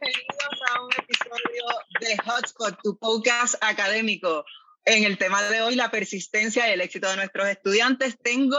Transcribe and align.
bienvenidos 0.00 0.60
a 0.70 0.82
un 0.82 0.90
episodio 0.92 1.64
de 2.00 2.16
Hotspot, 2.18 2.78
tu 2.82 2.98
podcast 2.98 3.56
académico. 3.60 4.44
En 4.84 5.04
el 5.04 5.18
tema 5.18 5.42
de 5.42 5.60
hoy, 5.60 5.74
la 5.74 5.90
persistencia 5.90 6.68
y 6.68 6.72
el 6.72 6.80
éxito 6.80 7.08
de 7.08 7.16
nuestros 7.16 7.48
estudiantes. 7.48 8.16
Tengo 8.22 8.58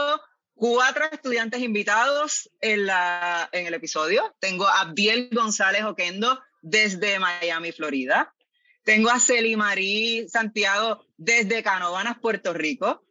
cuatro 0.54 1.04
estudiantes 1.10 1.62
invitados 1.62 2.50
en, 2.60 2.86
la, 2.86 3.48
en 3.52 3.66
el 3.66 3.74
episodio. 3.74 4.36
Tengo 4.38 4.66
a 4.66 4.80
Abdiel 4.80 5.30
González 5.32 5.84
Oquendo 5.84 6.38
desde 6.60 7.18
Miami, 7.18 7.72
Florida. 7.72 8.34
Tengo 8.84 9.10
a 9.10 9.18
Celi 9.18 9.56
Marí 9.56 10.28
Santiago 10.28 11.06
desde 11.16 11.62
Canovanas, 11.62 12.18
Puerto 12.20 12.52
Rico. 12.52 13.02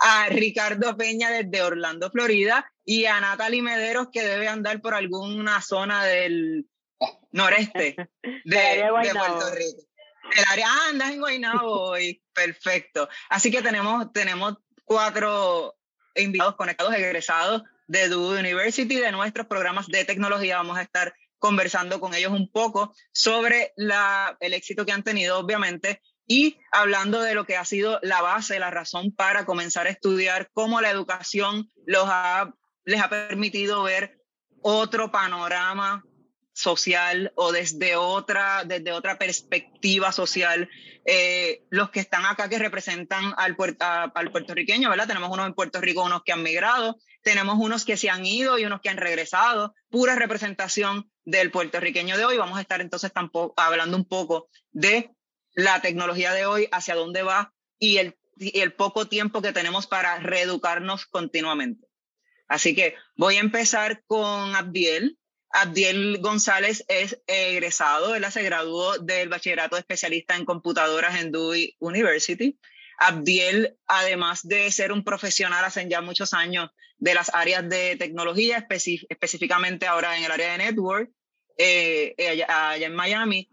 A 0.00 0.28
Ricardo 0.30 0.96
Peña 0.96 1.30
desde 1.30 1.62
Orlando, 1.62 2.10
Florida. 2.10 2.72
Y 2.84 3.04
a 3.04 3.20
Natalie 3.20 3.62
Mederos, 3.62 4.08
que 4.10 4.22
debe 4.22 4.48
andar 4.48 4.80
por 4.80 4.94
alguna 4.94 5.60
zona 5.60 6.04
del 6.04 6.66
noreste 7.32 7.96
de, 8.44 8.88
Puerto 8.90 9.54
Rico. 9.54 9.82
El 10.36 10.44
área, 10.50 10.66
ah, 10.68 10.88
andas 10.88 11.10
en 11.10 11.20
Guaynabo 11.20 11.90
hoy. 11.90 12.22
Perfecto. 12.32 13.08
Así 13.28 13.50
que 13.50 13.62
tenemos, 13.62 14.12
tenemos 14.12 14.54
cuatro 14.84 15.76
invitados 16.14 16.56
conectados, 16.56 16.94
egresados 16.94 17.62
de 17.86 18.08
Duke 18.08 18.40
University, 18.40 18.94
de 18.96 19.12
nuestros 19.12 19.46
programas 19.46 19.86
de 19.88 20.04
tecnología. 20.04 20.56
Vamos 20.56 20.78
a 20.78 20.82
estar 20.82 21.14
conversando 21.38 22.00
con 22.00 22.14
ellos 22.14 22.32
un 22.32 22.50
poco 22.50 22.94
sobre 23.12 23.72
la, 23.76 24.36
el 24.40 24.54
éxito 24.54 24.86
que 24.86 24.92
han 24.92 25.02
tenido, 25.02 25.38
obviamente, 25.38 26.00
y 26.26 26.58
hablando 26.72 27.20
de 27.20 27.34
lo 27.34 27.44
que 27.44 27.56
ha 27.56 27.64
sido 27.66 27.98
la 28.02 28.22
base, 28.22 28.58
la 28.58 28.70
razón 28.70 29.12
para 29.14 29.44
comenzar 29.44 29.86
a 29.86 29.90
estudiar, 29.90 30.48
cómo 30.54 30.80
la 30.80 30.90
educación 30.90 31.70
los 31.84 32.06
ha, 32.06 32.54
les 32.84 33.02
ha 33.02 33.10
permitido 33.10 33.82
ver 33.82 34.18
otro 34.62 35.10
panorama 35.12 36.02
social 36.54 37.32
o 37.34 37.52
desde 37.52 37.96
otra, 37.96 38.64
desde 38.64 38.92
otra 38.92 39.18
perspectiva 39.18 40.12
social. 40.12 40.70
Eh, 41.04 41.64
los 41.68 41.90
que 41.90 42.00
están 42.00 42.24
acá 42.24 42.48
que 42.48 42.58
representan 42.58 43.34
al, 43.36 43.56
al 44.14 44.32
puertorriqueño, 44.32 44.88
¿verdad? 44.88 45.08
Tenemos 45.08 45.30
unos 45.30 45.46
en 45.46 45.54
Puerto 45.54 45.80
Rico, 45.80 46.02
unos 46.02 46.22
que 46.22 46.32
han 46.32 46.42
migrado, 46.42 46.96
tenemos 47.22 47.56
unos 47.58 47.84
que 47.84 47.98
se 47.98 48.08
han 48.08 48.24
ido 48.24 48.58
y 48.58 48.64
unos 48.64 48.80
que 48.80 48.88
han 48.88 48.96
regresado, 48.96 49.74
pura 49.90 50.14
representación 50.14 51.10
del 51.24 51.50
puertorriqueño 51.50 52.16
de 52.16 52.24
hoy. 52.24 52.38
Vamos 52.38 52.56
a 52.56 52.62
estar 52.62 52.80
entonces 52.80 53.12
tampoco, 53.12 53.52
hablando 53.60 53.96
un 53.96 54.06
poco 54.06 54.48
de 54.70 55.10
la 55.54 55.82
tecnología 55.82 56.32
de 56.32 56.46
hoy, 56.46 56.68
hacia 56.72 56.94
dónde 56.94 57.22
va 57.22 57.52
y 57.78 57.98
el, 57.98 58.16
y 58.36 58.60
el 58.60 58.72
poco 58.72 59.08
tiempo 59.08 59.42
que 59.42 59.52
tenemos 59.52 59.86
para 59.86 60.18
reeducarnos 60.18 61.06
continuamente. 61.06 61.86
Así 62.48 62.74
que 62.74 62.94
voy 63.16 63.36
a 63.36 63.40
empezar 63.40 64.02
con 64.06 64.54
Abdiel. 64.54 65.18
Abdiel 65.56 66.18
González 66.20 66.84
es 66.88 67.22
egresado, 67.28 68.16
él 68.16 68.24
se 68.32 68.42
graduó 68.42 68.98
del 68.98 69.28
bachillerato 69.28 69.76
de 69.76 69.80
especialista 69.80 70.34
en 70.34 70.44
computadoras 70.44 71.20
en 71.20 71.30
Dewey 71.30 71.76
University. 71.78 72.58
Abdiel, 72.98 73.76
además 73.86 74.46
de 74.46 74.70
ser 74.72 74.90
un 74.90 75.04
profesional 75.04 75.64
hace 75.64 75.88
ya 75.88 76.00
muchos 76.00 76.34
años 76.34 76.70
de 76.98 77.14
las 77.14 77.32
áreas 77.32 77.68
de 77.68 77.94
tecnología, 77.96 78.66
específicamente 78.68 79.86
ahora 79.86 80.18
en 80.18 80.24
el 80.24 80.32
área 80.32 80.52
de 80.52 80.58
network, 80.58 81.12
eh, 81.56 82.16
allá, 82.18 82.86
en 82.86 82.94
Miami, 82.96 83.48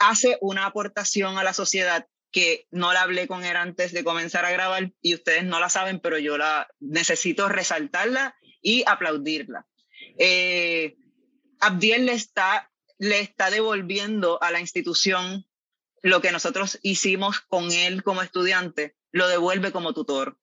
hace 0.00 0.38
una 0.40 0.66
aportación 0.66 1.38
a 1.38 1.44
la 1.44 1.54
sociedad 1.54 2.08
que 2.32 2.66
no 2.72 2.92
la 2.92 3.02
hablé 3.02 3.28
con 3.28 3.44
él 3.44 3.54
antes 3.54 3.92
de 3.92 4.02
comenzar 4.02 4.44
a 4.44 4.50
grabar 4.50 4.90
y 5.00 5.14
ustedes 5.14 5.44
no 5.44 5.60
la 5.60 5.68
saben, 5.68 6.00
pero 6.00 6.18
yo 6.18 6.36
la 6.36 6.66
necesito 6.80 7.48
resaltarla 7.48 8.34
y 8.60 8.82
aplaudirla. 8.88 9.66
Eh, 10.18 10.96
Abdiel 11.62 12.06
le 12.06 12.12
está, 12.14 12.72
le 12.98 13.20
está 13.20 13.48
devolviendo 13.48 14.42
a 14.42 14.50
la 14.50 14.60
institución 14.60 15.46
lo 16.02 16.20
que 16.20 16.32
nosotros 16.32 16.80
hicimos 16.82 17.40
con 17.40 17.70
él 17.70 18.02
como 18.02 18.20
estudiante, 18.20 18.96
lo 19.12 19.28
devuelve 19.28 19.70
como 19.70 19.94
tutor. 19.94 20.36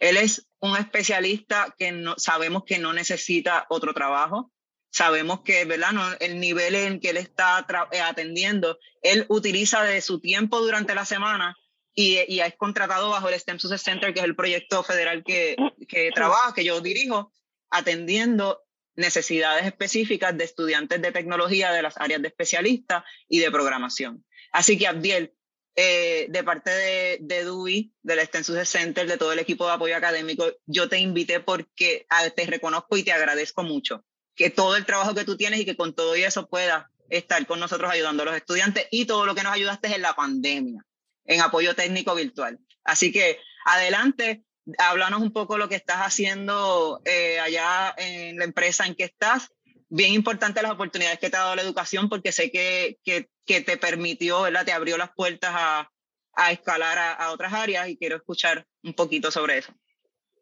Él 0.00 0.16
es 0.16 0.48
un 0.58 0.76
especialista 0.76 1.72
que 1.78 1.92
no, 1.92 2.16
sabemos 2.18 2.64
que 2.64 2.80
no 2.80 2.92
necesita 2.92 3.66
otro 3.68 3.94
trabajo, 3.94 4.50
sabemos 4.90 5.42
que 5.42 5.64
¿verdad? 5.64 5.92
No, 5.92 6.04
el 6.18 6.40
nivel 6.40 6.74
en 6.74 6.98
que 6.98 7.10
él 7.10 7.18
está 7.18 7.64
eh, 7.92 8.00
atendiendo, 8.00 8.80
él 9.00 9.26
utiliza 9.28 9.84
de 9.84 10.00
su 10.00 10.18
tiempo 10.18 10.60
durante 10.60 10.96
la 10.96 11.04
semana 11.04 11.56
y, 11.94 12.18
y, 12.26 12.40
es 12.40 12.56
contratado 12.56 13.10
bajo 13.10 13.28
el 13.28 13.38
STEM 13.38 13.60
Success 13.60 13.82
Center, 13.82 14.12
que 14.12 14.18
es 14.18 14.24
el 14.24 14.34
proyecto 14.34 14.82
federal 14.82 15.22
que, 15.22 15.54
que 15.86 16.10
trabaja, 16.12 16.52
que 16.52 16.64
yo 16.64 16.80
dirijo, 16.80 17.32
atendiendo 17.70 18.64
necesidades 18.96 19.66
específicas 19.66 20.36
de 20.36 20.44
estudiantes 20.44 21.00
de 21.02 21.12
tecnología 21.12 21.72
de 21.72 21.82
las 21.82 21.96
áreas 21.98 22.22
de 22.22 22.28
especialista 22.28 23.04
y 23.28 23.40
de 23.40 23.50
programación. 23.50 24.24
Así 24.52 24.78
que 24.78 24.86
Abdiel, 24.86 25.34
eh, 25.76 26.26
de 26.28 26.44
parte 26.44 26.70
de, 26.70 27.18
de 27.20 27.44
DUI, 27.44 27.92
del 28.02 28.20
Extensus 28.20 28.68
Center, 28.68 29.06
de 29.08 29.18
todo 29.18 29.32
el 29.32 29.40
equipo 29.40 29.66
de 29.66 29.72
apoyo 29.72 29.96
académico, 29.96 30.46
yo 30.66 30.88
te 30.88 30.98
invité 30.98 31.40
porque 31.40 32.06
te 32.36 32.46
reconozco 32.46 32.96
y 32.96 33.02
te 33.02 33.12
agradezco 33.12 33.62
mucho 33.64 34.04
que 34.34 34.50
todo 34.50 34.76
el 34.76 34.86
trabajo 34.86 35.14
que 35.14 35.24
tú 35.24 35.36
tienes 35.36 35.60
y 35.60 35.64
que 35.64 35.76
con 35.76 35.94
todo 35.94 36.14
eso 36.14 36.48
puedas 36.48 36.86
estar 37.08 37.46
con 37.46 37.60
nosotros 37.60 37.90
ayudando 37.90 38.22
a 38.22 38.26
los 38.26 38.36
estudiantes 38.36 38.86
y 38.90 39.04
todo 39.04 39.26
lo 39.26 39.34
que 39.34 39.42
nos 39.42 39.52
ayudaste 39.52 39.94
en 39.94 40.02
la 40.02 40.14
pandemia, 40.14 40.84
en 41.24 41.40
apoyo 41.40 41.74
técnico 41.74 42.14
virtual. 42.14 42.58
Así 42.84 43.12
que 43.12 43.38
adelante, 43.64 44.44
háblanos 44.78 45.20
un 45.20 45.32
poco 45.32 45.58
lo 45.58 45.68
que 45.68 45.74
estás 45.74 45.98
haciendo 45.98 47.00
eh, 47.04 47.38
allá 47.40 47.94
en 47.96 48.38
la 48.38 48.44
empresa 48.44 48.86
en 48.86 48.94
que 48.94 49.04
estás. 49.04 49.52
Bien 49.88 50.12
importante 50.12 50.62
las 50.62 50.72
oportunidades 50.72 51.18
que 51.18 51.30
te 51.30 51.36
ha 51.36 51.40
dado 51.40 51.56
la 51.56 51.62
educación 51.62 52.08
porque 52.08 52.32
sé 52.32 52.50
que, 52.50 52.98
que, 53.04 53.28
que 53.44 53.60
te 53.60 53.76
permitió, 53.76 54.42
¿verdad? 54.42 54.64
Te 54.64 54.72
abrió 54.72 54.96
las 54.96 55.12
puertas 55.14 55.52
a, 55.54 55.90
a 56.32 56.52
escalar 56.52 56.98
a, 56.98 57.12
a, 57.12 57.32
otras 57.32 57.52
áreas 57.52 57.88
y 57.88 57.96
quiero 57.96 58.16
escuchar 58.16 58.66
un 58.82 58.94
poquito 58.94 59.30
sobre 59.30 59.58
eso. 59.58 59.72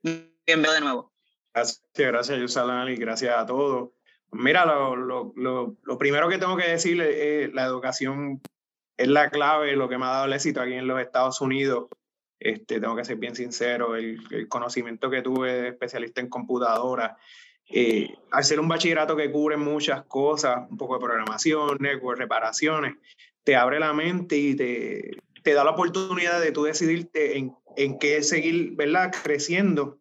Bienvenido 0.03 0.72
de 0.72 0.81
nuevo. 0.81 1.12
Gracias, 1.53 1.83
gracias, 1.94 2.39
Yusalan, 2.39 2.89
y 2.89 2.97
gracias 2.97 3.37
a 3.37 3.44
todos. 3.44 3.91
Mira, 4.31 4.65
lo, 4.65 4.97
lo, 4.97 5.33
lo, 5.37 5.77
lo, 5.83 5.99
primero 5.99 6.28
que 6.28 6.39
tengo 6.39 6.56
que 6.56 6.69
decirle 6.69 7.44
es 7.44 7.53
la 7.53 7.65
educación 7.65 8.41
es 8.97 9.09
la 9.09 9.28
clave, 9.28 9.77
lo 9.77 9.89
que 9.89 9.99
me 9.99 10.06
ha 10.06 10.10
dado 10.10 10.25
el 10.25 10.33
éxito 10.33 10.62
aquí 10.62 10.72
en 10.72 10.87
los 10.87 11.00
Estados 11.00 11.41
Unidos 11.43 11.89
este, 12.44 12.80
tengo 12.80 12.97
que 12.97 13.04
ser 13.04 13.16
bien 13.16 13.34
sincero, 13.36 13.94
el, 13.94 14.48
conocimiento 14.48 15.08
que 15.08 15.22
tuve 15.22 15.53
de 15.53 15.69
especialista 15.69 16.20
en 16.20 16.28
computadora, 16.28 17.16
eh, 17.70 18.14
al 18.30 18.44
ser 18.44 18.60
un 18.60 18.69
bachillerato 18.69 19.16
que 19.16 19.30
cubre 19.30 19.56
muchas 19.56 20.04
cosas, 20.04 20.69
un 20.69 20.76
poco 20.76 20.94
de 20.94 21.04
programación, 21.04 21.78
network, 21.80 22.19
reparaciones, 22.19 22.97
te 23.44 23.56
abre 23.56 23.78
la 23.78 23.92
mente 23.92 24.36
y 24.36 24.54
te, 24.54 25.16
te 25.42 25.54
da 25.54 25.64
la 25.64 25.70
oportunidad 25.70 26.41
de 26.41 26.53
tú 26.53 26.64
decidirte 26.64 27.38
en, 27.38 27.54
en 27.76 27.98
qué 27.98 28.22
seguir, 28.22 28.72
¿verdad? 28.74 29.12
Creciendo. 29.22 30.00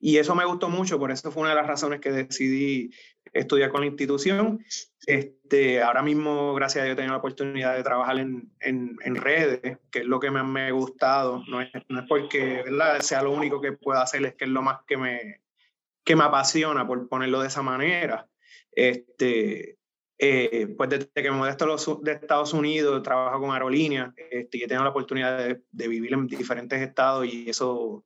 Y 0.00 0.18
eso 0.18 0.34
me 0.34 0.44
gustó 0.44 0.68
mucho, 0.68 0.98
por 0.98 1.10
eso 1.10 1.30
fue 1.30 1.42
una 1.42 1.50
de 1.50 1.56
las 1.56 1.66
razones 1.66 2.00
que 2.00 2.12
decidí 2.12 2.90
estudiar 3.32 3.70
con 3.70 3.80
la 3.80 3.88
institución. 3.88 4.64
Este, 5.08 5.80
ahora 5.82 6.02
mismo, 6.02 6.52
gracias 6.52 6.82
a 6.82 6.84
Dios, 6.84 6.92
he 6.92 6.96
tenido 6.96 7.14
la 7.14 7.20
oportunidad 7.20 7.74
de 7.74 7.82
trabajar 7.82 8.18
en, 8.18 8.52
en, 8.60 8.94
en 9.02 9.14
redes, 9.16 9.78
que 9.90 10.00
es 10.00 10.04
lo 10.04 10.20
que 10.20 10.30
me, 10.30 10.42
me 10.42 10.66
ha 10.66 10.70
gustado. 10.70 11.42
No 11.48 11.62
es, 11.62 11.70
no 11.88 12.00
es 12.00 12.06
porque 12.06 12.62
¿verdad? 12.62 13.00
sea 13.00 13.22
lo 13.22 13.30
único 13.30 13.58
que 13.58 13.72
puedo 13.72 13.98
hacer, 13.98 14.22
es 14.26 14.34
que 14.34 14.44
es 14.44 14.50
lo 14.50 14.60
más 14.60 14.80
que 14.86 14.98
me, 14.98 15.40
que 16.04 16.14
me 16.14 16.24
apasiona, 16.24 16.86
por 16.86 17.08
ponerlo 17.08 17.40
de 17.40 17.48
esa 17.48 17.62
manera. 17.62 18.28
Este, 18.70 19.78
eh, 20.18 20.74
pues 20.76 20.90
desde 20.90 21.08
que 21.14 21.30
me 21.30 21.38
mudé 21.38 21.56
de 21.56 22.12
Estados 22.12 22.52
Unidos, 22.52 23.02
trabajo 23.02 23.40
con 23.40 23.52
aerolíneas 23.52 24.12
este, 24.30 24.58
y 24.58 24.64
he 24.64 24.68
tenido 24.68 24.84
la 24.84 24.90
oportunidad 24.90 25.38
de, 25.38 25.62
de, 25.70 25.88
vivir 25.88 26.12
en 26.12 26.26
diferentes 26.26 26.82
estados 26.82 27.24
y 27.24 27.48
eso 27.48 28.04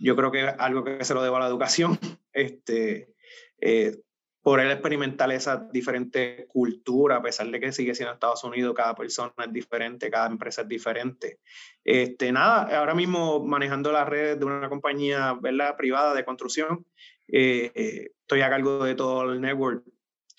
yo 0.00 0.16
creo 0.16 0.32
que 0.32 0.48
es 0.48 0.54
algo 0.58 0.82
que 0.82 1.04
se 1.04 1.14
lo 1.14 1.22
debo 1.22 1.36
a 1.36 1.40
la 1.40 1.46
educación. 1.46 1.96
Este, 2.32 3.14
eh, 3.60 4.00
por 4.42 4.60
él 4.60 4.70
experimentar 4.70 5.30
esa 5.32 5.68
diferente 5.70 6.46
cultura, 6.48 7.16
a 7.16 7.22
pesar 7.22 7.48
de 7.48 7.60
que 7.60 7.72
sigue 7.72 7.94
siendo 7.94 8.14
Estados 8.14 8.42
Unidos, 8.42 8.74
cada 8.74 8.94
persona 8.94 9.32
es 9.44 9.52
diferente, 9.52 10.10
cada 10.10 10.28
empresa 10.28 10.62
es 10.62 10.68
diferente. 10.68 11.40
Este, 11.84 12.32
nada, 12.32 12.78
ahora 12.78 12.94
mismo 12.94 13.44
manejando 13.44 13.92
las 13.92 14.08
redes 14.08 14.38
de 14.38 14.46
una 14.46 14.68
compañía 14.68 15.34
¿verdad? 15.40 15.76
privada 15.76 16.14
de 16.14 16.24
construcción, 16.24 16.86
eh, 17.28 18.10
estoy 18.20 18.40
a 18.40 18.50
cargo 18.50 18.84
de 18.84 18.94
todo 18.94 19.30
el 19.30 19.40
network, 19.40 19.84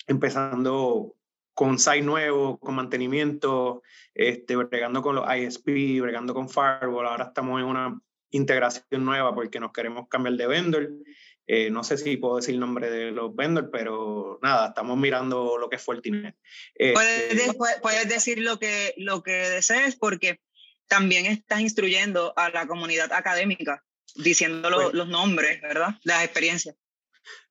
empezando 0.08 1.14
con 1.54 1.78
site 1.78 2.02
nuevo, 2.02 2.58
con 2.58 2.74
mantenimiento, 2.74 3.82
este, 4.14 4.56
bregando 4.56 5.00
con 5.00 5.14
los 5.14 5.26
ISP, 5.32 6.00
bregando 6.00 6.34
con 6.34 6.48
Firewall, 6.48 7.06
ahora 7.06 7.26
estamos 7.26 7.60
en 7.60 7.66
una 7.66 8.00
integración 8.30 9.04
nueva 9.04 9.34
porque 9.34 9.60
nos 9.60 9.72
queremos 9.72 10.08
cambiar 10.08 10.34
de 10.36 10.46
vendor 10.46 10.88
eh, 11.46 11.70
no 11.70 11.84
sé 11.84 11.98
si 11.98 12.16
puedo 12.16 12.36
decir 12.36 12.54
el 12.54 12.60
nombre 12.60 12.90
de 12.90 13.10
los 13.10 13.34
vendors, 13.34 13.68
pero 13.72 14.38
nada, 14.42 14.68
estamos 14.68 14.96
mirando 14.96 15.58
lo 15.58 15.68
que 15.68 15.76
es 15.76 15.82
Fortinet. 15.82 16.36
Eh, 16.74 16.94
puedes, 16.94 17.56
puedes, 17.80 18.08
decir 18.08 18.40
lo 18.40 18.58
que, 18.58 18.94
lo 18.96 19.22
que 19.22 19.32
desees 19.32 19.96
porque 19.96 20.40
también 20.86 21.26
estás 21.26 21.60
instruyendo 21.60 22.32
a 22.36 22.50
la 22.50 22.66
comunidad 22.66 23.12
académica 23.12 23.82
diciendo 24.14 24.70
lo, 24.70 24.82
pues, 24.82 24.94
los 24.94 25.08
nombres, 25.08 25.60
¿verdad? 25.60 25.94
Las 26.04 26.24
experiencias. 26.24 26.76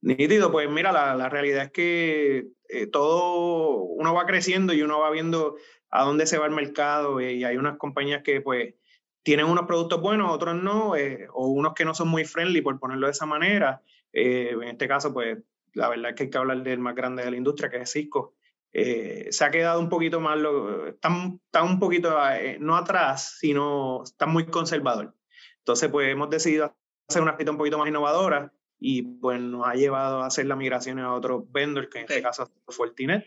Nítido, 0.02 0.52
pues 0.52 0.70
mira, 0.70 0.92
la, 0.92 1.16
la 1.16 1.30
realidad 1.30 1.66
es 1.66 1.72
que 1.72 2.48
eh, 2.70 2.88
todo, 2.88 3.78
uno 3.78 4.14
va 4.14 4.26
creciendo 4.26 4.74
y 4.74 4.82
uno 4.82 5.00
va 5.00 5.12
viendo 5.12 5.58
a 5.90 6.04
dónde 6.04 6.26
se 6.26 6.38
va 6.38 6.46
el 6.46 6.52
mercado 6.52 7.20
eh, 7.20 7.34
y 7.34 7.44
hay 7.44 7.58
unas 7.58 7.78
compañías 7.78 8.24
que 8.24 8.42
pues 8.42 8.76
tienen 9.24 9.46
unos 9.46 9.66
productos 9.66 10.02
buenos, 10.02 10.32
otros 10.32 10.56
no, 10.56 10.96
eh, 10.96 11.28
o 11.34 11.48
unos 11.48 11.74
que 11.74 11.86
no 11.86 11.94
son 11.94 12.08
muy 12.08 12.26
friendly, 12.26 12.62
por 12.62 12.80
ponerlo 12.80 13.08
de 13.08 13.12
esa 13.12 13.26
manera. 13.26 13.82
en 14.14 14.64
este 14.64 14.88
caso, 14.88 15.14
pues 15.14 15.38
la 15.74 15.90
verdad 15.90 16.10
es 16.10 16.16
que 16.16 16.24
hay 16.24 16.30
que 16.30 16.38
hablar 16.38 16.64
del 16.64 16.80
más 16.80 16.96
grande 16.96 17.24
de 17.24 17.32
la 17.32 17.38
industria, 17.38 17.70
que 17.70 17.78
es 17.78 17.92
Cisco. 17.92 18.36
se 18.72 19.46
ha 19.46 19.52
quedado 19.52 19.80
un 19.80 19.90
poquito 19.90 20.20
más, 20.20 20.38
lo, 20.40 20.88
está, 20.88 21.10
está, 21.46 21.64
un 21.64 21.80
poquito, 21.80 22.18
no 22.60 22.76
atrás, 22.76 23.38
sino 23.40 24.04
está 24.04 24.26
muy 24.26 24.46
conservador. 24.48 25.16
Entonces, 25.60 25.90
pues 25.90 26.10
hemos 26.10 26.30
decidido 26.30 26.76
hacer 27.08 27.22
una 27.22 27.38
pista 27.38 27.52
un 27.52 27.58
poquito 27.58 27.78
más 27.78 27.88
innovadora 27.88 28.52
y 28.80 29.04
pues 29.04 29.40
nos 29.40 29.68
ha 29.68 29.76
llevado 29.76 30.24
a 30.24 30.26
hacer 30.26 30.48
la 30.48 30.56
migración 30.56 30.98
a 31.00 31.14
otros 31.14 31.44
vendors, 31.52 31.88
que 31.88 32.00
en 32.00 32.06
este 32.06 32.22
caso 32.22 32.50
fue 32.66 32.74
Fortinet. 32.74 33.24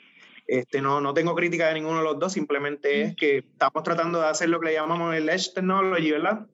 Este, 0.46 0.80
no, 0.80 1.00
no 1.00 1.14
tengo 1.14 1.34
crítica 1.34 1.68
de 1.68 1.74
ninguno 1.74 1.98
de 1.98 2.04
los 2.04 2.18
dos, 2.18 2.32
simplemente 2.32 3.02
es 3.02 3.16
que 3.16 3.38
estamos 3.38 3.82
tratando 3.82 4.20
de 4.20 4.26
hacer 4.26 4.48
lo 4.48 4.60
que 4.60 4.68
le 4.68 4.74
llamamos 4.74 5.14
el 5.14 5.28
Edge 5.28 5.52
Technology, 5.54 6.10
¿verdad? 6.10 6.46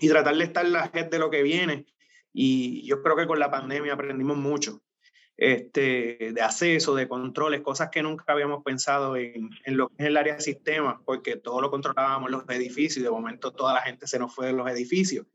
Y 0.00 0.08
tratar 0.08 0.36
de 0.36 0.44
estar 0.44 0.66
la 0.66 0.88
gente 0.88 1.10
de 1.10 1.18
lo 1.18 1.30
que 1.30 1.42
viene. 1.42 1.86
Y 2.32 2.86
yo 2.86 3.02
creo 3.02 3.16
que 3.16 3.26
con 3.26 3.38
la 3.38 3.50
pandemia 3.50 3.94
aprendimos 3.94 4.36
mucho 4.36 4.80
este, 5.36 6.32
de 6.32 6.40
acceso, 6.42 6.94
de 6.94 7.08
controles, 7.08 7.60
cosas 7.60 7.90
que 7.90 8.02
nunca 8.02 8.24
habíamos 8.32 8.62
pensado 8.64 9.16
en, 9.16 9.50
en 9.64 9.76
lo 9.76 9.88
que 9.88 9.94
es 9.98 10.06
el 10.06 10.16
área 10.16 10.34
de 10.34 10.40
sistemas, 10.40 10.96
porque 11.04 11.36
todo 11.36 11.60
lo 11.60 11.70
controlábamos 11.70 12.28
en 12.28 12.32
los 12.32 12.48
edificios 12.48 12.98
y 12.98 13.02
de 13.02 13.10
momento 13.10 13.52
toda 13.52 13.74
la 13.74 13.82
gente 13.82 14.06
se 14.06 14.18
nos 14.18 14.34
fue 14.34 14.46
de 14.46 14.52
los 14.52 14.68
edificios 14.68 15.26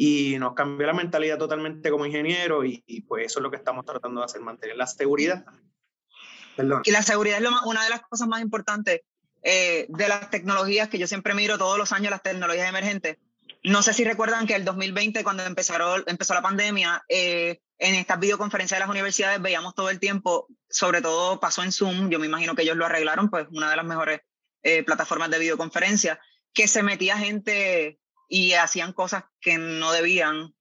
y 0.00 0.38
nos 0.38 0.54
cambió 0.54 0.86
la 0.86 0.92
mentalidad 0.92 1.38
totalmente 1.38 1.90
como 1.90 2.06
ingeniero 2.06 2.64
y, 2.64 3.04
pues 3.08 3.26
eso 3.26 3.40
es 3.40 3.42
lo 3.42 3.50
que 3.50 3.56
estamos 3.56 3.84
tratando 3.84 4.20
de 4.20 4.26
hacer, 4.26 4.40
mantener 4.40 4.76
la 4.76 4.86
seguridad. 4.86 5.44
Perdón. 6.58 6.82
Y 6.84 6.90
la 6.90 7.04
seguridad 7.04 7.40
es 7.40 7.48
una 7.64 7.84
de 7.84 7.90
las 7.90 8.00
cosas 8.00 8.26
más 8.26 8.42
importantes 8.42 9.02
eh, 9.44 9.86
de 9.88 10.08
las 10.08 10.28
tecnologías 10.28 10.88
que 10.88 10.98
yo 10.98 11.06
siempre 11.06 11.34
miro 11.34 11.56
todos 11.56 11.78
los 11.78 11.92
años, 11.92 12.10
las 12.10 12.22
tecnologías 12.24 12.68
emergentes. 12.68 13.16
No 13.62 13.80
sé 13.82 13.92
si 13.92 14.02
recuerdan 14.02 14.44
que 14.48 14.56
el 14.56 14.64
2020, 14.64 15.22
cuando 15.22 15.44
empezaron, 15.44 16.02
empezó 16.08 16.34
la 16.34 16.42
pandemia, 16.42 17.04
eh, 17.08 17.60
en 17.78 17.94
estas 17.94 18.18
videoconferencias 18.18 18.76
de 18.76 18.80
las 18.80 18.90
universidades 18.90 19.40
veíamos 19.40 19.76
todo 19.76 19.88
el 19.88 20.00
tiempo, 20.00 20.48
sobre 20.68 21.00
todo 21.00 21.38
pasó 21.38 21.62
en 21.62 21.70
Zoom, 21.70 22.10
yo 22.10 22.18
me 22.18 22.26
imagino 22.26 22.56
que 22.56 22.62
ellos 22.62 22.76
lo 22.76 22.86
arreglaron, 22.86 23.30
pues 23.30 23.46
una 23.52 23.70
de 23.70 23.76
las 23.76 23.84
mejores 23.84 24.20
eh, 24.64 24.82
plataformas 24.82 25.30
de 25.30 25.38
videoconferencia, 25.38 26.20
que 26.52 26.66
se 26.66 26.82
metía 26.82 27.16
gente 27.18 28.00
y 28.28 28.54
hacían 28.54 28.92
cosas 28.92 29.24
que 29.40 29.58
no 29.58 29.92
debían 29.92 30.54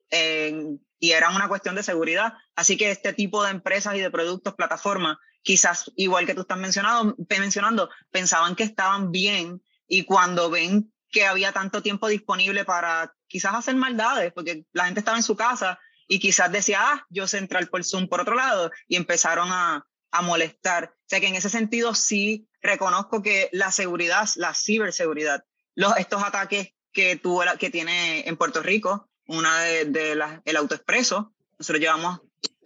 y 1.00 1.11
era 1.11 1.29
una 1.29 1.47
cuestión 1.47 1.75
de 1.75 1.83
seguridad. 1.83 2.33
Así 2.55 2.77
que 2.77 2.91
este 2.91 3.13
tipo 3.13 3.43
de 3.43 3.51
empresas 3.51 3.95
y 3.95 4.00
de 4.00 4.11
productos, 4.11 4.55
plataformas, 4.55 5.17
quizás 5.47 5.89
igual 5.95 6.25
que 6.25 6.35
tú 6.35 6.41
estás 6.41 6.57
mencionando, 6.57 7.89
pensaban 8.11 8.53
que 8.53 8.63
estaban 8.63 9.13
bien 9.13 9.63
y 9.88 10.03
cuando 10.03 10.49
ven 10.49 10.91
que 11.09 11.25
había 11.25 11.53
tanto 11.53 11.81
tiempo 11.81 12.09
disponible 12.09 12.65
para 12.65 13.15
quizás 13.27 13.55
hacer 13.55 13.77
maldades, 13.77 14.33
porque 14.33 14.65
la 14.73 14.83
gente 14.83 14.99
estaba 14.99 15.15
en 15.15 15.23
su 15.23 15.38
casa 15.38 15.79
y 16.05 16.19
quizás 16.19 16.51
decía, 16.51 16.79
ah, 16.81 17.05
yo 17.09 17.29
sé 17.29 17.38
entrar 17.38 17.65
por 17.69 17.85
Zoom 17.85 18.09
por 18.09 18.19
otro 18.19 18.35
lado 18.35 18.71
y 18.89 18.97
empezaron 18.97 19.47
a, 19.49 19.88
a 20.11 20.21
molestar. 20.21 20.94
O 20.94 21.05
sea 21.05 21.21
que 21.21 21.27
en 21.27 21.35
ese 21.35 21.50
sentido 21.50 21.93
sí 21.93 22.50
reconozco 22.61 23.21
que 23.21 23.47
la 23.53 23.71
seguridad, 23.71 24.27
la 24.35 24.53
ciberseguridad, 24.53 25.45
los, 25.75 25.95
estos 25.95 26.23
ataques 26.23 26.73
que, 26.91 27.15
tuvo 27.15 27.45
que 27.57 27.69
tiene 27.69 28.27
en 28.27 28.35
Puerto 28.35 28.61
Rico, 28.61 29.09
una 29.27 29.61
de, 29.61 29.85
de 29.85 30.15
las, 30.15 30.41
el 30.43 30.57
autoexpreso. 30.57 31.33
Nosotros 31.57 31.79
llevamos, 31.79 32.19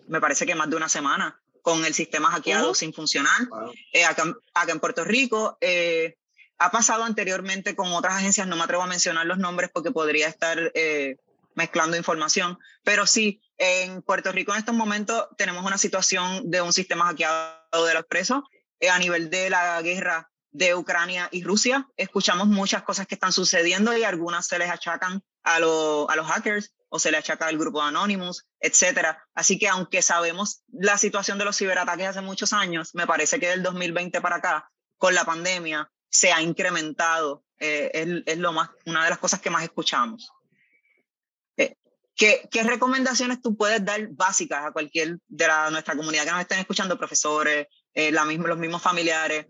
me 0.08 0.20
parece 0.20 0.48
que 0.48 0.56
más 0.56 0.68
de 0.68 0.78
una 0.78 0.90
semana 0.90 1.41
con 1.62 1.86
el 1.86 1.94
sistema 1.94 2.32
hackeado 2.32 2.74
sin 2.74 2.94
funcionar. 2.94 3.48
Eh, 3.94 4.06
acá, 4.06 4.24
acá, 4.54 4.72
en 4.72 4.80
Puerto 4.80 5.04
Rico 5.04 5.58
eh, 5.62 6.18
ha 6.58 6.72
pasado 6.72 7.04
anteriormente 7.04 7.76
con 7.76 7.92
otras 7.94 8.16
agencias, 8.16 8.48
no 8.48 8.56
me 8.56 8.64
atrevo 8.64 8.84
a 8.84 8.88
mencionar 8.88 9.26
los 9.26 9.38
nombres 9.38 9.70
porque 9.74 9.92
podría 9.92 10.28
estar 10.28 10.72
eh, 10.74 11.18
mezclando 11.56 11.98
información, 11.98 12.58
pero 12.84 13.06
sí, 13.06 13.42
en 13.58 14.02
Puerto 14.02 14.32
Rico 14.32 14.54
en 14.54 14.60
estos 14.60 14.76
momentos 14.76 15.28
tenemos 15.38 15.66
una 15.66 15.78
situación 15.78 16.50
de 16.50 16.62
un 16.62 16.74
sistema 16.74 17.06
hackeado 17.06 17.86
del 17.86 17.98
expreso 17.98 18.44
a 18.90 18.98
nivel 18.98 19.30
de 19.30 19.50
la 19.52 19.80
guerra 19.82 20.32
de 20.52 20.74
Ucrania 20.76 21.30
y 21.32 21.44
Rusia. 21.44 21.88
Escuchamos 21.96 22.48
muchas 22.48 22.84
cosas 22.84 23.06
que 23.06 23.16
están 23.16 23.32
sucediendo 23.32 23.96
y 23.96 24.04
algunas 24.04 24.48
se 24.48 24.58
les 24.58 24.70
achacan 24.70 25.24
a, 25.44 25.56
a 25.56 25.60
los 25.60 26.28
hackers 26.28 26.74
o 26.94 27.00
se 27.00 27.10
le 27.10 27.18
achaca 27.18 27.48
al 27.48 27.58
grupo 27.58 27.82
de 27.82 27.88
Anonymous, 27.88 28.46
etcétera. 28.60 29.26
Así 29.34 29.58
que 29.58 29.70
aunque 29.70 30.02
sabemos 30.02 30.64
la 30.68 30.98
situación 30.98 31.38
de 31.38 31.46
los 31.46 31.58
ciberataques 31.58 32.08
hace 32.08 32.22
muchos 32.22 32.52
años, 32.52 32.94
me 32.94 33.08
parece 33.08 33.40
que 33.40 33.48
del 33.48 33.64
2020 33.64 34.20
para 34.20 34.36
acá, 34.36 34.70
con 34.98 35.16
la 35.16 35.24
pandemia, 35.24 35.90
se 36.10 36.34
ha 36.34 36.42
incrementado. 36.42 37.46
Eh, 37.60 37.92
es, 37.94 38.08
es, 38.26 38.38
lo 38.40 38.52
más, 38.52 38.70
una 38.86 39.06
de 39.06 39.10
las 39.10 39.20
cosas 39.20 39.40
que 39.40 39.50
más 39.50 39.64
escuchamos. 39.64 40.34
Eh, 41.56 41.78
¿qué, 42.14 42.48
¿qué, 42.52 42.64
recomendaciones 42.64 43.42
tú 43.42 43.56
puedes 43.56 43.84
dar 43.86 44.10
básicas 44.10 44.66
a 44.66 44.72
cualquier 44.72 45.18
de 45.30 45.48
la, 45.48 45.70
nuestra 45.70 45.96
comunidad 45.96 46.26
que 46.26 46.32
nos 46.32 46.42
estén 46.42 46.60
escuchando, 46.60 46.98
profesores, 46.98 47.68
eh, 47.94 48.12
la 48.12 48.26
los 48.26 48.58
mismos 48.58 48.82
familiares, 48.82 49.46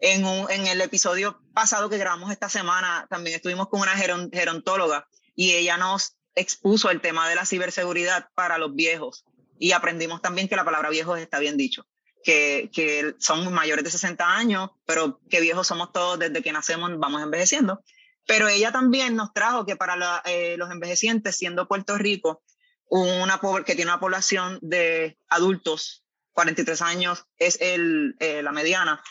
en, 0.00 0.24
un, 0.24 0.50
en 0.50 0.66
el 0.66 0.80
episodio 0.80 1.42
pasado 1.52 1.90
que 1.90 1.98
grabamos 1.98 2.30
esta 2.30 2.48
semana, 2.48 3.06
también 3.10 3.36
estuvimos 3.36 3.68
con 3.68 3.80
una 3.80 3.96
gerontóloga 3.96 5.06
y 5.34 5.52
ella 5.52 5.76
nos 5.76 6.16
expuso 6.36 6.90
el 6.90 7.00
tema 7.00 7.28
de 7.28 7.34
la 7.34 7.44
ciberseguridad 7.44 8.28
para 8.34 8.58
los 8.58 8.74
viejos 8.74 9.24
y 9.58 9.72
aprendimos 9.72 10.22
también 10.22 10.48
que 10.48 10.56
la 10.56 10.64
palabra 10.64 10.90
viejos 10.90 11.18
está 11.18 11.40
bien 11.40 11.56
dicho, 11.56 11.86
que, 12.22 12.70
que 12.72 13.14
son 13.18 13.52
mayores 13.52 13.84
de 13.84 13.90
60 13.90 14.36
años, 14.36 14.70
pero 14.86 15.20
que 15.28 15.40
viejos 15.40 15.66
somos 15.66 15.92
todos 15.92 16.18
desde 16.18 16.42
que 16.42 16.52
nacemos, 16.52 16.90
vamos 16.98 17.22
envejeciendo. 17.22 17.82
Pero 18.26 18.48
ella 18.48 18.70
también 18.70 19.16
nos 19.16 19.32
trajo 19.32 19.66
que 19.66 19.76
para 19.76 20.22
eh, 20.24 20.56
los 20.56 20.70
envejecientes, 20.70 21.36
siendo 21.36 21.66
Puerto 21.66 21.98
Rico, 21.98 22.42
una 22.88 23.40
que 23.64 23.74
tiene 23.74 23.90
una 23.90 24.00
población 24.00 24.58
de 24.62 25.18
adultos, 25.28 26.04
43 26.32 26.82
años 26.82 27.24
es 27.38 27.58
el, 27.60 28.14
eh, 28.20 28.42
la 28.42 28.52
mediana, 28.52 29.02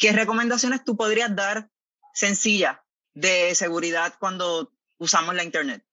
¿Qué 0.00 0.12
recomendaciones 0.12 0.82
tú 0.82 0.96
podrías 0.96 1.36
dar 1.36 1.68
sencillas 2.14 2.78
de 3.12 3.54
seguridad 3.54 4.14
cuando 4.18 4.72
usamos 4.96 5.34
la 5.34 5.44
Internet? 5.44 5.84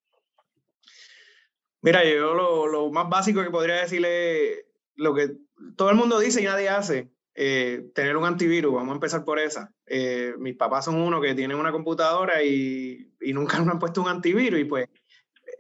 Mira, 1.88 2.04
yo 2.04 2.34
lo, 2.34 2.92
más 2.92 3.08
básico 3.08 3.42
que 3.42 3.50
podría 3.50 3.76
decirle, 3.76 4.66
lo 4.96 5.14
que 5.14 5.38
todo 5.78 5.90
el 5.90 5.96
mundo 5.96 6.20
dice 6.20 6.42
y 6.42 6.44
nadie 6.44 6.68
hace, 6.68 7.14
eh, 7.34 7.92
tener 7.96 8.18
un 8.18 8.26
antivirus, 8.26 8.74
vamos 8.74 8.92
a 8.92 8.96
empezar 8.96 9.24
por 9.24 9.40
esa. 9.40 9.74
Eh, 9.86 10.34
mis 10.38 10.58
papás 10.58 10.84
son 10.84 10.96
uno 10.96 11.22
que 11.22 11.34
tienen 11.34 11.56
una 11.56 11.72
computadora 11.72 12.44
y, 12.44 13.14
nunca 13.34 13.62
me 13.64 13.72
han 13.72 13.80
puesto 13.80 14.02
un 14.02 14.10
antivirus 14.10 14.60
y 14.60 14.66
pues 14.66 14.90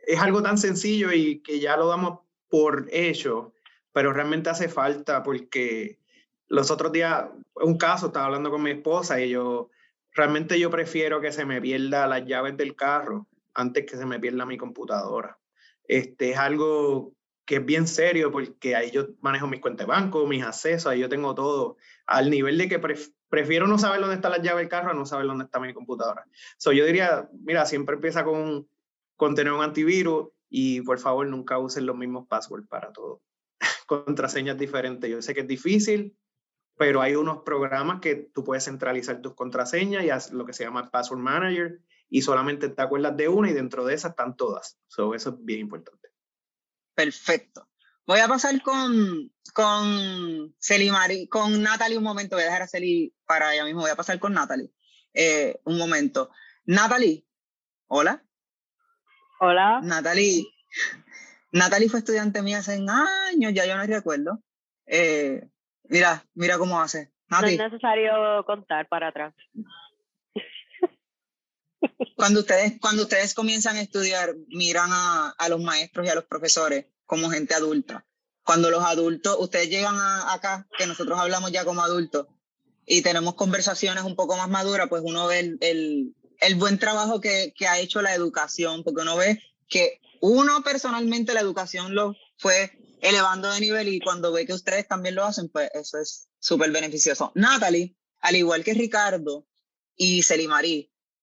es 0.05 0.19
algo 0.19 0.43
tan 0.43 0.57
sencillo 0.57 1.13
y 1.13 1.39
que 1.39 1.61
ya 1.61 1.77
lo 1.77 1.87
damos 1.87 2.19
por 2.49 2.89
hecho, 2.91 3.53
pero 3.93 4.11
realmente 4.11 4.49
hace 4.49 4.67
falta 4.67 5.23
porque 5.23 5.97
los 6.49 6.69
otros 6.71 6.91
días, 6.91 7.23
un 7.55 7.77
caso, 7.77 8.07
estaba 8.07 8.25
hablando 8.25 8.51
con 8.51 8.63
mi 8.63 8.71
esposa 8.71 9.21
y 9.21 9.29
yo, 9.29 9.69
realmente 10.11 10.59
yo 10.59 10.69
prefiero 10.69 11.21
que 11.21 11.31
se 11.31 11.45
me 11.45 11.61
pierda 11.61 12.05
las 12.05 12.25
llaves 12.25 12.57
del 12.57 12.75
carro 12.75 13.27
antes 13.53 13.85
que 13.85 13.95
se 13.95 14.05
me 14.05 14.19
pierda 14.19 14.45
mi 14.45 14.57
computadora. 14.57 15.37
Este 15.87 16.31
es 16.31 16.37
algo 16.37 17.13
que 17.47 17.55
es 17.55 17.65
bien 17.65 17.87
serio 17.87 18.29
porque 18.29 18.75
ahí 18.75 18.91
yo 18.91 19.07
manejo 19.21 19.47
mis 19.47 19.61
cuentas 19.61 19.87
de 19.87 19.91
banco, 19.91 20.27
mis 20.27 20.43
accesos, 20.43 20.87
ahí 20.87 20.99
yo 20.99 21.07
tengo 21.07 21.33
todo, 21.33 21.77
al 22.05 22.29
nivel 22.29 22.57
de 22.57 22.67
que 22.67 22.79
prefiero 23.29 23.67
no 23.67 23.79
saber 23.79 24.01
dónde 24.01 24.15
está 24.15 24.29
la 24.29 24.41
llave 24.41 24.61
del 24.61 24.69
carro 24.69 24.91
a 24.91 24.93
no 24.93 25.05
saber 25.05 25.27
dónde 25.27 25.45
está 25.45 25.59
mi 25.59 25.73
computadora. 25.73 26.25
So, 26.57 26.73
yo 26.73 26.85
diría, 26.85 27.29
mira, 27.39 27.65
siempre 27.65 27.95
empieza 27.95 28.25
con, 28.25 28.67
tener 29.33 29.53
un 29.53 29.61
antivirus 29.61 30.27
y 30.49 30.81
por 30.81 30.99
favor 30.99 31.25
nunca 31.25 31.57
usen 31.57 31.85
los 31.85 31.95
mismos 31.95 32.27
passwords 32.27 32.67
para 32.67 32.91
todo. 32.91 33.21
Contraseñas 33.87 34.57
diferentes. 34.57 35.09
Yo 35.09 35.21
sé 35.21 35.33
que 35.33 35.41
es 35.41 35.47
difícil, 35.47 36.17
pero 36.77 37.01
hay 37.01 37.15
unos 37.15 37.43
programas 37.43 38.01
que 38.01 38.29
tú 38.33 38.43
puedes 38.43 38.65
centralizar 38.65 39.21
tus 39.21 39.35
contraseñas 39.35 40.03
y 40.03 40.35
lo 40.35 40.45
que 40.45 40.51
se 40.51 40.65
llama 40.65 40.91
Password 40.91 41.21
Manager 41.21 41.79
y 42.09 42.21
solamente 42.21 42.69
te 42.69 42.81
acuerdas 42.81 43.15
de 43.17 43.27
una 43.27 43.49
y 43.49 43.53
dentro 43.53 43.85
de 43.85 43.93
esas 43.93 44.11
están 44.11 44.35
todas. 44.35 44.79
So, 44.87 45.13
eso 45.13 45.29
es 45.31 45.35
bien 45.39 45.61
importante. 45.61 46.09
Perfecto. 46.95 47.69
Voy 48.05 48.19
a 48.19 48.27
pasar 48.27 48.61
con, 48.61 49.31
con 49.53 50.55
Celimari, 50.59 51.27
con 51.27 51.61
Natalie 51.61 51.97
un 51.97 52.03
momento. 52.03 52.35
Voy 52.35 52.43
a 52.43 52.47
dejar 52.47 52.63
a 52.63 52.67
Celi 52.67 53.13
para 53.25 53.53
ella 53.53 53.65
mismo. 53.65 53.81
Voy 53.81 53.91
a 53.91 53.95
pasar 53.95 54.17
con 54.19 54.33
Natalie 54.33 54.71
eh, 55.13 55.59
un 55.65 55.77
momento. 55.77 56.31
Natalie, 56.65 57.25
hola. 57.87 58.23
Hola. 59.39 59.81
Natalie. 59.83 60.45
Natalie 61.51 61.89
fue 61.89 61.99
estudiante 61.99 62.41
mía 62.41 62.59
hace 62.59 62.73
años, 62.73 63.53
ya 63.53 63.65
yo 63.65 63.75
no 63.75 63.83
recuerdo. 63.83 64.41
Eh, 64.85 65.49
Mira, 65.89 66.23
mira 66.35 66.57
cómo 66.57 66.79
hace. 66.79 67.11
No 67.29 67.39
es 67.45 67.57
necesario 67.57 68.43
contar 68.45 68.87
para 68.87 69.09
atrás. 69.09 69.33
Cuando 72.15 72.39
ustedes, 72.39 72.79
cuando 72.81 73.03
ustedes 73.03 73.33
comienzan 73.33 73.75
a 73.75 73.81
estudiar, 73.81 74.35
miran 74.47 74.89
a, 74.91 75.29
a 75.37 75.49
los 75.49 75.61
maestros 75.61 76.05
y 76.05 76.09
a 76.09 76.15
los 76.15 76.25
profesores 76.25 76.85
como 77.05 77.29
gente 77.29 77.53
adulta. 77.53 78.05
cuando 78.43 78.69
los 78.69 78.83
adultos, 78.83 79.35
ustedes 79.39 79.69
llegan 79.69 79.95
acá, 80.29 80.67
que 80.77 80.87
nosotros 80.87 81.19
hablamos 81.19 81.51
ya 81.51 81.65
como 81.65 81.81
adultos, 81.81 82.27
y 82.85 83.01
tenemos 83.01 83.35
conversaciones 83.35 84.03
un 84.03 84.15
poco 84.15 84.37
más 84.37 84.49
maduras, 84.49 84.87
pues 84.87 85.01
uno 85.03 85.27
ve 85.27 85.39
el, 85.39 85.57
el, 85.59 86.15
el 86.39 86.55
buen 86.55 86.79
trabajo 86.79 87.19
que, 87.19 87.53
que, 87.57 87.67
ha 87.67 87.79
hecho 87.79 88.01
la 88.01 88.15
educación, 88.15 88.83
porque 88.83 89.01
uno 89.01 89.17
ve 89.17 89.41
que 89.67 89.99
uno 90.21 90.63
personalmente 90.63 91.33
la 91.33 91.41
educación 91.41 91.93
lo 91.93 92.15
fue 92.37 92.71
elevando 93.01 93.51
de 93.51 93.59
nivel 93.59 93.89
y 93.89 93.99
cuando 93.99 94.31
ve 94.31 94.45
que 94.45 94.53
ustedes 94.53 94.87
también 94.87 95.15
lo 95.15 95.25
hacen, 95.25 95.49
pues 95.49 95.69
eso 95.73 95.99
es 95.99 96.29
súper 96.39 96.71
beneficioso. 96.71 97.31
Natalie, 97.35 97.95
al 98.21 98.37
igual 98.37 98.63
que 98.63 98.73
Ricardo 98.73 99.45
y 99.95 100.23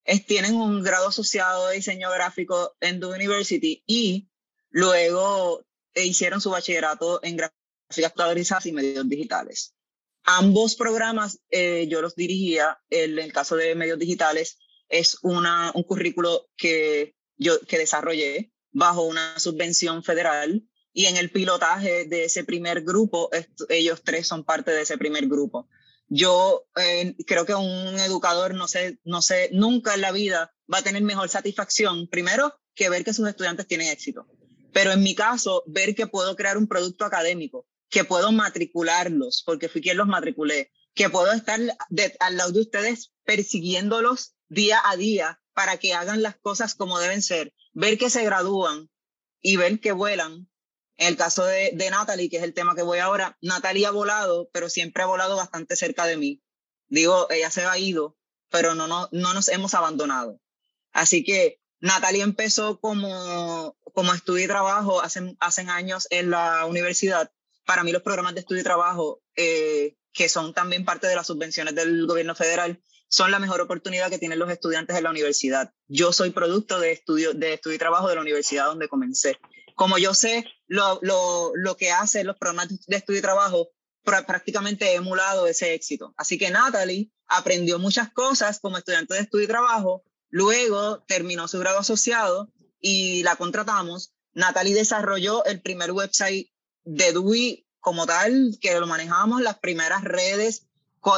Celimarí, 0.05 0.27
tienen 0.27 0.55
un 0.55 0.83
grado 0.83 1.09
asociado 1.09 1.69
de 1.69 1.77
diseño 1.77 2.11
gráfico 2.11 2.75
en 2.81 3.01
The 3.01 3.07
University 3.07 3.83
y 3.87 4.29
luego 4.71 5.65
hicieron 5.95 6.41
su 6.41 6.51
bachillerato 6.51 7.21
en 7.23 7.37
gráficas 7.37 8.05
actualizadas 8.05 8.67
y 8.67 8.73
medios 8.73 9.09
digitales. 9.09 9.75
Ambos 10.25 10.75
programas 10.75 11.39
eh, 11.51 11.87
yo 11.89 12.01
los 12.01 12.15
dirigía, 12.15 12.79
en 12.91 13.19
el 13.19 13.33
caso 13.33 13.57
de 13.57 13.75
medios 13.75 13.99
digitales 13.99 14.59
es 14.89 15.19
una, 15.23 15.71
un 15.75 15.83
currículo 15.83 16.49
que 16.57 17.15
yo 17.37 17.61
que 17.61 17.79
desarrollé 17.79 18.53
bajo 18.73 19.03
una 19.03 19.39
subvención 19.39 20.03
federal 20.03 20.67
y 20.93 21.07
en 21.07 21.17
el 21.17 21.31
pilotaje 21.31 22.05
de 22.05 22.25
ese 22.25 22.45
primer 22.45 22.83
grupo, 22.83 23.29
ellos 23.69 24.03
tres 24.05 24.27
son 24.29 24.45
parte 24.45 24.71
de 24.71 24.83
ese 24.83 24.97
primer 24.97 25.27
grupo. 25.27 25.69
Yo 26.09 26.67
eh, 26.77 27.15
creo 27.27 27.47
que 27.47 27.55
un 27.55 27.99
educador, 27.99 28.55
no 28.55 28.69
sé, 28.69 28.99
no 29.05 29.23
sé, 29.23 29.51
nunca 29.53 29.95
en 29.95 30.01
la 30.03 30.13
vida 30.13 30.55
va 30.73 30.79
a 30.79 30.83
tener 30.83 31.03
mejor 31.03 31.29
satisfacción, 31.29 32.09
primero, 32.09 32.55
que 32.75 32.89
ver 32.89 33.05
que 33.05 33.15
sus 33.15 33.29
estudiantes 33.29 33.67
tienen 33.67 33.89
éxito. 33.89 34.27
Pero 34.73 34.93
en 34.93 35.03
mi 35.03 35.15
caso, 35.15 35.63
ver 35.67 35.95
que 35.95 36.07
puedo 36.07 36.37
crear 36.37 36.59
un 36.59 36.67
producto 36.67 37.05
académico, 37.05 37.67
que 37.89 38.05
puedo 38.05 38.33
matricularlos, 38.33 39.43
porque 39.47 39.69
fui 39.69 39.81
quien 39.81 39.97
los 39.97 40.07
matriculé, 40.07 40.73
que 40.95 41.11
puedo 41.11 41.33
estar 41.33 41.61
al 42.21 42.37
lado 42.37 42.53
de 42.53 42.61
ustedes 42.61 43.13
persiguiéndolos 43.25 44.35
día 44.49 44.81
a 44.85 44.97
día 44.97 45.41
para 45.53 45.77
que 45.79 45.95
hagan 45.95 46.23
las 46.23 46.37
cosas 46.37 46.75
como 46.75 46.99
deben 46.99 47.23
ser, 47.23 47.55
ver 47.73 47.99
que 47.99 48.11
se 48.11 48.25
gradúan 48.25 48.91
y 49.41 49.57
ver 49.57 49.81
que 49.81 49.93
vuelan, 49.93 50.49
en 50.97 51.09
el 51.09 51.17
caso 51.17 51.45
de, 51.45 51.73
de 51.75 51.91
Natalie, 51.91 52.31
que 52.31 52.37
es 52.37 52.43
el 52.43 52.55
tema 52.55 52.75
que 52.75 52.83
voy 52.83 52.99
ahora, 52.99 53.37
Natalie 53.41 53.87
ha 53.87 53.91
volado, 53.91 54.49
pero 54.53 54.69
siempre 54.69 55.03
ha 55.03 55.07
volado 55.07 55.37
bastante 55.37 55.77
cerca 55.77 56.07
de 56.07 56.17
mí. 56.17 56.43
Digo, 56.89 57.29
ella 57.31 57.51
se 57.51 57.65
ha 57.65 57.77
ido, 57.79 58.17
pero 58.51 58.75
no, 58.75 58.87
no, 58.87 59.09
no 59.11 59.35
nos 59.35 59.49
hemos 59.49 59.75
abandonado. 59.75 60.41
Así 60.93 61.25
que 61.25 61.61
Natalie 61.81 62.23
empezó 62.23 62.81
como, 62.81 63.77
como 63.93 64.15
estudio 64.15 64.45
y 64.45 64.49
trabajo 64.49 65.03
hace, 65.03 65.37
hace 65.41 65.63
años 65.63 66.07
en 66.11 66.31
la 66.31 66.65
universidad. 66.67 67.31
Para 67.67 67.83
mí 67.83 67.93
los 67.93 68.03
programas 68.03 68.35
de 68.35 68.41
estudio 68.41 68.61
y 68.61 68.65
trabajo, 68.65 69.23
eh, 69.37 69.97
que 70.13 70.29
son 70.29 70.55
también 70.55 70.85
parte 70.85 71.09
de 71.09 71.17
las 71.17 71.27
subvenciones 71.27 71.75
del 71.75 72.07
gobierno 72.07 72.35
federal, 72.35 72.81
son 73.09 73.31
la 73.31 73.39
mejor 73.39 73.61
oportunidad 73.61 74.11
que 74.11 74.19
tienen 74.19 74.39
los 74.39 74.51
estudiantes 74.51 74.97
en 74.97 75.05
la 75.05 75.11
universidad. 75.11 75.73
Yo 75.89 76.13
soy 76.13 76.31
producto 76.31 76.79
de 76.79 76.93
estudio, 76.93 77.35
de 77.35 77.55
estudio 77.55 77.77
y 77.77 77.79
trabajo 77.79 78.09
de 78.09 78.15
la 78.15 78.21
universidad 78.21 78.67
donde 78.67 78.89
comencé 78.89 79.39
como 79.75 79.99
yo 79.99 80.15
sé 80.15 80.45
lo, 80.67 80.99
lo, 81.03 81.53
lo 81.55 81.77
que 81.77 81.91
hacen 81.93 82.27
los 82.27 82.37
programas 82.37 82.69
de 82.87 82.97
estudio 82.97 83.19
y 83.19 83.23
trabajo, 83.23 83.71
prácticamente 84.05 84.93
he 84.93 84.95
emulado 84.97 85.47
ese 85.47 85.75
éxito. 85.75 86.15
Así 86.17 86.39
que 86.39 86.51
Natalie 86.51 87.11
aprendió 87.27 87.79
muchas 87.79 88.13
cosas 88.13 88.61
como 88.61 88.79
estudiante 88.79 89.15
de 89.15 89.21
estudio 89.21 89.45
y 89.45 89.49
trabajo, 89.49 90.05
luego 90.29 91.03
terminó 91.05 91.49
su 91.49 91.59
grado 91.59 91.79
asociado 91.79 92.53
y 92.81 93.23
la 93.23 93.37
contratamos. 93.37 94.13
Natalie 94.35 94.75
desarrolló 94.75 95.45
el 95.45 95.63
primer 95.63 95.93
website 95.93 96.49
de 96.85 97.13
DUI 97.13 97.67
como 97.81 98.07
tal, 98.07 98.59
que 98.61 98.79
lo 98.79 98.87
manejábamos, 98.87 99.43
las 99.43 99.59
primeras 99.59 100.05
redes 100.05 100.67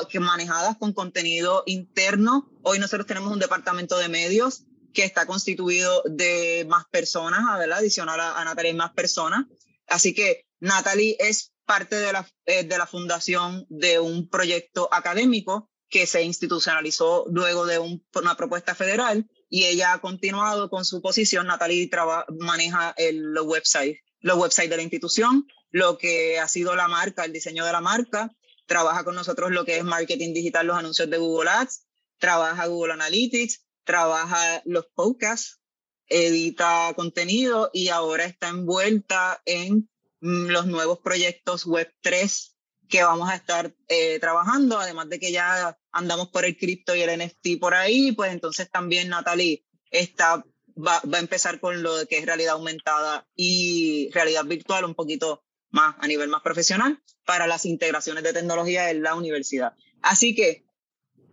que 0.09 0.21
manejadas 0.21 0.77
con 0.79 0.93
contenido 0.93 1.63
interno. 1.67 2.51
Hoy 2.63 2.79
nosotros 2.79 3.07
tenemos 3.07 3.33
un 3.33 3.39
departamento 3.39 3.97
de 3.99 4.09
medios 4.09 4.65
que 4.97 5.05
está 5.05 5.27
constituido 5.27 6.03
de 6.07 6.65
más 6.71 6.87
personas, 6.87 7.41
¿verdad? 7.59 7.81
Adicional 7.81 8.19
a, 8.19 8.41
a 8.41 8.45
Natalie, 8.47 8.73
más 8.73 8.95
personas. 8.95 9.45
Así 9.87 10.15
que 10.15 10.47
Natalie 10.59 11.19
es 11.21 11.53
parte 11.67 11.97
de 11.97 12.15
la, 12.15 12.27
eh, 12.47 12.65
de 12.65 12.79
la 12.79 12.87
fundación 12.87 13.67
de 13.69 13.99
un 13.99 14.31
proyecto 14.31 14.89
académico 14.91 15.71
que 15.91 16.07
se 16.07 16.23
institucionalizó 16.23 17.27
luego 17.29 17.67
de 17.67 17.79
una 17.79 18.37
propuesta 18.39 18.75
federal 18.75 19.29
y 19.51 19.65
ella 19.65 19.93
ha 19.93 20.01
continuado 20.01 20.71
con 20.71 20.87
su 20.87 21.03
posición. 21.03 21.47
Natalie 21.47 21.91
maneja 22.39 22.95
el, 22.97 23.19
los 23.35 23.45
websites, 23.45 24.01
los 24.21 24.39
websites 24.39 24.71
de 24.71 24.77
la 24.77 24.83
institución, 24.83 25.47
lo 25.73 25.99
que 25.99 26.41
ha 26.41 26.49
sido 26.49 26.75
la 26.75 26.89
marca, 26.89 27.27
el 27.27 27.35
diseño 27.35 27.67
de 27.67 27.73
la 27.73 27.83
marca. 27.83 28.31
Trabaja 28.65 29.05
con 29.05 29.15
nosotros 29.15 29.51
lo 29.51 29.67
que 29.67 29.77
es 29.77 29.85
marketing 29.85 30.33
digital, 30.33 30.67
los 30.67 30.79
anuncios 30.79 31.11
de 31.11 31.19
Google 31.19 31.51
Ads, 31.51 31.87
trabaja 32.19 32.67
Google 32.67 32.95
Analytics, 32.95 33.66
trabaja 33.87 34.61
los 34.67 34.87
podcasts, 34.95 35.61
edita 36.09 36.93
contenido 36.95 37.71
y 37.73 37.89
ahora 37.89 38.27
está 38.27 38.49
envuelta 38.49 39.41
en 39.47 39.89
mm, 40.21 40.49
los 40.49 40.67
nuevos 40.67 40.99
proyectos 40.99 41.67
Web3 41.67 42.53
que 42.89 43.03
vamos 43.03 43.31
a 43.31 43.35
estar 43.35 43.75
eh, 43.89 44.19
trabajando, 44.21 44.79
además 44.79 45.09
de 45.09 45.19
que 45.19 45.33
ya 45.33 45.77
andamos 45.91 46.29
por 46.29 46.45
el 46.45 46.57
cripto 46.57 46.95
y 46.95 47.01
el 47.01 47.19
NFT 47.19 47.59
por 47.59 47.75
ahí, 47.75 48.13
pues 48.13 48.33
entonces 48.33 48.71
también 48.71 49.09
Natalie 49.09 49.65
está, 49.91 50.45
va, 50.77 51.01
va 51.01 51.19
a 51.19 51.21
empezar 51.21 51.59
con 51.59 51.83
lo 51.83 52.07
que 52.07 52.19
es 52.19 52.27
realidad 52.27 52.55
aumentada 52.55 53.27
y 53.35 54.11
realidad 54.13 54.45
virtual 54.45 54.85
un 54.85 54.95
poquito 54.95 55.45
más 55.71 55.97
a 55.99 56.07
nivel 56.07 56.29
más 56.29 56.43
profesional 56.43 57.03
para 57.25 57.47
las 57.47 57.67
integraciones 57.67 58.23
de 58.23 58.33
tecnología 58.33 58.91
en 58.91 59.03
la 59.03 59.15
universidad. 59.15 59.75
Así 60.03 60.35
que 60.35 60.66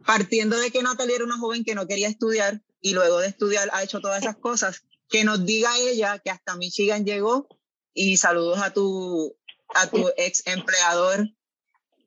partiendo 0.06 0.58
de 0.58 0.72
que 0.72 0.84
Natalia 0.84 1.16
era 1.16 1.26
una 1.26 1.38
joven 1.38 1.64
que 1.64 1.76
no 1.76 1.88
quería 1.88 2.08
estudiar 2.08 2.62
y 2.82 2.94
luego 2.94 3.20
de 3.20 3.28
estudiar 3.28 3.70
ha 3.74 3.84
hecho 3.84 4.02
todas 4.02 4.22
esas 4.22 4.38
cosas, 4.38 4.84
que 5.10 5.24
nos 5.24 5.46
diga 5.46 5.70
ella 5.78 6.20
que 6.20 6.30
hasta 6.30 6.56
Michigan 6.56 7.06
llegó 7.06 7.48
y 7.94 8.18
saludos 8.18 8.62
a 8.62 8.74
tu, 8.74 9.36
a 9.76 9.88
tu 9.88 10.10
ex 10.18 10.46
empleador 10.48 11.30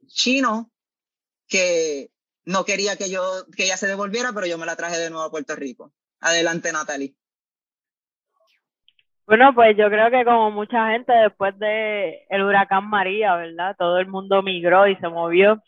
chino 0.06 0.70
que 1.48 2.10
no 2.44 2.64
quería 2.64 2.96
que 2.96 3.10
yo 3.10 3.22
que 3.56 3.64
ella 3.64 3.76
se 3.76 3.86
devolviera, 3.86 4.32
pero 4.32 4.46
yo 4.46 4.58
me 4.58 4.66
la 4.66 4.76
traje 4.76 4.98
de 4.98 5.10
nuevo 5.10 5.24
a 5.24 5.30
Puerto 5.30 5.54
Rico. 5.56 5.92
Adelante, 6.20 6.72
Natalie. 6.72 7.14
Bueno, 9.26 9.52
pues 9.54 9.76
yo 9.76 9.88
creo 9.88 10.10
que 10.10 10.24
como 10.24 10.52
mucha 10.52 10.90
gente 10.92 11.12
después 11.12 11.58
de 11.58 12.26
el 12.28 12.42
huracán 12.42 12.88
María, 12.88 13.34
¿verdad? 13.34 13.74
Todo 13.76 13.98
el 13.98 14.06
mundo 14.06 14.42
migró 14.42 14.86
y 14.86 14.96
se 14.96 15.08
movió 15.08 15.60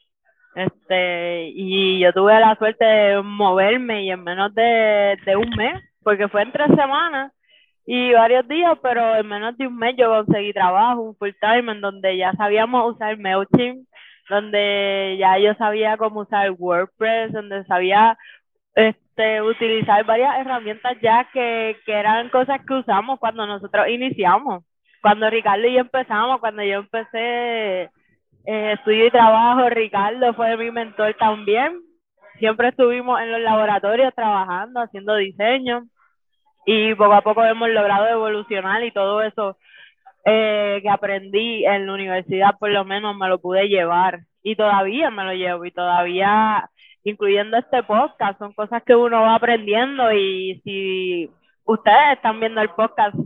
este, 0.59 1.49
y 1.55 2.01
yo 2.01 2.13
tuve 2.13 2.39
la 2.41 2.57
suerte 2.57 2.85
de 2.85 3.23
moverme 3.23 4.05
y 4.05 4.11
en 4.11 4.25
menos 4.25 4.55
de, 4.55 5.17
de 5.25 5.37
un 5.37 5.51
mes, 5.57 5.83
porque 6.03 6.29
fue 6.29 6.43
en 6.43 6.53
tres 6.53 6.69
semanas 6.69 7.33
y 7.87 8.13
varios 8.13 8.47
días, 8.49 8.77
pero 8.83 9.17
en 9.17 9.27
menos 9.27 9.57
de 9.57 9.67
un 9.67 9.77
mes 9.77 9.95
yo 9.97 10.11
conseguí 10.11 10.53
trabajo, 10.53 11.01
un 11.01 11.17
full 11.17 11.31
time, 11.41 11.73
en 11.73 11.81
donde 11.81 12.17
ya 12.17 12.33
sabíamos 12.33 12.95
usar 12.95 13.17
MailChimp, 13.19 13.87
donde 14.29 15.17
ya 15.19 15.39
yo 15.39 15.55
sabía 15.55 15.97
cómo 15.97 16.21
usar 16.21 16.51
WordPress, 16.59 17.33
donde 17.33 17.65
sabía 17.65 18.19
este, 18.75 19.43
utilizar 19.43 20.05
varias 20.05 20.39
herramientas 20.39 20.97
ya 21.01 21.29
que, 21.33 21.77
que 21.87 21.93
eran 21.93 22.29
cosas 22.31 22.61
que 22.67 22.75
usamos 22.75 23.19
cuando 23.19 23.47
nosotros 23.47 23.89
iniciamos. 23.89 24.65
Cuando 25.01 25.31
Ricardo 25.31 25.67
y 25.67 25.75
yo 25.75 25.81
empezamos, 25.81 26.41
cuando 26.41 26.63
yo 26.63 26.81
empecé 26.81 27.91
estudio 28.49 29.07
y 29.07 29.11
trabajo, 29.11 29.69
Ricardo 29.69 30.33
fue 30.33 30.57
mi 30.57 30.71
mentor 30.71 31.15
también. 31.19 31.83
Siempre 32.39 32.69
estuvimos 32.69 33.21
en 33.21 33.31
los 33.31 33.41
laboratorios 33.43 34.15
trabajando, 34.15 34.81
haciendo 34.81 35.17
diseño 35.17 35.85
y 36.65 36.95
poco 36.95 37.13
a 37.13 37.21
poco 37.21 37.45
hemos 37.45 37.69
logrado 37.69 38.09
evolucionar 38.09 38.83
y 38.85 38.93
todo 38.93 39.23
eso 39.23 39.59
eh, 40.25 40.81
que 40.83 40.89
aprendí 40.89 41.65
en 41.67 41.87
la 41.87 41.93
universidad 41.95 42.59
por 42.59 42.71
lo 42.71 42.85
menos 42.85 43.17
me 43.17 43.29
lo 43.29 43.39
pude 43.39 43.69
llevar 43.69 44.21
y 44.43 44.57
todavía 44.57 45.11
me 45.11 45.25
lo 45.25 45.33
llevo 45.33 45.65
y 45.65 45.71
todavía 45.71 46.69
incluyendo 47.05 47.57
este 47.57 47.83
podcast 47.83 48.39
son 48.39 48.53
cosas 48.53 48.83
que 48.83 48.95
uno 48.95 49.23
va 49.23 49.35
aprendiendo 49.37 50.13
y 50.13 50.61
si 50.65 51.31
ustedes 51.65 52.17
están 52.17 52.41
viendo 52.41 52.61
el 52.61 52.71
podcast 52.71 53.17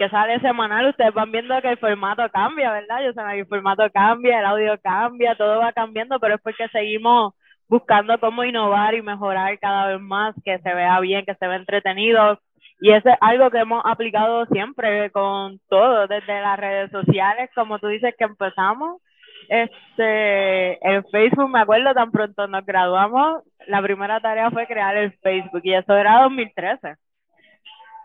que 0.00 0.08
sale 0.08 0.40
semanal, 0.40 0.88
ustedes 0.88 1.12
van 1.12 1.30
viendo 1.30 1.60
que 1.60 1.68
el 1.68 1.76
formato 1.76 2.26
cambia, 2.32 2.72
¿verdad? 2.72 3.02
Yo 3.04 3.12
sé 3.12 3.20
que 3.20 3.40
el 3.40 3.46
formato 3.46 3.82
cambia, 3.92 4.40
el 4.40 4.46
audio 4.46 4.80
cambia, 4.82 5.34
todo 5.34 5.58
va 5.58 5.74
cambiando, 5.74 6.18
pero 6.18 6.36
es 6.36 6.40
porque 6.40 6.68
seguimos 6.68 7.34
buscando 7.68 8.18
cómo 8.18 8.42
innovar 8.42 8.94
y 8.94 9.02
mejorar 9.02 9.58
cada 9.58 9.88
vez 9.88 10.00
más, 10.00 10.34
que 10.42 10.58
se 10.60 10.74
vea 10.74 10.98
bien, 11.00 11.26
que 11.26 11.34
se 11.34 11.46
vea 11.46 11.58
entretenido. 11.58 12.40
Y 12.80 12.92
eso 12.92 13.10
es 13.10 13.16
algo 13.20 13.50
que 13.50 13.58
hemos 13.58 13.82
aplicado 13.84 14.46
siempre 14.46 15.10
con 15.10 15.60
todo, 15.68 16.06
desde 16.06 16.40
las 16.40 16.58
redes 16.58 16.90
sociales, 16.90 17.50
como 17.54 17.78
tú 17.78 17.88
dices 17.88 18.14
que 18.16 18.24
empezamos. 18.24 19.02
Este, 19.50 20.78
en 20.88 21.04
Facebook, 21.10 21.50
me 21.50 21.60
acuerdo, 21.60 21.92
tan 21.92 22.10
pronto 22.10 22.46
nos 22.46 22.64
graduamos, 22.64 23.42
la 23.66 23.82
primera 23.82 24.18
tarea 24.20 24.50
fue 24.50 24.66
crear 24.66 24.96
el 24.96 25.12
Facebook 25.18 25.60
y 25.62 25.74
eso 25.74 25.94
era 25.94 26.22
2013. 26.22 26.96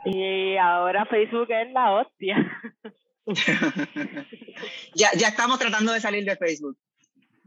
Y 0.06 0.58
ahora 0.58 1.06
Facebook 1.06 1.50
es 1.50 1.72
la 1.72 1.92
hostia. 1.92 2.38
ya, 4.94 5.10
ya 5.18 5.28
estamos 5.28 5.58
tratando 5.58 5.92
de 5.92 6.00
salir 6.00 6.24
de 6.24 6.36
Facebook. 6.36 6.78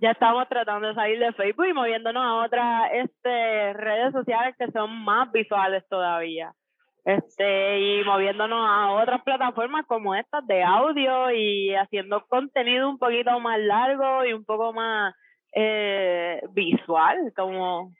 Ya 0.00 0.10
estamos 0.10 0.48
tratando 0.48 0.88
de 0.88 0.94
salir 0.94 1.18
de 1.18 1.32
Facebook 1.32 1.66
y 1.66 1.72
moviéndonos 1.72 2.22
a 2.22 2.34
otras 2.44 2.90
este, 2.92 3.72
redes 3.72 4.12
sociales 4.12 4.54
que 4.58 4.70
son 4.72 5.04
más 5.04 5.30
visuales 5.32 5.84
todavía. 5.88 6.52
Este, 7.04 7.78
y 7.80 8.04
moviéndonos 8.04 8.68
a 8.68 8.90
otras 8.92 9.22
plataformas 9.22 9.86
como 9.86 10.14
estas 10.14 10.46
de 10.46 10.62
audio 10.62 11.32
y 11.32 11.74
haciendo 11.74 12.26
contenido 12.26 12.88
un 12.88 12.98
poquito 12.98 13.40
más 13.40 13.58
largo 13.60 14.24
y 14.24 14.34
un 14.34 14.44
poco 14.44 14.72
más 14.72 15.14
eh, 15.54 16.42
visual, 16.50 17.32
como, 17.34 17.92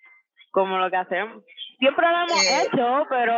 como 0.50 0.78
lo 0.78 0.90
que 0.90 0.96
hacemos. 0.96 1.42
Siempre 1.78 2.06
lo 2.06 2.16
hemos 2.16 2.44
eh, 2.44 2.62
hecho, 2.62 3.06
pero 3.08 3.34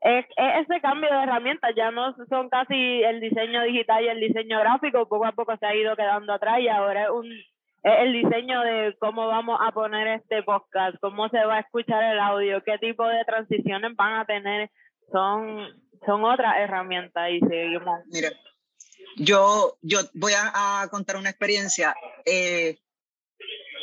es, 0.00 0.24
es, 0.36 0.68
ese 0.68 0.80
cambio 0.80 1.10
de 1.10 1.22
herramientas, 1.22 1.72
ya 1.76 1.90
no 1.90 2.14
son 2.28 2.48
casi 2.48 3.02
el 3.02 3.20
diseño 3.20 3.62
digital 3.62 4.04
y 4.04 4.08
el 4.08 4.20
diseño 4.20 4.60
gráfico, 4.60 5.08
poco 5.08 5.26
a 5.26 5.32
poco 5.32 5.56
se 5.56 5.66
ha 5.66 5.74
ido 5.74 5.96
quedando 5.96 6.32
atrás 6.32 6.60
y 6.60 6.68
ahora 6.68 7.04
es 7.04 7.10
un 7.10 7.30
es 7.82 7.92
el 8.00 8.12
diseño 8.12 8.60
de 8.62 8.96
cómo 8.98 9.28
vamos 9.28 9.58
a 9.62 9.72
poner 9.72 10.08
este 10.08 10.42
podcast, 10.42 10.96
cómo 11.00 11.28
se 11.28 11.44
va 11.44 11.56
a 11.56 11.60
escuchar 11.60 12.02
el 12.12 12.18
audio, 12.18 12.62
qué 12.64 12.76
tipo 12.78 13.06
de 13.06 13.24
transiciones 13.24 13.94
van 13.94 14.20
a 14.20 14.24
tener, 14.24 14.70
son, 15.12 15.68
son 16.04 16.24
otras 16.24 16.56
herramientas 16.58 17.30
y 17.30 17.40
seguimos. 17.40 18.00
Mira, 18.06 18.30
yo, 19.16 19.78
yo 19.82 20.00
voy 20.14 20.32
a, 20.32 20.86
contar 20.90 21.16
una 21.16 21.30
experiencia. 21.30 21.94
Eh, 22.24 22.78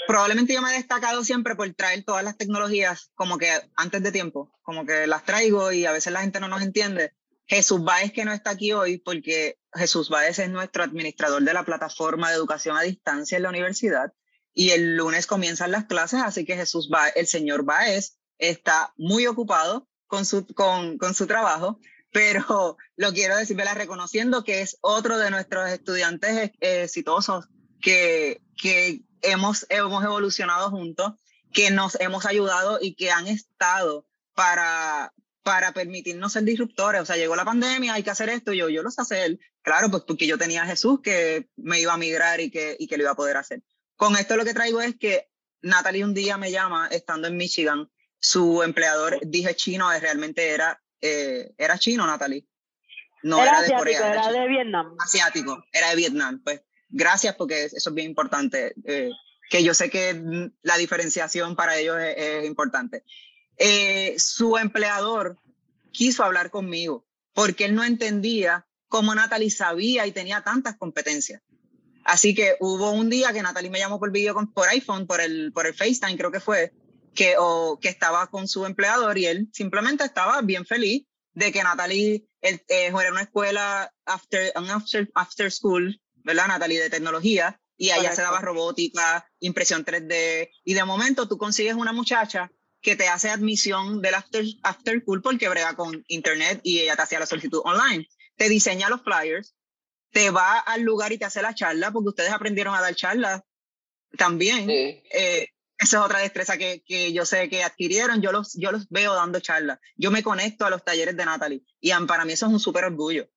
probablemente 0.08 0.54
yo 0.54 0.62
me 0.62 0.72
he 0.72 0.78
destacado 0.78 1.24
siempre 1.24 1.56
por 1.56 1.72
traer 1.74 2.04
todas 2.04 2.24
las 2.24 2.38
tecnologías 2.38 3.12
como 3.16 3.38
que 3.38 3.50
antes 3.76 4.04
de 4.04 4.12
tiempo, 4.12 4.52
como 4.62 4.86
que 4.86 5.08
las 5.08 5.24
traigo 5.24 5.72
y 5.72 5.86
a 5.86 5.92
veces 5.92 6.14
la 6.14 6.22
gente 6.22 6.40
no 6.40 6.48
nos 6.48 6.62
entiende. 6.62 7.14
Jesús 7.48 7.84
Báez 7.84 8.12
que 8.12 8.26
no 8.26 8.34
está 8.34 8.52
aquí 8.52 8.74
hoy 8.74 8.98
porque 8.98 9.60
Jesús 9.74 10.10
Báez 10.10 10.40
es 10.40 10.50
nuestro 10.50 10.84
administrador 10.84 11.44
de 11.44 11.54
la 11.54 11.64
plataforma 11.64 12.30
de 12.30 12.36
educación 12.36 12.78
a 12.78 12.82
distancia 12.82 13.38
en 13.38 13.44
la 13.44 13.50
universidad 13.50 14.14
y 14.54 14.72
el 14.72 14.96
lunes 14.96 15.28
comienzan 15.28 15.72
las 15.72 15.86
clases, 15.86 16.22
así 16.24 16.46
que 16.46 16.56
Jesús 16.56 16.90
Báez, 16.90 17.14
el 17.16 17.28
señor 17.28 17.64
Báez 17.64 18.18
está 18.38 18.94
muy 18.98 19.28
ocupado 19.28 19.88
con 20.08 20.26
su, 20.26 20.46
con, 20.48 20.98
con 20.98 21.14
su 21.14 21.28
trabajo, 21.28 21.80
pero 22.12 22.78
lo 22.96 23.12
quiero 23.12 23.36
decir, 23.36 23.58
reconociendo 23.58 24.44
que 24.44 24.62
es 24.62 24.78
otro 24.82 25.18
de 25.18 25.30
nuestros 25.30 25.70
estudiantes 25.70 26.52
exitosos 26.62 27.50
que, 27.82 28.42
que 28.58 29.02
hemos, 29.22 29.66
hemos 29.70 30.04
evolucionado 30.04 30.70
juntos, 30.70 31.14
que 31.54 31.72
nos 31.72 32.00
hemos 32.00 32.26
ayudado 32.26 32.80
y 32.82 32.96
que 32.96 33.12
han 33.12 33.28
estado 33.28 34.06
para, 34.34 35.14
para 35.44 35.74
permitirnos 35.74 36.34
ser 36.34 36.44
disruptores. 36.44 37.02
O 37.02 37.06
sea, 37.06 37.16
llegó 37.16 37.36
la 37.36 37.46
pandemia, 37.46 37.94
hay 37.94 38.04
que 38.04 38.10
hacer 38.10 38.30
esto, 38.30 38.54
y 38.54 38.58
yo, 38.58 38.70
yo 38.70 38.84
lo 38.84 38.92
sé 38.92 39.02
hacer. 39.02 39.40
Claro, 39.62 39.90
pues 39.90 40.04
porque 40.04 40.28
yo 40.28 40.38
tenía 40.38 40.64
a 40.64 40.68
Jesús 40.68 41.00
que 41.02 41.50
me 41.56 41.80
iba 41.80 41.94
a 41.94 41.98
migrar 41.98 42.42
y 42.42 42.52
que, 42.52 42.76
y 42.78 42.88
que 42.88 42.98
lo 42.98 43.04
iba 43.04 43.12
a 43.12 43.16
poder 43.16 43.38
hacer. 43.38 43.64
Con 43.96 44.18
esto 44.18 44.36
lo 44.36 44.44
que 44.44 44.54
traigo 44.54 44.82
es 44.82 44.96
que 44.98 45.30
Natalie 45.62 46.04
un 46.04 46.14
día 46.14 46.38
me 46.38 46.52
llama, 46.52 46.88
estando 46.92 47.28
en 47.28 47.38
Michigan, 47.38 47.90
su 48.20 48.64
empleador, 48.64 49.20
dije 49.24 49.56
chino, 49.56 49.90
realmente 50.00 50.50
era, 50.50 50.82
eh, 51.02 51.54
era 51.58 51.78
chino, 51.78 52.06
Natalie. 52.06 52.46
No 53.24 53.42
era, 53.42 53.62
de 53.62 53.74
Corea. 53.74 54.14
Era 54.14 54.32
de 54.32 54.48
Vietnam. 54.48 54.96
Asiático, 55.00 55.64
era 55.72 55.90
de 55.90 55.96
Vietnam. 55.96 56.42
Pues 56.44 56.62
gracias 56.96 57.36
porque 57.36 57.66
eso 57.66 57.90
es 57.90 57.94
bien 57.94 58.10
importante, 58.10 58.74
eh, 58.86 59.10
que 59.50 59.64
yo 59.64 59.74
sé 59.74 59.90
que 59.90 60.50
la 60.64 60.78
diferenciación 60.78 61.56
para 61.56 61.78
ellos 61.78 61.98
es, 62.00 62.46
importante. 62.46 63.04
Eh, 63.58 64.16
su 64.18 64.58
empleador 64.58 65.38
quiso 65.92 66.24
hablar 66.24 66.50
conmigo 66.50 67.06
porque 67.34 67.66
él 67.66 67.76
no 67.76 67.84
entendía 67.84 68.66
cómo 68.88 69.14
Natalie 69.14 69.52
sabía 69.52 70.08
y 70.08 70.14
tenía 70.14 70.42
tantas 70.42 70.78
competencias. 70.78 71.42
Así 72.06 72.34
que 72.34 72.56
hubo 72.60 72.92
un 72.92 73.10
día 73.10 73.34
que 73.34 73.42
Natalie 73.42 73.70
me 73.70 73.80
llamó 73.80 74.00
por 74.00 74.12
video 74.12 74.36
por 74.54 74.68
iPhone, 74.70 75.06
por 75.06 75.20
el, 75.20 75.52
por 75.52 75.68
el 75.68 75.74
FaceTime 75.74 76.18
creo 76.18 76.32
que 76.32 76.40
fue, 76.40 76.72
que, 77.14 77.36
o, 77.38 77.78
que 77.80 77.90
estaba 77.90 78.28
con 78.28 78.48
su 78.48 78.66
empleador 78.66 79.18
y 79.18 79.26
él 79.26 79.50
simplemente 79.52 80.06
estaba 80.06 80.42
bien 80.42 80.66
feliz 80.66 81.06
de 81.34 81.52
que 81.52 81.64
Natalie 81.64 82.26
él, 82.42 82.64
eh, 82.70 82.88
era 82.88 83.12
una 83.12 83.24
escuela 83.24 83.92
after, 84.06 84.54
after, 84.56 85.10
after 85.14 85.52
school 85.52 86.00
¿verdad, 86.26 86.48
Natalie? 86.48 86.82
De 86.82 86.90
tecnología, 86.90 87.62
y 87.78 87.92
allá 87.92 88.14
se 88.14 88.22
daba 88.22 88.42
robótica, 88.42 89.30
impresión 89.40 89.86
3D, 89.86 90.50
y 90.64 90.74
de 90.74 90.84
momento 90.84 91.28
tú 91.28 91.38
consigues 91.38 91.76
una 91.76 91.94
muchacha 91.94 92.52
que 92.82 92.96
te 92.96 93.08
hace 93.08 93.30
admisión 93.30 94.02
del 94.02 94.16
after, 94.16 94.44
after 94.64 95.02
school 95.02 95.22
porque 95.22 95.50
brega 95.50 95.76
con 95.76 96.04
internet 96.08 96.62
y 96.64 96.82
ella 96.82 96.96
te 96.96 97.02
hacía 97.02 97.20
la 97.20 97.26
solicitud 97.26 97.62
online. 97.64 98.08
Te 98.36 98.50
diseña 98.50 98.90
los 98.90 99.02
flyers, 99.02 99.56
te 100.12 100.30
va 100.30 100.60
al 100.60 100.82
lugar 100.82 101.12
y 101.12 101.18
te 101.18 101.26
hace 101.26 101.42
la 101.42 101.56
charla, 101.56 101.92
porque 101.92 102.10
ustedes 102.10 102.32
aprendieron 102.32 102.76
a 102.76 102.82
dar 102.82 102.96
charlas 102.96 103.42
también. 104.18 104.70
Eh, 104.70 105.50
esa 105.78 105.98
es 105.98 106.04
otra 106.04 106.20
destreza 106.20 106.58
que, 106.58 106.84
que, 106.86 107.12
yo 107.12 107.26
sé 107.26 107.50
que 107.50 107.64
adquirieron. 107.64 108.22
Yo 108.22 108.32
los, 108.32 108.54
yo 108.54 108.72
los 108.72 108.88
veo 108.90 109.14
dando 109.14 109.40
charlas. 109.40 109.80
Yo 109.96 110.12
me 110.12 110.24
conecto 110.24 110.66
a 110.66 110.70
los 110.70 110.84
talleres 110.84 111.18
de 111.18 111.26
Natalie 111.26 111.64
y 111.82 111.92
para 112.08 112.24
mí 112.24 112.34
eso 112.34 112.46
es 112.46 112.54
un 112.54 112.60
súper 112.60 112.86
orgullo 112.86 113.28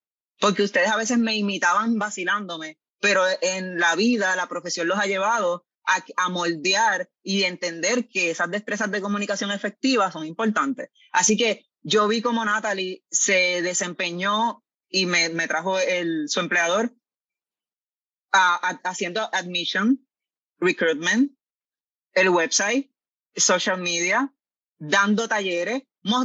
porque 0.41 0.63
ustedes 0.63 0.89
a 0.89 0.97
veces 0.97 1.19
me 1.19 1.37
imitaban 1.37 1.99
vacilándome, 1.99 2.79
pero 3.01 3.23
en 3.43 3.79
la 3.79 3.95
vida 3.97 4.37
la 4.37 4.49
profesión 4.49 4.89
los 4.89 4.99
ha 4.99 5.07
llevado 5.07 5.67
a, 6.17 6.29
moldear 6.29 7.09
y 7.23 7.45
entender 7.45 8.09
que 8.09 8.31
esas 8.31 8.51
destrezas 8.51 8.91
de 8.91 9.01
comunicación 9.01 9.51
efectiva 9.51 10.13
son 10.13 10.27
importantes. 10.27 10.91
Así 11.13 11.37
que 11.37 11.67
yo 11.81 12.07
vi 12.09 12.21
como 12.21 12.45
Natalie 12.45 13.05
se 13.11 13.63
desempeñó 13.63 14.63
y 14.89 15.07
me, 15.07 15.31
trajo 15.49 15.79
el, 15.79 16.29
su 16.29 16.41
empleador 16.41 16.95
haciendo 18.31 19.29
admission, 19.33 20.07
recruitment, 20.59 21.33
el 22.13 22.29
website, 22.29 22.91
social 23.35 23.81
media, 23.81 24.35
dando 24.79 25.29
talleres, 25.29 25.83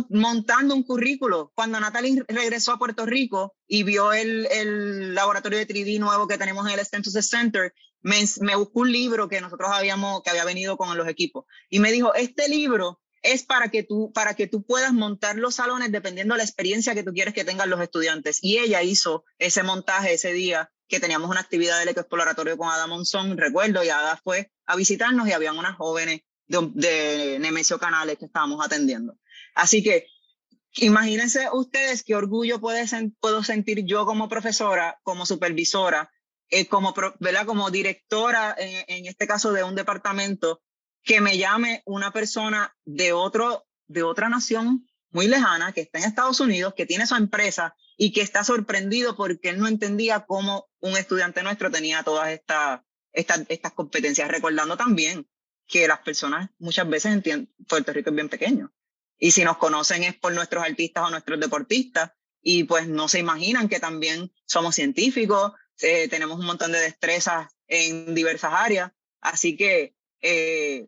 montando 0.09 0.75
un 0.75 0.83
currículo. 0.83 1.51
Cuando 1.55 1.79
Natalie 1.79 2.23
regresó 2.27 2.71
a 2.71 2.79
Puerto 2.79 3.05
Rico 3.05 3.55
y 3.67 3.83
vio 3.83 4.13
el, 4.13 4.47
el 4.51 5.13
laboratorio 5.13 5.59
de 5.59 5.67
3D 5.67 5.99
nuevo 5.99 6.27
que 6.27 6.37
tenemos 6.37 6.65
en 6.67 6.77
el 6.77 6.85
Stentus 6.85 7.13
Center, 7.27 7.73
me, 8.01 8.17
me, 8.41 8.55
buscó 8.55 8.81
un 8.81 8.91
libro 8.91 9.29
que 9.29 9.41
nosotros 9.41 9.69
habíamos, 9.71 10.21
que 10.23 10.29
había 10.29 10.45
venido 10.45 10.77
con 10.77 10.97
los 10.97 11.07
equipos. 11.07 11.45
Y 11.69 11.79
me 11.79 11.91
dijo, 11.91 12.13
este 12.13 12.49
libro 12.49 13.01
es 13.21 13.43
para 13.43 13.69
que 13.69 13.83
tú, 13.83 14.11
para 14.13 14.35
que 14.35 14.47
tú 14.47 14.63
puedas 14.63 14.93
montar 14.93 15.37
los 15.37 15.55
salones 15.55 15.91
dependiendo 15.91 16.33
de 16.33 16.39
la 16.39 16.43
experiencia 16.43 16.93
que 16.93 17.03
tú 17.03 17.13
quieres 17.13 17.33
que 17.33 17.45
tengan 17.45 17.69
los 17.69 17.81
estudiantes. 17.81 18.39
Y 18.41 18.57
ella 18.57 18.83
hizo 18.83 19.23
ese 19.39 19.63
montaje 19.63 20.13
ese 20.13 20.33
día 20.33 20.69
que 20.87 20.99
teníamos 20.99 21.29
una 21.29 21.39
actividad 21.39 21.79
del 21.79 21.89
exploratorio 21.89 22.57
con 22.57 22.69
Ada 22.69 22.85
Monzón, 22.87 23.37
recuerdo, 23.37 23.83
y 23.83 23.89
Ada 23.89 24.19
fue 24.23 24.51
a 24.65 24.75
visitarnos 24.75 25.27
y 25.27 25.31
habían 25.31 25.57
unas 25.57 25.77
jóvenes 25.77 26.21
de, 26.47 26.69
de 26.73 27.39
Nemesio 27.39 27.79
Canales 27.79 28.17
que 28.17 28.25
estábamos 28.25 28.63
atendiendo. 28.63 29.17
Así 29.53 29.83
que 29.83 30.07
imagínense 30.75 31.47
ustedes 31.51 32.03
qué 32.03 32.15
orgullo 32.15 32.59
puedo 32.59 33.43
sentir 33.43 33.85
yo 33.85 34.05
como 34.05 34.29
profesora, 34.29 34.99
como 35.03 35.25
supervisora, 35.25 36.11
eh, 36.49 36.67
como, 36.67 36.93
¿verdad? 37.19 37.45
como 37.45 37.71
directora, 37.71 38.55
en, 38.57 38.85
en, 38.87 39.05
este 39.05 39.27
caso 39.27 39.51
de 39.51 39.63
un 39.63 39.75
departamento, 39.75 40.61
que 41.03 41.21
me 41.21 41.37
llame 41.37 41.83
una 41.85 42.11
persona 42.11 42.75
de, 42.85 43.13
otro, 43.13 43.65
de 43.87 44.03
otra 44.03 44.29
nación 44.29 44.87
muy 45.11 45.27
lejana, 45.27 45.71
que 45.71 45.81
está 45.81 45.99
en 45.99 46.05
Estados 46.05 46.39
Unidos, 46.39 46.73
que 46.75 46.85
tiene 46.85 47.05
su 47.05 47.15
empresa 47.15 47.75
y 47.97 48.11
que 48.11 48.21
está 48.21 48.43
sorprendido 48.43 49.15
porque 49.15 49.49
él 49.49 49.59
no 49.59 49.67
entendía 49.67 50.21
cómo 50.21 50.67
un 50.79 50.97
estudiante 50.97 51.43
nuestro 51.43 51.69
tenía 51.69 52.03
todas 52.03 52.29
estas, 52.29 52.81
estas, 53.11 53.43
estas 53.49 53.73
competencias, 53.73 54.27
recordando 54.29 54.75
también 54.75 55.27
que 55.67 55.87
las 55.87 55.99
personas 55.99 56.49
muchas 56.57 56.89
veces 56.89 57.13
entienden, 57.13 57.53
Puerto 57.67 57.93
Rico 57.93 58.09
es 58.09 58.15
bien 58.15 58.29
pequeño. 58.29 58.73
Y 59.17 59.31
si 59.31 59.43
nos 59.43 59.57
conocen 59.57 60.03
es 60.03 60.15
por 60.15 60.33
nuestros 60.33 60.63
artistas 60.63 61.05
o 61.05 61.09
nuestros 61.09 61.39
deportistas. 61.39 62.11
Y 62.41 62.65
pues 62.65 62.87
no 62.87 63.07
se 63.07 63.19
imaginan 63.19 63.69
que 63.69 63.79
también 63.79 64.31
somos 64.45 64.75
científicos, 64.75 65.53
eh, 65.81 66.07
tenemos 66.09 66.39
un 66.39 66.45
montón 66.45 66.71
de 66.71 66.79
destrezas 66.79 67.47
en 67.67 68.13
diversas 68.13 68.53
áreas. 68.53 68.91
Así 69.21 69.55
que 69.55 69.95
eh, 70.21 70.87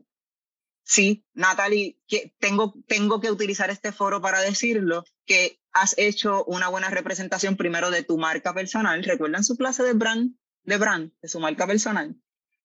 sí, 0.84 1.26
Natalie, 1.34 2.00
que 2.08 2.34
tengo, 2.40 2.74
tengo 2.88 3.20
que 3.20 3.32
utilizar 3.32 3.70
este 3.70 3.92
foro 3.92 4.22
para 4.22 4.42
decirlo, 4.42 5.04
que 5.26 5.60
has 5.74 5.98
hecho 5.98 6.46
una 6.46 6.70
buena 6.70 6.90
representación 6.90 7.58
primero 7.58 7.92
de 7.92 8.04
tu 8.04 8.18
marca 8.18 8.54
personal. 8.54 9.04
¿Recuerdan 9.04 9.44
su 9.44 9.58
clase 9.58 9.84
de 9.84 9.94
brand? 9.94 10.36
De 10.64 10.78
brand, 10.78 11.12
de 11.22 11.28
su 11.28 11.40
marca 11.40 11.68
personal. 11.68 12.16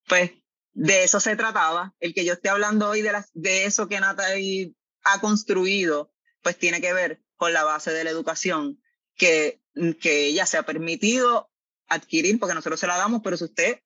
Pues 0.07 0.31
de 0.73 1.05
eso 1.05 1.19
se 1.21 1.37
trataba. 1.37 1.95
El 1.99 2.15
que 2.15 2.25
yo 2.25 2.35
esté 2.35 2.49
hablando 2.49 2.89
hoy 2.89 3.03
de, 3.03 3.13
de 3.35 3.65
eso 3.65 3.89
que 3.89 4.01
Natalie 4.01 4.75
ha 5.05 5.21
construido, 5.21 6.13
pues 6.43 6.59
tiene 6.59 6.81
que 6.81 6.93
ver 6.93 7.21
con 7.37 7.53
la 7.53 7.65
base 7.65 7.93
de 7.93 8.05
la 8.05 8.11
educación 8.11 8.81
que, 9.17 9.61
que 10.01 10.27
ella 10.27 10.47
se 10.47 10.59
ha 10.59 10.63
permitido 10.63 11.51
adquirir, 11.89 12.39
porque 12.39 12.55
nosotros 12.55 12.81
se 12.81 12.87
la 12.87 12.97
damos, 12.97 13.21
pero 13.23 13.37
si 13.37 13.45
usted 13.45 13.81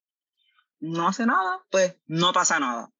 no 0.80 1.08
hace 1.08 1.26
nada, 1.26 1.64
pues 1.70 1.96
no 2.06 2.32
pasa 2.32 2.60
nada. 2.60 2.90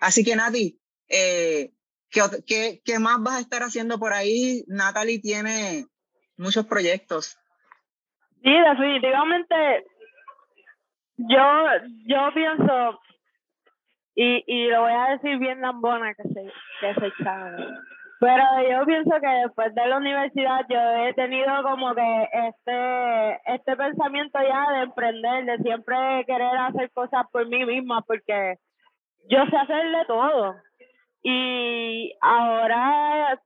Así 0.00 0.24
que 0.24 0.36
Nati, 0.36 0.80
eh, 1.08 1.72
¿qué, 2.10 2.22
qué, 2.46 2.82
qué 2.84 2.98
más 2.98 3.22
vas 3.22 3.36
a 3.36 3.40
estar 3.40 3.62
haciendo 3.62 3.98
por 3.98 4.12
ahí? 4.12 4.64
Natalie 4.66 5.20
tiene 5.20 5.86
muchos 6.36 6.66
proyectos. 6.66 7.38
Sí, 8.42 8.50
definitivamente. 8.50 9.86
Yo, 11.16 11.42
yo 12.06 12.30
pienso, 12.32 13.00
y, 14.14 14.44
y 14.46 14.68
lo 14.68 14.82
voy 14.82 14.92
a 14.92 15.16
decir 15.16 15.38
bien 15.38 15.60
lambona 15.60 16.14
que 16.14 16.22
se, 16.22 16.52
se 16.80 17.12
pero 18.20 18.42
yo 18.68 18.84
pienso 18.84 19.10
que 19.20 19.28
después 19.28 19.72
de 19.74 19.86
la 19.86 19.96
universidad 19.96 20.66
yo 20.68 20.80
he 20.80 21.14
tenido 21.14 21.62
como 21.62 21.94
que 21.94 22.28
este 22.32 23.40
este 23.54 23.76
pensamiento 23.76 24.40
ya 24.42 24.72
de 24.72 24.82
emprender, 24.82 25.44
de 25.44 25.58
siempre 25.58 26.24
querer 26.26 26.56
hacer 26.58 26.90
cosas 26.90 27.26
por 27.30 27.46
mí 27.46 27.64
misma, 27.64 28.02
porque 28.02 28.56
yo 29.28 29.44
sé 29.46 29.56
hacerle 29.56 30.04
todo. 30.06 30.56
Y 31.22 32.12
ahora, 32.20 33.40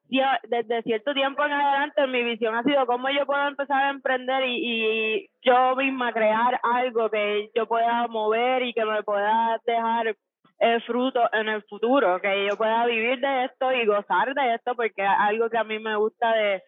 desde 0.49 0.83
cierto 0.83 1.15
tiempo 1.15 1.45
en 1.45 1.53
adelante, 1.53 2.07
mi 2.07 2.23
visión 2.23 2.55
ha 2.55 2.63
sido 2.63 2.87
cómo 2.87 3.09
yo 3.11 3.27
puedo 3.27 3.47
empezar 3.49 3.85
a 3.85 3.91
emprender 3.91 4.45
y, 4.47 5.17
y 5.17 5.31
yo 5.43 5.75
misma 5.77 6.13
crear 6.13 6.61
algo 6.63 7.11
que 7.11 7.51
yo 7.55 7.67
pueda 7.67 8.07
mover 8.09 8.63
y 8.63 8.75
que 8.75 8.85
me 8.85 9.03
pueda 9.03 9.59
dejar 9.67 10.15
el 10.63 10.81
fruto 10.83 11.21
en 11.33 11.49
el 11.49 11.63
futuro, 11.65 12.21
que 12.21 12.47
yo 12.47 12.57
pueda 12.57 12.87
vivir 12.87 13.19
de 13.19 13.47
esto 13.47 13.73
y 13.73 13.85
gozar 13.85 14.33
de 14.33 14.55
esto, 14.55 14.77
porque 14.77 15.03
algo 15.03 15.51
que 15.51 15.59
a 15.59 15.65
mí 15.65 15.81
me 15.81 15.97
gusta 15.97 16.33
de 16.35 16.63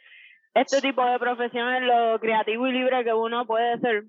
este 0.53 0.81
tipo 0.81 1.05
de 1.07 1.19
profesión 1.21 1.73
es 1.75 1.83
lo 1.83 2.19
creativo 2.19 2.67
y 2.67 2.73
libre 2.73 3.05
que 3.05 3.15
uno 3.15 3.47
puede 3.47 3.79
ser. 3.79 4.03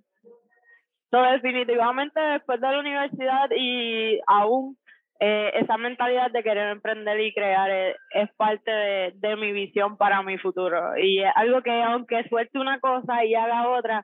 Entonces, 1.12 1.42
definitivamente 1.44 2.20
después 2.20 2.60
de 2.60 2.72
la 2.72 2.80
universidad 2.80 3.48
y 3.56 4.20
aún 4.26 4.76
eh, 5.20 5.52
esa 5.54 5.78
mentalidad 5.78 6.32
de 6.32 6.42
querer 6.42 6.72
emprender 6.72 7.20
y 7.20 7.34
crear 7.36 7.70
es, 7.70 7.96
es 8.10 8.30
parte 8.38 8.72
de, 8.72 9.14
de, 9.16 9.36
mi 9.36 9.52
visión 9.52 9.98
para 9.98 10.24
mi 10.24 10.40
futuro. 10.40 10.98
Y 10.98 11.22
es 11.22 11.32
algo 11.36 11.62
que 11.62 11.84
aunque 11.84 12.28
suelte 12.28 12.58
una 12.58 12.80
cosa 12.80 13.24
y 13.24 13.36
haga 13.36 13.70
otra, 13.70 14.04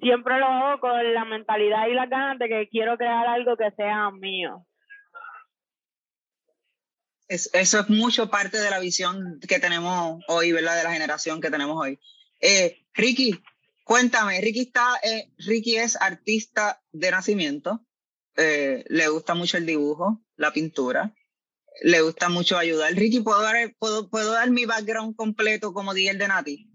siempre 0.00 0.38
lo 0.38 0.46
hago 0.46 0.80
con 0.80 1.14
la 1.14 1.24
mentalidad 1.24 1.86
y 1.86 1.94
las 1.94 2.10
ganas 2.10 2.38
de 2.38 2.46
que 2.46 2.68
quiero 2.68 2.98
crear 2.98 3.26
algo 3.26 3.56
que 3.56 3.70
sea 3.70 4.10
mío 4.10 4.66
eso 7.28 7.80
es 7.80 7.88
mucho 7.88 8.30
parte 8.30 8.58
de 8.58 8.70
la 8.70 8.78
visión 8.78 9.40
que 9.46 9.58
tenemos 9.58 10.22
hoy, 10.28 10.52
¿verdad? 10.52 10.76
De 10.76 10.84
la 10.84 10.92
generación 10.92 11.40
que 11.40 11.50
tenemos 11.50 11.76
hoy. 11.80 11.98
Eh, 12.40 12.84
Ricky, 12.92 13.42
cuéntame, 13.84 14.40
Ricky, 14.40 14.60
está, 14.60 14.98
eh, 15.02 15.30
Ricky 15.38 15.76
es 15.76 15.96
artista 15.96 16.82
de 16.92 17.10
nacimiento, 17.10 17.84
eh, 18.36 18.84
le 18.88 19.08
gusta 19.08 19.34
mucho 19.34 19.56
el 19.56 19.66
dibujo, 19.66 20.22
la 20.36 20.52
pintura, 20.52 21.14
le 21.82 22.00
gusta 22.02 22.28
mucho 22.28 22.58
ayudar. 22.58 22.92
Ricky, 22.94 23.20
¿puedo 23.20 23.40
dar, 23.42 23.74
puedo, 23.78 24.08
puedo 24.08 24.32
dar 24.32 24.50
mi 24.50 24.66
background 24.66 25.16
completo 25.16 25.72
como 25.72 25.94
dije 25.94 26.10
el 26.10 26.18
de 26.18 26.28
Nati? 26.28 26.70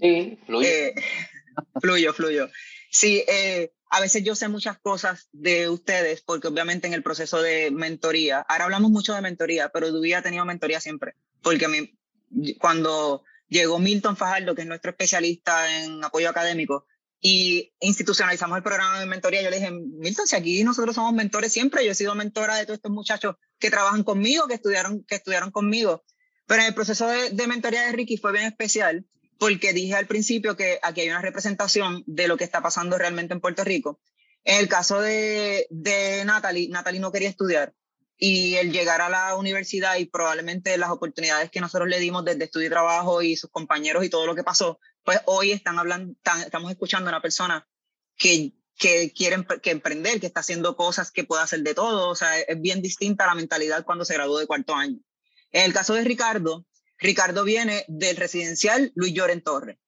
Sí, 0.00 0.38
fluyo. 0.46 0.68
fluyo, 1.80 2.12
fluyo. 2.12 2.50
Sí, 2.90 3.24
eh, 3.26 3.72
a 3.88 4.00
veces 4.00 4.24
yo 4.24 4.34
sé 4.34 4.48
muchas 4.48 4.78
cosas 4.78 5.28
de 5.32 5.68
ustedes, 5.68 6.22
porque 6.22 6.48
obviamente 6.48 6.86
en 6.86 6.94
el 6.94 7.02
proceso 7.02 7.40
de 7.40 7.70
mentoría, 7.70 8.40
ahora 8.40 8.64
hablamos 8.64 8.90
mucho 8.90 9.14
de 9.14 9.22
mentoría, 9.22 9.68
pero 9.68 9.92
Dubi 9.92 10.12
ha 10.12 10.22
tenido 10.22 10.44
mentoría 10.44 10.80
siempre, 10.80 11.14
porque 11.42 11.68
mí, 11.68 12.56
cuando 12.58 13.22
llegó 13.48 13.78
Milton 13.78 14.16
Fajardo, 14.16 14.54
que 14.54 14.62
es 14.62 14.68
nuestro 14.68 14.90
especialista 14.90 15.82
en 15.82 16.02
apoyo 16.02 16.28
académico, 16.28 16.86
y 17.20 17.72
institucionalizamos 17.80 18.56
el 18.56 18.62
programa 18.62 19.00
de 19.00 19.06
mentoría, 19.06 19.42
yo 19.42 19.50
le 19.50 19.56
dije, 19.56 19.70
Milton, 19.70 20.26
si 20.26 20.36
aquí 20.36 20.64
nosotros 20.64 20.94
somos 20.94 21.14
mentores 21.14 21.52
siempre, 21.52 21.84
yo 21.84 21.92
he 21.92 21.94
sido 21.94 22.14
mentora 22.14 22.56
de 22.56 22.64
todos 22.64 22.78
estos 22.78 22.92
muchachos 22.92 23.36
que 23.58 23.70
trabajan 23.70 24.02
conmigo, 24.02 24.46
que 24.46 24.54
estudiaron, 24.54 25.04
que 25.04 25.14
estudiaron 25.14 25.50
conmigo, 25.50 26.04
pero 26.46 26.62
en 26.62 26.68
el 26.68 26.74
proceso 26.74 27.08
de, 27.08 27.30
de 27.30 27.46
mentoría 27.46 27.82
de 27.82 27.92
Ricky 27.92 28.16
fue 28.18 28.32
bien 28.32 28.44
especial, 28.44 29.06
porque 29.38 29.72
dije 29.72 29.94
al 29.94 30.06
principio 30.06 30.56
que 30.56 30.78
aquí 30.82 31.02
hay 31.02 31.10
una 31.10 31.22
representación 31.22 32.02
de 32.06 32.28
lo 32.28 32.36
que 32.36 32.44
está 32.44 32.62
pasando 32.62 32.98
realmente 32.98 33.34
en 33.34 33.40
Puerto 33.40 33.64
Rico. 33.64 34.00
En 34.44 34.60
el 34.60 34.68
caso 34.68 35.00
de, 35.00 35.66
de 35.70 36.24
Natalie, 36.24 36.68
Natalie 36.68 37.00
no 37.00 37.12
quería 37.12 37.28
estudiar 37.28 37.74
y 38.18 38.54
el 38.54 38.72
llegar 38.72 39.00
a 39.02 39.10
la 39.10 39.36
universidad 39.36 39.96
y 39.96 40.06
probablemente 40.06 40.78
las 40.78 40.90
oportunidades 40.90 41.50
que 41.50 41.60
nosotros 41.60 41.88
le 41.88 41.98
dimos 41.98 42.24
desde 42.24 42.44
estudio 42.44 42.68
y 42.68 42.70
trabajo 42.70 43.22
y 43.22 43.36
sus 43.36 43.50
compañeros 43.50 44.04
y 44.04 44.08
todo 44.08 44.26
lo 44.26 44.34
que 44.34 44.44
pasó, 44.44 44.80
pues 45.04 45.20
hoy 45.26 45.52
están 45.52 45.78
hablando, 45.78 46.14
estamos 46.44 46.70
escuchando 46.70 47.08
a 47.08 47.12
una 47.12 47.22
persona 47.22 47.66
que, 48.16 48.52
que 48.78 49.12
quiere 49.12 49.44
que 49.62 49.70
emprender, 49.70 50.18
que 50.18 50.26
está 50.26 50.40
haciendo 50.40 50.76
cosas 50.76 51.10
que 51.10 51.24
puede 51.24 51.42
hacer 51.42 51.60
de 51.60 51.74
todo, 51.74 52.08
o 52.08 52.14
sea, 52.14 52.38
es 52.40 52.60
bien 52.60 52.80
distinta 52.80 53.26
la 53.26 53.34
mentalidad 53.34 53.84
cuando 53.84 54.04
se 54.04 54.14
graduó 54.14 54.38
de 54.38 54.46
cuarto 54.46 54.74
año. 54.74 54.98
En 55.52 55.64
el 55.64 55.74
caso 55.74 55.94
de 55.94 56.04
Ricardo, 56.04 56.64
Ricardo 56.98 57.44
viene 57.44 57.84
del 57.88 58.16
residencial 58.16 58.92
Luis 58.94 59.12
Lloren 59.12 59.42
Torres. 59.42 59.78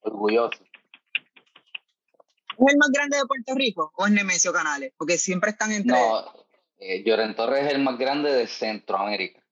Orgulloso. 0.00 0.58
¿Es 2.58 2.72
el 2.72 2.78
más 2.78 2.90
grande 2.90 3.18
de 3.18 3.26
Puerto 3.26 3.54
Rico 3.54 3.92
o 3.96 4.06
es 4.06 4.12
Nemesio 4.12 4.52
Canales? 4.52 4.92
Porque 4.96 5.18
siempre 5.18 5.50
están 5.50 5.72
entre. 5.72 5.92
No, 5.92 6.24
eh, 6.78 7.02
Lloren 7.04 7.34
Torres 7.34 7.66
es 7.66 7.72
el 7.72 7.82
más 7.82 7.98
grande 7.98 8.32
de 8.32 8.46
Centroamérica. 8.46 9.42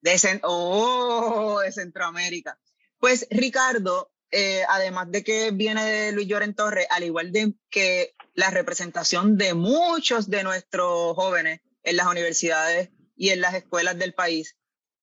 De, 0.00 0.40
oh, 0.42 1.60
de 1.60 1.72
Centroamérica. 1.72 2.58
Pues 2.98 3.26
Ricardo, 3.30 4.12
eh, 4.30 4.62
además 4.68 5.10
de 5.10 5.24
que 5.24 5.50
viene 5.50 5.84
de 5.84 6.12
Luis 6.12 6.28
Lloren 6.28 6.54
Torres, 6.54 6.86
al 6.90 7.04
igual 7.04 7.32
de 7.32 7.54
que 7.70 8.14
la 8.34 8.50
representación 8.50 9.36
de 9.36 9.54
muchos 9.54 10.28
de 10.28 10.44
nuestros 10.44 11.14
jóvenes 11.14 11.60
en 11.82 11.96
las 11.96 12.06
universidades 12.06 12.90
y 13.16 13.30
en 13.30 13.40
las 13.40 13.54
escuelas 13.54 13.98
del 13.98 14.14
país, 14.14 14.56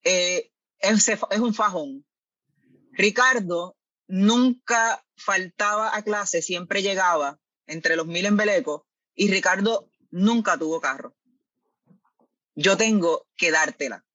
eh, 0.04 0.52
es, 0.80 1.08
es 1.10 1.40
un 1.40 1.54
fajón. 1.54 2.06
Ricardo 2.92 3.78
nunca 4.08 5.04
faltaba 5.16 5.96
a 5.96 6.02
clase, 6.04 6.42
siempre 6.42 6.82
llegaba 6.82 7.40
entre 7.68 7.96
los 7.96 8.08
mil 8.08 8.26
embelecos 8.26 8.82
y 9.16 9.30
Ricardo 9.32 9.90
nunca 10.10 10.58
tuvo 10.58 10.82
carro. 10.82 11.16
Yo 12.56 12.78
tengo 12.78 13.28
que 13.38 13.52
dártela. 13.52 14.06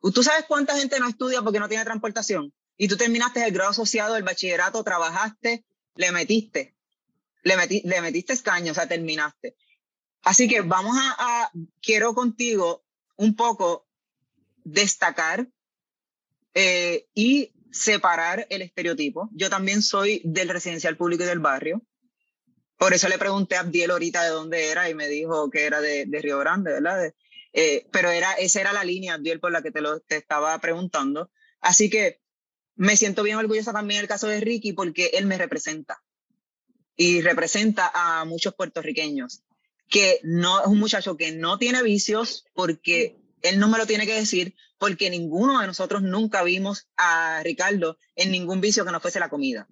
¿Tú 0.00 0.22
sabes 0.22 0.46
cuánta 0.46 0.76
gente 0.76 0.98
no 0.98 1.08
estudia 1.08 1.42
porque 1.42 1.60
no 1.60 1.68
tiene 1.68 1.84
transportación? 1.84 2.52
Y 2.76 2.88
tú 2.88 2.96
terminaste 2.96 3.44
el 3.44 3.52
grado 3.52 3.70
asociado 3.70 4.14
del 4.14 4.24
bachillerato, 4.24 4.82
trabajaste, 4.82 5.64
le 5.94 6.10
metiste, 6.10 6.74
le, 7.42 7.56
metí, 7.56 7.82
le 7.84 8.00
metiste 8.00 8.32
escaño, 8.32 8.72
o 8.72 8.74
sea, 8.74 8.88
terminaste. 8.88 9.56
Así 10.22 10.48
que 10.48 10.62
vamos 10.62 10.96
a, 10.98 11.50
quiero 11.80 12.14
contigo 12.14 12.84
un 13.16 13.36
poco 13.36 13.86
destacar 14.64 15.48
eh, 16.54 17.06
y 17.14 17.52
separar 17.70 18.46
el 18.50 18.62
estereotipo. 18.62 19.30
Yo 19.32 19.48
también 19.48 19.82
soy 19.82 20.20
del 20.24 20.48
residencial 20.48 20.96
público 20.96 21.24
y 21.24 21.26
del 21.26 21.38
barrio. 21.38 21.82
Por 22.76 22.92
eso 22.92 23.08
le 23.08 23.18
pregunté 23.18 23.56
a 23.56 23.60
Abdiel 23.60 23.92
ahorita 23.92 24.22
de 24.24 24.30
dónde 24.30 24.70
era 24.70 24.90
y 24.90 24.94
me 24.94 25.08
dijo 25.08 25.50
que 25.50 25.64
era 25.64 25.80
de, 25.80 26.04
de 26.06 26.20
Río 26.20 26.38
Grande, 26.38 26.72
¿verdad? 26.72 27.12
Eh, 27.52 27.86
pero 27.92 28.10
era, 28.10 28.32
esa 28.32 28.60
era 28.60 28.72
la 28.72 28.84
línea, 28.84 29.14
Abdiel, 29.14 29.40
por 29.40 29.52
la 29.52 29.62
que 29.62 29.70
te 29.70 30.16
estaba 30.16 30.58
preguntando. 30.58 31.30
Así 31.60 31.88
que 31.88 32.20
me 32.74 32.96
siento 32.96 33.22
bien 33.22 33.36
orgullosa 33.36 33.72
también 33.72 33.98
en 33.98 34.04
el 34.04 34.08
caso 34.08 34.26
de 34.26 34.40
Ricky 34.40 34.72
porque 34.72 35.10
él 35.14 35.26
me 35.26 35.38
representa 35.38 36.02
y 36.96 37.20
representa 37.20 37.90
a 37.94 38.24
muchos 38.24 38.54
puertorriqueños 38.54 39.42
que 39.88 40.20
no 40.22 40.60
es 40.60 40.66
un 40.66 40.78
muchacho 40.78 41.16
que 41.16 41.32
no 41.32 41.58
tiene 41.58 41.82
vicios 41.82 42.46
porque 42.54 43.21
él 43.42 43.58
no 43.58 43.68
me 43.68 43.78
lo 43.78 43.86
tiene 43.86 44.06
que 44.06 44.14
decir 44.14 44.54
porque 44.78 45.10
ninguno 45.10 45.60
de 45.60 45.66
nosotros 45.66 46.02
nunca 46.02 46.42
vimos 46.42 46.88
a 46.96 47.40
Ricardo 47.42 47.98
en 48.16 48.30
ningún 48.30 48.60
vicio 48.60 48.84
que 48.84 48.92
no 48.92 49.00
fuese 49.00 49.20
la 49.20 49.28
comida. 49.28 49.68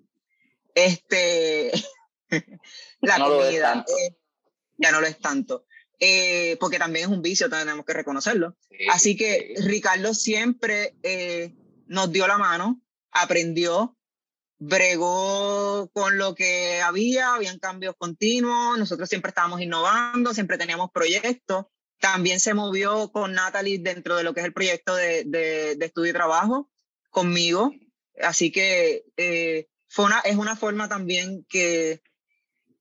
Este, 0.74 1.72
la 3.00 3.18
comida 3.18 3.84
eh, 3.88 4.16
ya 4.76 4.92
no 4.92 5.00
lo 5.00 5.06
es 5.06 5.18
tanto. 5.18 5.66
Eh, 5.98 6.56
porque 6.58 6.78
también 6.78 7.06
es 7.06 7.10
un 7.10 7.20
vicio, 7.20 7.50
tenemos 7.50 7.84
que 7.84 7.92
reconocerlo. 7.92 8.56
Así 8.90 9.16
que 9.16 9.54
Ricardo 9.58 10.14
siempre 10.14 10.96
eh, 11.02 11.54
nos 11.86 12.10
dio 12.10 12.26
la 12.26 12.38
mano, 12.38 12.80
aprendió, 13.10 13.98
bregó 14.58 15.90
con 15.92 16.16
lo 16.16 16.34
que 16.34 16.80
había, 16.80 17.34
habían 17.34 17.58
cambios 17.58 17.96
continuos, 17.98 18.78
nosotros 18.78 19.10
siempre 19.10 19.28
estábamos 19.28 19.60
innovando, 19.60 20.32
siempre 20.32 20.56
teníamos 20.56 20.90
proyectos 20.90 21.66
también 22.00 22.40
se 22.40 22.54
movió 22.54 23.12
con 23.12 23.34
Natalie 23.34 23.78
dentro 23.78 24.16
de 24.16 24.24
lo 24.24 24.34
que 24.34 24.40
es 24.40 24.46
el 24.46 24.54
proyecto 24.54 24.96
de, 24.96 25.24
de, 25.24 25.76
estudio 25.84 26.10
y 26.10 26.14
trabajo 26.14 26.70
conmigo. 27.10 27.72
Así 28.20 28.50
que 28.50 29.04
eh, 29.16 29.68
es 30.24 30.36
una 30.36 30.56
forma 30.56 30.88
también 30.88 31.44
que, 31.48 32.02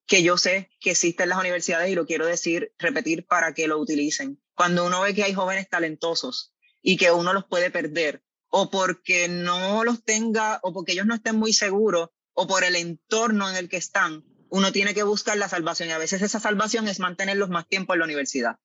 que 0.08 0.24
yo 0.24 0.38
sé 0.38 0.72
que 0.80 0.92
existe 0.92 1.24
en 1.24 1.30
las 1.30 1.40
universidades 1.40 1.92
y 1.92 1.96
lo 1.96 2.06
quiero 2.06 2.26
decir, 2.26 2.74
repetir 2.80 3.26
para 3.26 3.54
que 3.54 3.68
lo 3.68 3.78
utilicen. 3.78 4.42
Cuando 4.56 4.86
uno 4.86 5.02
ve 5.02 5.14
que 5.14 5.24
hay 5.24 5.34
jóvenes 5.34 5.70
talentosos 5.70 6.54
y 6.82 6.98
que 6.98 7.12
uno 7.12 7.34
los 7.34 7.46
puede 7.46 7.72
perder, 7.72 8.24
o 8.48 8.72
porque 8.72 9.28
no 9.28 9.84
los 9.84 10.04
tenga, 10.04 10.60
o 10.64 10.74
porque 10.74 10.94
ellos 10.94 11.06
no 11.06 11.14
estén 11.14 11.36
muy 11.36 11.54
seguros, 11.54 12.10
o 12.34 12.48
por 12.48 12.64
el 12.64 12.76
entorno 12.76 13.50
en 13.50 13.58
el 13.58 13.70
que 13.70 13.78
están, 13.78 14.24
uno 14.50 14.72
tiene 14.72 14.94
que 14.94 15.04
buscar 15.04 15.38
la 15.38 15.50
salvación 15.50 15.90
y 15.90 15.92
a 15.92 15.98
veces 15.98 16.22
esa 16.22 16.40
salvación 16.40 16.88
es 16.88 17.00
mantenerlos 17.00 17.50
más 17.50 17.68
tiempo 17.68 17.94
en 17.94 18.00
la 18.00 18.06
universidad 18.06 18.58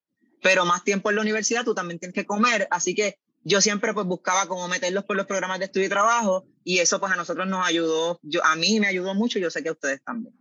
pero 0.44 0.66
más 0.66 0.84
tiempo 0.84 1.08
en 1.08 1.16
la 1.16 1.22
universidad 1.22 1.64
tú 1.64 1.74
también 1.74 1.98
tienes 1.98 2.14
que 2.14 2.26
comer, 2.26 2.68
así 2.70 2.94
que 2.94 3.18
yo 3.44 3.62
siempre 3.62 3.94
pues 3.94 4.04
buscaba 4.04 4.46
cómo 4.46 4.68
meterlos 4.68 5.04
por 5.04 5.16
los 5.16 5.24
programas 5.24 5.58
de 5.58 5.64
estudio 5.64 5.86
y 5.86 5.88
trabajo 5.88 6.44
y 6.62 6.80
eso 6.80 7.00
pues 7.00 7.10
a 7.12 7.16
nosotros 7.16 7.48
nos 7.48 7.66
ayudó, 7.66 8.20
yo, 8.20 8.44
a 8.44 8.54
mí 8.54 8.78
me 8.78 8.86
ayudó 8.86 9.14
mucho, 9.14 9.38
yo 9.38 9.50
sé 9.50 9.62
que 9.62 9.70
a 9.70 9.72
ustedes 9.72 10.04
también. 10.04 10.34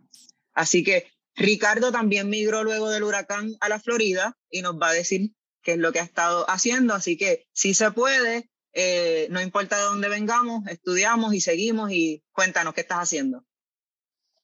Así 0.52 0.84
que 0.84 1.10
Ricardo 1.34 1.90
también 1.90 2.28
migró 2.28 2.64
luego 2.64 2.90
del 2.90 3.02
huracán 3.02 3.54
a 3.60 3.70
la 3.70 3.80
Florida 3.80 4.36
y 4.50 4.60
nos 4.60 4.74
va 4.74 4.88
a 4.88 4.92
decir 4.92 5.30
qué 5.62 5.72
es 5.72 5.78
lo 5.78 5.90
que 5.90 6.00
ha 6.00 6.04
estado 6.04 6.44
haciendo, 6.50 6.92
así 6.92 7.16
que 7.16 7.46
si 7.54 7.72
se 7.72 7.90
puede, 7.90 8.50
eh, 8.74 9.26
no 9.30 9.40
importa 9.40 9.78
de 9.78 9.84
dónde 9.84 10.10
vengamos, 10.10 10.66
estudiamos 10.66 11.32
y 11.32 11.40
seguimos 11.40 11.92
y 11.92 12.22
cuéntanos 12.32 12.74
qué 12.74 12.82
estás 12.82 12.98
haciendo. 12.98 13.42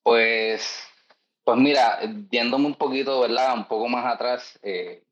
Pues, 0.02 0.62
pues 1.44 1.58
mira, 1.58 2.00
viéndome 2.30 2.64
un 2.64 2.76
poquito, 2.76 3.20
¿verdad? 3.20 3.54
Un 3.58 3.68
poco 3.68 3.88
más 3.88 4.06
atrás, 4.06 4.58
eh, 4.62 5.04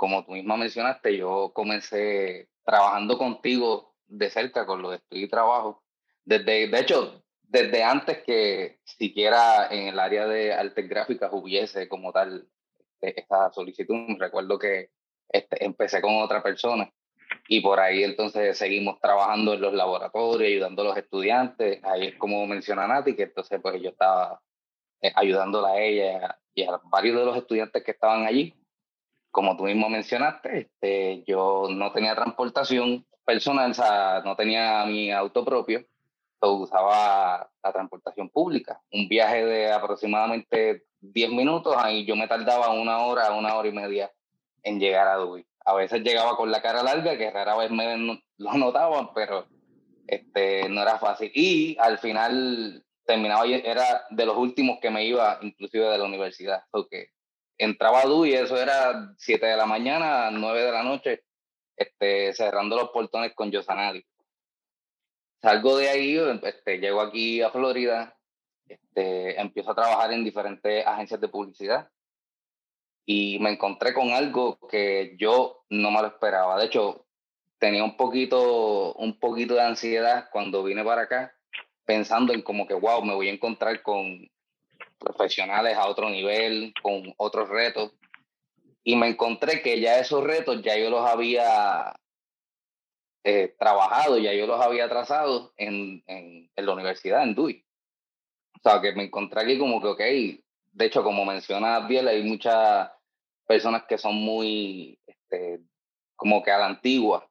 como 0.00 0.24
tú 0.24 0.32
misma 0.32 0.56
mencionaste, 0.56 1.14
yo 1.14 1.52
comencé 1.52 2.48
trabajando 2.64 3.18
contigo 3.18 3.94
de 4.06 4.30
cerca 4.30 4.64
con 4.64 4.80
los 4.80 4.94
estudios 4.94 5.26
y 5.26 5.30
trabajo. 5.30 5.82
Desde, 6.24 6.68
de 6.68 6.80
hecho, 6.80 7.22
desde 7.42 7.84
antes 7.84 8.22
que 8.24 8.80
siquiera 8.82 9.68
en 9.70 9.88
el 9.88 9.98
área 9.98 10.26
de 10.26 10.54
artes 10.54 10.88
gráficas 10.88 11.30
hubiese 11.34 11.86
como 11.86 12.12
tal 12.12 12.48
este, 12.78 13.20
esta 13.20 13.52
solicitud, 13.52 14.16
recuerdo 14.18 14.58
que 14.58 14.88
este, 15.28 15.62
empecé 15.66 16.00
con 16.00 16.16
otra 16.22 16.42
persona 16.42 16.90
y 17.46 17.60
por 17.60 17.78
ahí 17.78 18.02
entonces 18.02 18.56
seguimos 18.56 18.98
trabajando 19.00 19.52
en 19.52 19.60
los 19.60 19.74
laboratorios, 19.74 20.48
ayudando 20.48 20.80
a 20.80 20.84
los 20.86 20.96
estudiantes. 20.96 21.84
Ahí 21.84 22.06
es 22.06 22.14
como 22.16 22.46
menciona 22.46 22.86
Nati, 22.86 23.14
que 23.14 23.24
entonces 23.24 23.60
pues 23.60 23.82
yo 23.82 23.90
estaba 23.90 24.40
eh, 25.02 25.12
ayudándola 25.14 25.68
a 25.68 25.78
ella 25.78 26.40
y 26.54 26.62
a 26.62 26.80
varios 26.84 27.18
de 27.18 27.26
los 27.26 27.36
estudiantes 27.36 27.84
que 27.84 27.90
estaban 27.90 28.24
allí 28.24 28.54
como 29.30 29.56
tú 29.56 29.64
mismo 29.64 29.88
mencionaste, 29.88 30.58
este, 30.58 31.24
yo 31.26 31.68
no 31.70 31.92
tenía 31.92 32.14
transportación 32.14 33.06
personal, 33.24 33.70
o 33.70 33.74
sea, 33.74 34.22
no 34.24 34.36
tenía 34.36 34.84
mi 34.86 35.10
auto 35.12 35.44
propio, 35.44 35.84
usaba 36.40 37.50
la 37.62 37.72
transportación 37.72 38.28
pública. 38.30 38.80
Un 38.92 39.08
viaje 39.08 39.44
de 39.44 39.72
aproximadamente 39.72 40.84
10 41.00 41.30
minutos, 41.30 41.74
ahí 41.78 42.04
yo 42.04 42.16
me 42.16 42.28
tardaba 42.28 42.70
una 42.70 42.98
hora, 43.04 43.32
una 43.32 43.54
hora 43.54 43.68
y 43.68 43.72
media 43.72 44.10
en 44.62 44.80
llegar 44.80 45.08
a 45.08 45.16
Dubai. 45.16 45.46
A 45.64 45.74
veces 45.74 46.02
llegaba 46.02 46.36
con 46.36 46.50
la 46.50 46.62
cara 46.62 46.82
larga, 46.82 47.16
que 47.16 47.30
rara 47.30 47.56
vez 47.56 47.70
me 47.70 47.96
lo 48.38 48.52
notaban, 48.54 49.12
pero 49.14 49.46
este, 50.06 50.68
no 50.68 50.82
era 50.82 50.98
fácil. 50.98 51.30
Y 51.34 51.76
al 51.78 51.98
final 51.98 52.84
terminaba, 53.04 53.46
era 53.46 54.04
de 54.10 54.26
los 54.26 54.36
últimos 54.36 54.78
que 54.80 54.90
me 54.90 55.04
iba, 55.04 55.38
inclusive 55.42 55.86
de 55.86 55.98
la 55.98 56.04
universidad, 56.04 56.64
porque 56.70 57.10
entraba 57.60 58.00
a 58.00 58.26
y 58.26 58.32
eso 58.32 58.56
era 58.56 59.14
7 59.18 59.46
de 59.46 59.56
la 59.56 59.66
mañana, 59.66 60.30
9 60.30 60.62
de 60.62 60.72
la 60.72 60.82
noche, 60.82 61.24
este, 61.76 62.32
cerrando 62.32 62.76
los 62.76 62.90
portones 62.90 63.34
con 63.34 63.50
Yosanadi. 63.50 64.04
Salgo 65.42 65.76
de 65.76 65.88
ahí, 65.88 66.16
este, 66.42 66.78
llego 66.78 67.00
aquí 67.00 67.42
a 67.42 67.50
Florida, 67.50 68.16
este, 68.66 69.38
empiezo 69.38 69.70
a 69.70 69.74
trabajar 69.74 70.12
en 70.12 70.24
diferentes 70.24 70.86
agencias 70.86 71.20
de 71.20 71.28
publicidad 71.28 71.90
y 73.04 73.38
me 73.40 73.50
encontré 73.50 73.92
con 73.92 74.10
algo 74.10 74.58
que 74.68 75.14
yo 75.18 75.64
no 75.68 75.90
me 75.90 76.00
lo 76.00 76.08
esperaba. 76.08 76.58
De 76.58 76.66
hecho, 76.66 77.06
tenía 77.58 77.84
un 77.84 77.96
poquito, 77.96 78.94
un 78.94 79.18
poquito 79.18 79.54
de 79.54 79.62
ansiedad 79.62 80.28
cuando 80.32 80.62
vine 80.64 80.82
para 80.82 81.02
acá, 81.02 81.34
pensando 81.84 82.32
en 82.32 82.40
como 82.40 82.66
que, 82.66 82.74
wow, 82.74 83.04
me 83.04 83.14
voy 83.14 83.28
a 83.28 83.32
encontrar 83.32 83.82
con 83.82 84.30
profesionales 85.00 85.76
a 85.76 85.88
otro 85.88 86.10
nivel, 86.10 86.72
con 86.82 87.12
otros 87.16 87.48
retos. 87.48 87.92
Y 88.84 88.96
me 88.96 89.08
encontré 89.08 89.62
que 89.62 89.80
ya 89.80 89.98
esos 89.98 90.22
retos 90.22 90.62
ya 90.62 90.76
yo 90.76 90.90
los 90.90 91.04
había 91.04 91.92
eh, 93.24 93.54
trabajado, 93.58 94.18
ya 94.18 94.32
yo 94.32 94.46
los 94.46 94.60
había 94.60 94.88
trazado 94.88 95.52
en, 95.56 96.02
en, 96.06 96.50
en, 96.54 96.66
la 96.66 96.72
universidad, 96.72 97.22
en 97.22 97.34
DUI. 97.34 97.64
O 98.56 98.60
sea, 98.62 98.80
que 98.80 98.92
me 98.92 99.04
encontré 99.04 99.40
aquí 99.40 99.58
como 99.58 99.80
que, 99.80 99.88
ok, 99.88 100.00
de 100.72 100.84
hecho, 100.84 101.02
como 101.02 101.24
menciona 101.24 101.86
Biel, 101.86 102.08
hay 102.08 102.22
muchas 102.22 102.90
personas 103.46 103.84
que 103.88 103.98
son 103.98 104.14
muy, 104.14 104.98
este, 105.06 105.60
como 106.14 106.42
que 106.42 106.50
a 106.50 106.58
la 106.58 106.66
antigua. 106.66 107.28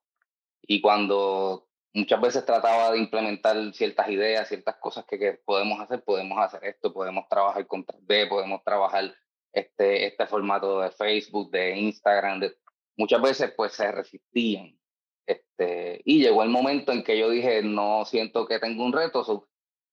Y 0.62 0.82
cuando 0.82 1.69
muchas 1.94 2.22
veces 2.22 2.46
trataba 2.46 2.92
de 2.92 3.00
implementar 3.00 3.56
ciertas 3.74 4.10
ideas, 4.10 4.48
ciertas 4.48 4.76
cosas 4.78 5.06
que, 5.06 5.40
podemos 5.46 5.80
hacer, 5.80 6.04
podemos 6.04 6.38
hacer 6.40 6.64
esto, 6.66 6.94
podemos 6.94 7.28
trabajar 7.28 7.66
con 7.68 7.86
3D, 7.86 8.30
podemos 8.30 8.64
trabajar 8.64 9.14
este, 9.54 10.08
este 10.08 10.28
formato 10.28 10.82
de 10.82 10.92
Facebook, 10.92 11.52
de 11.52 11.78
Instagram, 11.78 12.40
de, 12.42 12.56
muchas 12.98 13.22
veces 13.22 13.54
pues 13.56 13.74
se 13.74 13.92
resistían. 13.92 14.78
Este, 15.26 16.02
y 16.06 16.22
llegó 16.22 16.44
el 16.44 16.50
momento 16.50 16.92
en 16.92 17.04
que 17.04 17.18
yo 17.18 17.30
dije, 17.30 17.62
no 17.62 18.06
siento 18.06 18.48
que 18.48 18.60
tengo 18.60 18.84
un 18.84 18.94
reto, 18.94 19.48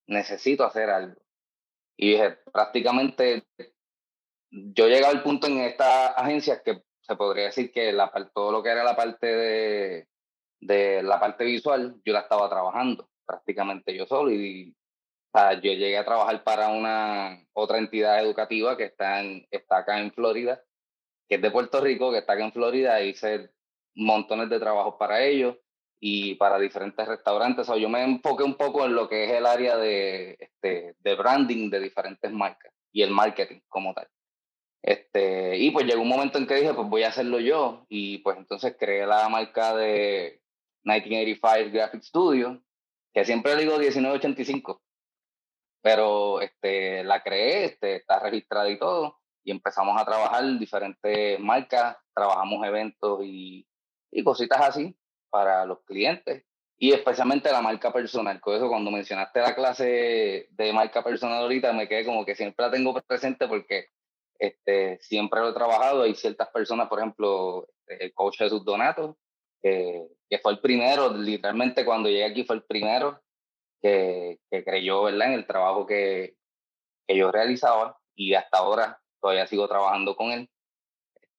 necesito 0.07 0.63
hacer 0.63 0.89
algo. 0.89 1.21
Y 1.95 2.11
dije, 2.11 2.37
prácticamente 2.51 3.45
yo 4.49 4.87
llegaba 4.87 5.13
al 5.13 5.23
punto 5.23 5.47
en 5.47 5.59
esta 5.59 6.07
agencia 6.07 6.61
que 6.63 6.83
se 7.01 7.15
podría 7.15 7.45
decir 7.45 7.71
que 7.71 7.91
la, 7.91 8.11
todo 8.33 8.51
lo 8.51 8.63
que 8.63 8.69
era 8.69 8.83
la 8.83 8.95
parte 8.95 9.27
de, 9.27 10.07
de 10.59 11.03
la 11.03 11.19
parte 11.19 11.43
visual, 11.45 11.95
yo 12.05 12.13
la 12.13 12.21
estaba 12.21 12.49
trabajando 12.49 13.09
prácticamente 13.27 13.95
yo 13.95 14.05
solo 14.05 14.31
y 14.31 14.73
o 15.33 15.39
sea, 15.39 15.53
yo 15.55 15.73
llegué 15.73 15.97
a 15.97 16.05
trabajar 16.05 16.43
para 16.43 16.69
una 16.69 17.45
otra 17.53 17.77
entidad 17.77 18.23
educativa 18.23 18.77
que 18.77 18.85
está, 18.85 19.19
en, 19.19 19.45
está 19.51 19.79
acá 19.79 19.99
en 19.99 20.11
Florida, 20.13 20.63
que 21.27 21.35
es 21.35 21.41
de 21.41 21.51
Puerto 21.51 21.81
Rico, 21.81 22.11
que 22.11 22.19
está 22.19 22.33
acá 22.33 22.45
en 22.45 22.53
Florida, 22.53 23.01
hice 23.01 23.51
montones 23.93 24.49
de 24.49 24.59
trabajos 24.59 24.95
para 24.97 25.23
ellos 25.23 25.57
y 25.99 26.35
para 26.35 26.57
diferentes 26.57 27.05
restaurantes. 27.05 27.67
O 27.67 27.73
sea, 27.73 27.81
yo 27.81 27.89
me 27.89 28.03
enfoqué 28.03 28.43
un 28.43 28.55
poco 28.55 28.85
en 28.85 28.95
lo 28.95 29.09
que 29.09 29.25
es 29.25 29.31
el 29.31 29.45
área 29.45 29.75
de, 29.77 30.37
este, 30.39 30.95
de 30.97 31.15
branding 31.15 31.69
de 31.69 31.81
diferentes 31.81 32.31
marcas 32.31 32.73
y 32.91 33.01
el 33.01 33.11
marketing 33.11 33.59
como 33.67 33.93
tal. 33.93 34.07
Este, 34.81 35.57
y 35.57 35.71
pues 35.71 35.85
llegó 35.85 36.01
un 36.01 36.07
momento 36.07 36.37
en 36.37 36.47
que 36.47 36.55
dije, 36.55 36.73
pues 36.73 36.87
voy 36.87 37.03
a 37.03 37.09
hacerlo 37.09 37.39
yo. 37.39 37.85
Y 37.89 38.19
pues 38.19 38.37
entonces 38.37 38.75
creé 38.79 39.05
la 39.05 39.27
marca 39.27 39.75
de 39.75 40.41
1985 40.87 41.71
Graphic 41.73 42.03
Studio, 42.03 42.63
que 43.13 43.25
siempre 43.25 43.55
digo 43.55 43.77
1985, 43.77 44.81
pero 45.81 46.41
este, 46.41 47.03
la 47.03 47.21
creé, 47.21 47.65
este, 47.65 47.97
está 47.97 48.19
registrada 48.19 48.69
y 48.69 48.79
todo, 48.79 49.19
y 49.43 49.51
empezamos 49.51 49.99
a 49.99 50.05
trabajar 50.05 50.43
diferentes 50.57 51.39
marcas, 51.39 51.97
trabajamos 52.13 52.65
eventos 52.65 53.21
y, 53.23 53.67
y 54.11 54.23
cositas 54.23 54.61
así 54.61 54.97
para 55.29 55.65
los 55.65 55.83
clientes 55.83 56.45
y 56.77 56.91
especialmente 56.91 57.51
la 57.51 57.61
marca 57.61 57.91
personal. 57.91 58.39
Con 58.39 58.55
eso, 58.55 58.69
cuando 58.69 58.91
mencionaste 58.91 59.39
la 59.39 59.55
clase 59.55 60.47
de 60.49 60.73
marca 60.73 61.03
personal 61.03 61.43
ahorita, 61.43 61.73
me 61.73 61.87
quedé 61.87 62.05
como 62.05 62.25
que 62.25 62.35
siempre 62.35 62.65
la 62.65 62.71
tengo 62.71 62.93
presente 63.01 63.47
porque 63.47 63.87
este, 64.37 64.99
siempre 65.01 65.39
lo 65.41 65.49
he 65.49 65.53
trabajado. 65.53 66.03
Hay 66.03 66.15
ciertas 66.15 66.49
personas, 66.49 66.87
por 66.87 66.99
ejemplo, 66.99 67.67
el 67.87 68.13
coach 68.13 68.37
Jesús 68.37 68.63
Donato, 68.63 69.17
que, 69.61 70.07
fue 70.41 70.51
el 70.51 70.59
primero, 70.59 71.13
literalmente 71.13 71.85
cuando 71.85 72.09
llegué 72.09 72.25
aquí 72.25 72.43
fue 72.43 72.57
el 72.57 72.63
primero 72.63 73.21
que, 73.81 74.39
que 74.49 74.63
creyó 74.63 75.03
¿verdad? 75.03 75.27
en 75.27 75.33
el 75.33 75.47
trabajo 75.47 75.85
que, 75.85 76.35
que 77.07 77.17
yo 77.17 77.31
realizaba 77.31 77.97
y 78.15 78.33
hasta 78.33 78.57
ahora 78.57 78.99
todavía 79.21 79.47
sigo 79.47 79.67
trabajando 79.67 80.15
con 80.15 80.31
él. 80.31 80.49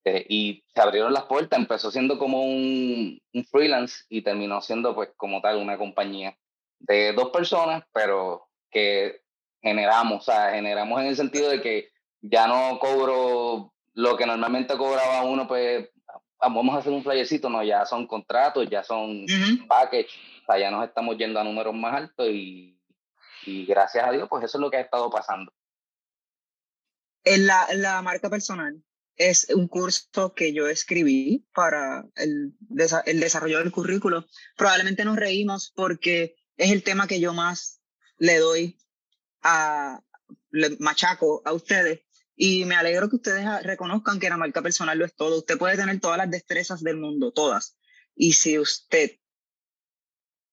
Este, 0.09 0.26
y 0.28 0.64
se 0.74 0.81
abrieron 0.81 1.12
las 1.12 1.24
puertas, 1.24 1.59
empezó 1.59 1.90
siendo 1.90 2.18
como 2.18 2.44
un, 2.44 3.20
un, 3.33 3.44
freelance 3.44 4.04
y 4.09 4.22
terminó 4.22 4.61
siendo 4.61 4.94
pues 4.94 5.11
como 5.16 5.40
tal 5.40 5.59
una 5.59 5.76
compañía 5.78 6.37
de 6.78 7.12
dos 7.12 7.31
personas, 7.31 7.85
pero 7.92 8.48
que 8.70 9.22
generamos, 9.62 10.22
o 10.22 10.33
sea, 10.33 10.52
generamos 10.52 11.00
en 11.00 11.07
el 11.09 11.16
sentido 11.16 11.50
de 11.50 11.61
que 11.61 11.88
ya 12.20 12.46
no 12.46 12.78
cobro 12.78 13.72
lo 13.94 14.16
que 14.16 14.26
normalmente 14.26 14.76
cobraba 14.76 15.24
uno 15.24 15.48
pues 15.48 15.88
vamos 16.40 16.74
a 16.74 16.79
hacer 16.79 16.92
un 16.92 17.03
flyercito, 17.03 17.48
no, 17.48 17.62
ya 17.62 17.85
son 17.85 18.07
contratos, 18.07 18.68
ya 18.70 18.83
son 18.83 19.27
package, 19.66 20.11
o 20.42 20.46
sea, 20.46 20.59
ya 20.59 20.70
nos 20.70 20.87
estamos 20.87 21.16
yendo 21.16 21.40
a 21.40 21.44
números 21.44 21.74
más 21.74 21.94
altos 21.94 22.29
y, 22.29 22.79
y, 23.44 23.66
gracias 23.66 24.07
a 24.07 24.12
Dios, 24.12 24.29
pues 24.29 24.44
eso 24.44 24.59
es 24.59 24.62
lo 24.62 24.70
que 24.70 24.77
ha 24.77 24.83
estado 24.83 25.11
pasando. 25.11 25.53
En 27.24 27.46
la, 27.46 27.66
la 27.74 28.01
marca 28.03 28.31
personal 28.31 28.83
es 29.16 29.48
un 29.51 29.66
curso 29.66 30.33
que 30.35 30.53
yo 30.53 30.68
escribí 30.68 31.44
para 31.53 32.05
el, 32.14 32.55
el 33.07 33.20
desarrollo 33.20 33.59
del 33.59 33.72
currículo. 33.72 34.24
Probablemente 34.57 35.05
nos 35.05 35.16
reímos 35.16 35.72
porque 35.74 36.37
es 36.57 36.70
el 36.70 36.85
tema 36.85 37.09
que 37.09 37.20
yo 37.20 37.35
más 37.35 37.83
le 38.18 38.38
doy 38.38 38.79
a, 39.42 40.01
le 40.51 40.77
machaco 40.79 41.42
a 41.44 41.53
ustedes 41.53 42.01
y 42.40 42.64
me 42.66 42.77
alegro 42.77 43.11
que 43.11 43.16
ustedes 43.16 43.44
reconozcan 43.64 44.20
que 44.20 44.31
la 44.31 44.37
marca 44.37 44.62
personal 44.62 44.96
lo 44.96 45.05
es 45.05 45.16
todo. 45.16 45.38
Usted 45.38 45.59
puede 45.59 45.77
tener 45.77 45.98
todas 45.98 46.18
las 46.18 46.31
destrezas 46.31 46.85
del 46.85 46.96
mundo, 46.96 47.33
todas. 47.33 47.77
Y 48.14 48.35
si 48.35 48.61
usted 48.61 49.18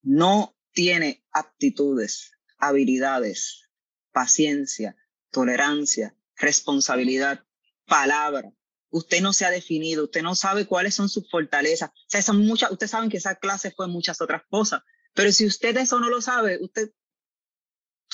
no 0.02 0.58
tiene 0.72 1.24
aptitudes, 1.32 2.32
habilidades, 2.58 3.70
paciencia, 4.12 4.96
tolerancia, 5.30 6.18
responsabilidad, 6.38 7.46
palabra, 7.86 8.52
usted 8.90 9.22
no 9.22 9.32
se 9.32 9.46
ha 9.46 9.52
definido, 9.52 10.06
usted 10.06 10.24
no 10.24 10.34
sabe 10.34 10.66
cuáles 10.66 10.96
son 10.96 11.08
sus 11.08 11.30
fortalezas. 11.30 11.92
Muchas, 12.34 12.72
ustedes 12.72 12.90
saben 12.90 13.12
que 13.12 13.18
esa 13.18 13.36
clase 13.36 13.70
fue 13.70 13.88
muchas 13.88 14.20
otras 14.22 14.42
cosas, 14.50 14.82
pero 15.14 15.32
si 15.32 15.46
usted 15.46 15.78
eso 15.78 16.00
no 16.00 16.10
lo 16.10 16.20
sabe, 16.20 16.58
usted, 16.64 16.92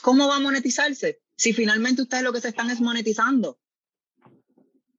¿cómo 0.02 0.28
va 0.28 0.36
a 0.36 0.42
monetizarse? 0.42 1.22
Si 1.38 1.54
finalmente 1.54 2.02
ustedes 2.02 2.24
lo 2.24 2.34
que 2.34 2.42
se 2.42 2.50
están 2.50 2.70
es 2.70 2.82
monetizando. 2.82 3.61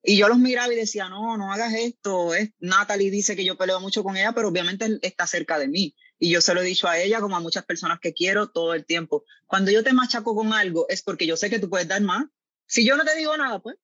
Y 0.03 0.17
yo 0.17 0.29
los 0.29 0.39
miraba 0.39 0.73
y 0.73 0.77
decía, 0.77 1.09
no, 1.09 1.37
no 1.37 1.53
hagas 1.53 1.75
esto. 1.75 2.35
Es, 2.35 2.51
Natalie 2.59 3.11
dice 3.11 3.37
que 3.37 3.45
yo 3.45 3.57
peleo 3.57 3.81
mucho 3.81 4.03
con 4.03 4.17
ella, 4.17 4.33
pero 4.33 4.49
obviamente 4.49 4.99
está 5.03 5.27
cerca 5.27 5.59
de 5.59 5.69
mí. 5.69 5.95
Y 6.19 6.31
yo 6.31 6.41
se 6.41 6.55
lo 6.55 6.61
he 6.61 6.65
dicho 6.65 6.89
a 6.89 6.99
ella, 6.99 7.21
como 7.21 7.37
a 7.37 7.41
muchas 7.41 7.65
personas 7.65 8.01
que 8.01 8.13
quiero, 8.13 8.49
todo 8.49 8.75
el 8.75 8.85
tiempo. 8.85 9.25
Cuando 9.47 9.71
yo 9.71 9.85
te 9.85 9.93
machaco 9.93 10.35
con 10.35 10.53
algo, 10.53 10.87
es 10.89 11.03
porque 11.03 11.27
yo 11.27 11.37
sé 11.37 11.51
que 11.51 11.59
tú 11.59 11.71
puedes 11.71 11.89
dar 11.89 12.03
más. 12.03 12.25
Si 12.67 12.85
yo 12.85 12.97
no 12.97 13.05
te 13.05 13.17
digo 13.17 13.37
nada, 13.37 13.61
pues, 13.61 13.77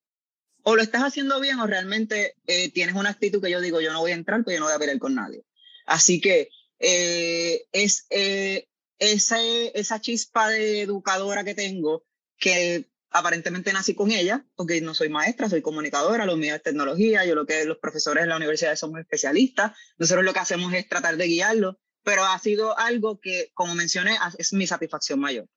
o 0.62 0.76
lo 0.76 0.82
estás 0.82 1.02
haciendo 1.02 1.40
bien 1.40 1.60
o 1.60 1.66
realmente 1.66 2.34
eh, 2.46 2.70
tienes 2.70 2.94
una 2.94 3.10
actitud 3.10 3.42
que 3.42 3.50
yo 3.50 3.60
digo, 3.60 3.80
yo 3.80 3.92
no 3.92 4.00
voy 4.00 4.12
a 4.12 4.16
entrar, 4.16 4.42
pues 4.44 4.54
yo 4.54 4.60
no 4.60 4.66
voy 4.66 4.74
a 4.74 4.78
pelear 4.78 4.98
con 4.98 5.14
nadie. 5.14 5.44
Así 5.86 6.20
que 6.20 6.50
eh, 6.78 7.64
es 7.72 8.06
eh, 8.10 8.68
esa, 8.98 9.40
esa 9.40 10.00
chispa 10.00 10.48
de 10.48 10.82
educadora 10.82 11.44
que 11.44 11.54
tengo, 11.54 12.04
que 12.38 12.88
aparentemente 13.10 13.72
nací 13.72 13.94
con 13.94 14.10
ella, 14.10 14.44
porque 14.54 14.80
no 14.80 14.94
soy 14.94 15.08
maestra, 15.08 15.48
soy 15.48 15.62
comunicadora, 15.62 16.26
lo 16.26 16.36
mío 16.36 16.54
es 16.54 16.62
tecnología, 16.62 17.24
yo 17.24 17.34
lo 17.34 17.46
que 17.46 17.64
los 17.64 17.78
profesores 17.78 18.24
en 18.24 18.28
la 18.28 18.36
universidad 18.36 18.76
somos 18.76 19.00
especialistas, 19.00 19.72
nosotros 19.96 20.24
lo 20.24 20.32
que 20.32 20.40
hacemos 20.40 20.72
es 20.74 20.88
tratar 20.88 21.16
de 21.16 21.26
guiarlo, 21.26 21.80
pero 22.02 22.24
ha 22.24 22.38
sido 22.38 22.78
algo 22.78 23.20
que, 23.20 23.50
como 23.54 23.74
mencioné, 23.74 24.16
es 24.38 24.52
mi 24.52 24.66
satisfacción 24.66 25.20
mayor. 25.20 25.48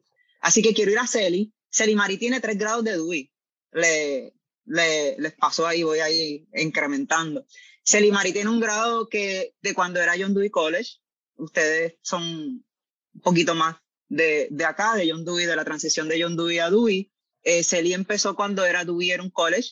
Así 0.41 0.61
que 0.61 0.73
quiero 0.73 0.91
ir 0.91 0.99
a 0.99 1.07
Celi. 1.07 1.53
Celi 1.69 1.95
Mari 1.95 2.17
tiene 2.17 2.41
tres 2.41 2.57
grados 2.57 2.83
de 2.83 2.95
DUI. 2.95 3.31
Le, 3.71 4.33
le, 4.65 5.15
les 5.17 5.33
pasó 5.33 5.65
ahí, 5.65 5.83
voy 5.83 5.99
ahí 5.99 6.45
incrementando. 6.53 7.45
Celi 7.83 8.11
Mari 8.11 8.33
tiene 8.33 8.49
un 8.49 8.59
grado 8.59 9.07
que 9.07 9.55
de 9.61 9.73
cuando 9.73 10.01
era 10.01 10.15
John 10.17 10.33
Dewey 10.33 10.49
College, 10.49 10.97
ustedes 11.35 11.95
son 12.01 12.23
un 12.23 13.21
poquito 13.23 13.55
más 13.55 13.77
de, 14.09 14.47
de 14.51 14.65
acá, 14.65 14.95
de 14.95 15.09
John 15.09 15.23
Dewey, 15.23 15.45
de 15.45 15.55
la 15.55 15.63
transición 15.63 16.07
de 16.07 16.21
John 16.21 16.35
Dewey 16.35 16.59
a 16.59 16.69
Dewey. 16.69 17.11
Eh, 17.43 17.63
empezó 17.71 18.35
cuando 18.35 18.65
era 18.65 18.83
un 18.83 19.29
college, 19.29 19.71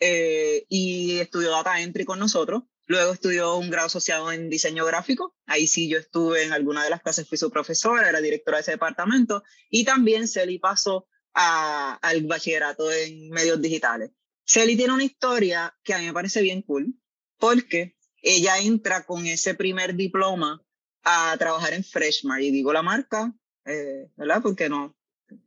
eh, 0.00 0.64
y 0.68 1.18
estudió 1.18 1.50
Data 1.50 1.80
Entry 1.80 2.04
con 2.04 2.18
nosotros. 2.18 2.62
Luego 2.86 3.12
estudió 3.12 3.56
un 3.56 3.70
grado 3.70 3.88
asociado 3.88 4.32
en 4.32 4.48
diseño 4.48 4.86
gráfico. 4.86 5.34
Ahí 5.46 5.66
sí 5.66 5.88
yo 5.88 5.98
estuve 5.98 6.44
en 6.44 6.52
alguna 6.52 6.84
de 6.84 6.90
las 6.90 7.02
clases, 7.02 7.28
fui 7.28 7.36
su 7.36 7.50
profesora, 7.50 8.08
era 8.08 8.20
directora 8.20 8.58
de 8.58 8.62
ese 8.62 8.70
departamento. 8.72 9.42
Y 9.68 9.84
también 9.84 10.26
Celi 10.26 10.58
pasó 10.58 11.06
al 11.34 12.22
bachillerato 12.24 12.90
en 12.90 13.30
medios 13.30 13.60
digitales. 13.60 14.10
Celi 14.44 14.76
tiene 14.76 14.94
una 14.94 15.04
historia 15.04 15.76
que 15.84 15.94
a 15.94 15.98
mí 15.98 16.06
me 16.06 16.12
parece 16.12 16.40
bien 16.40 16.62
cool, 16.62 16.94
porque 17.38 17.96
ella 18.22 18.58
entra 18.58 19.04
con 19.04 19.26
ese 19.26 19.54
primer 19.54 19.94
diploma 19.94 20.64
a 21.02 21.36
trabajar 21.38 21.74
en 21.74 21.84
Freshmart. 21.84 22.42
Y 22.42 22.50
digo 22.50 22.72
la 22.72 22.82
marca, 22.82 23.34
eh, 23.66 24.10
¿verdad? 24.16 24.40
Porque 24.42 24.68
no, 24.68 24.96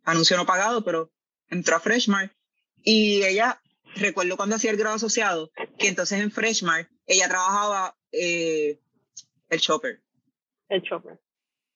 anuncio 0.03 0.37
no 0.37 0.45
pagado, 0.45 0.83
pero 0.85 1.11
entró 1.51 1.75
a 1.75 1.79
Freshmart. 1.79 2.33
Y 2.81 3.23
ella, 3.23 3.61
recuerdo 3.95 4.37
cuando 4.37 4.55
hacía 4.55 4.71
el 4.71 4.77
grado 4.77 4.95
asociado, 4.95 5.51
que 5.77 5.87
entonces 5.87 6.19
en 6.19 6.31
Freshmart 6.31 6.89
ella 7.05 7.27
trabajaba 7.27 7.95
eh, 8.11 8.79
el 9.49 9.61
chopper. 9.61 10.01
El 10.69 10.81
chopper. 10.81 11.19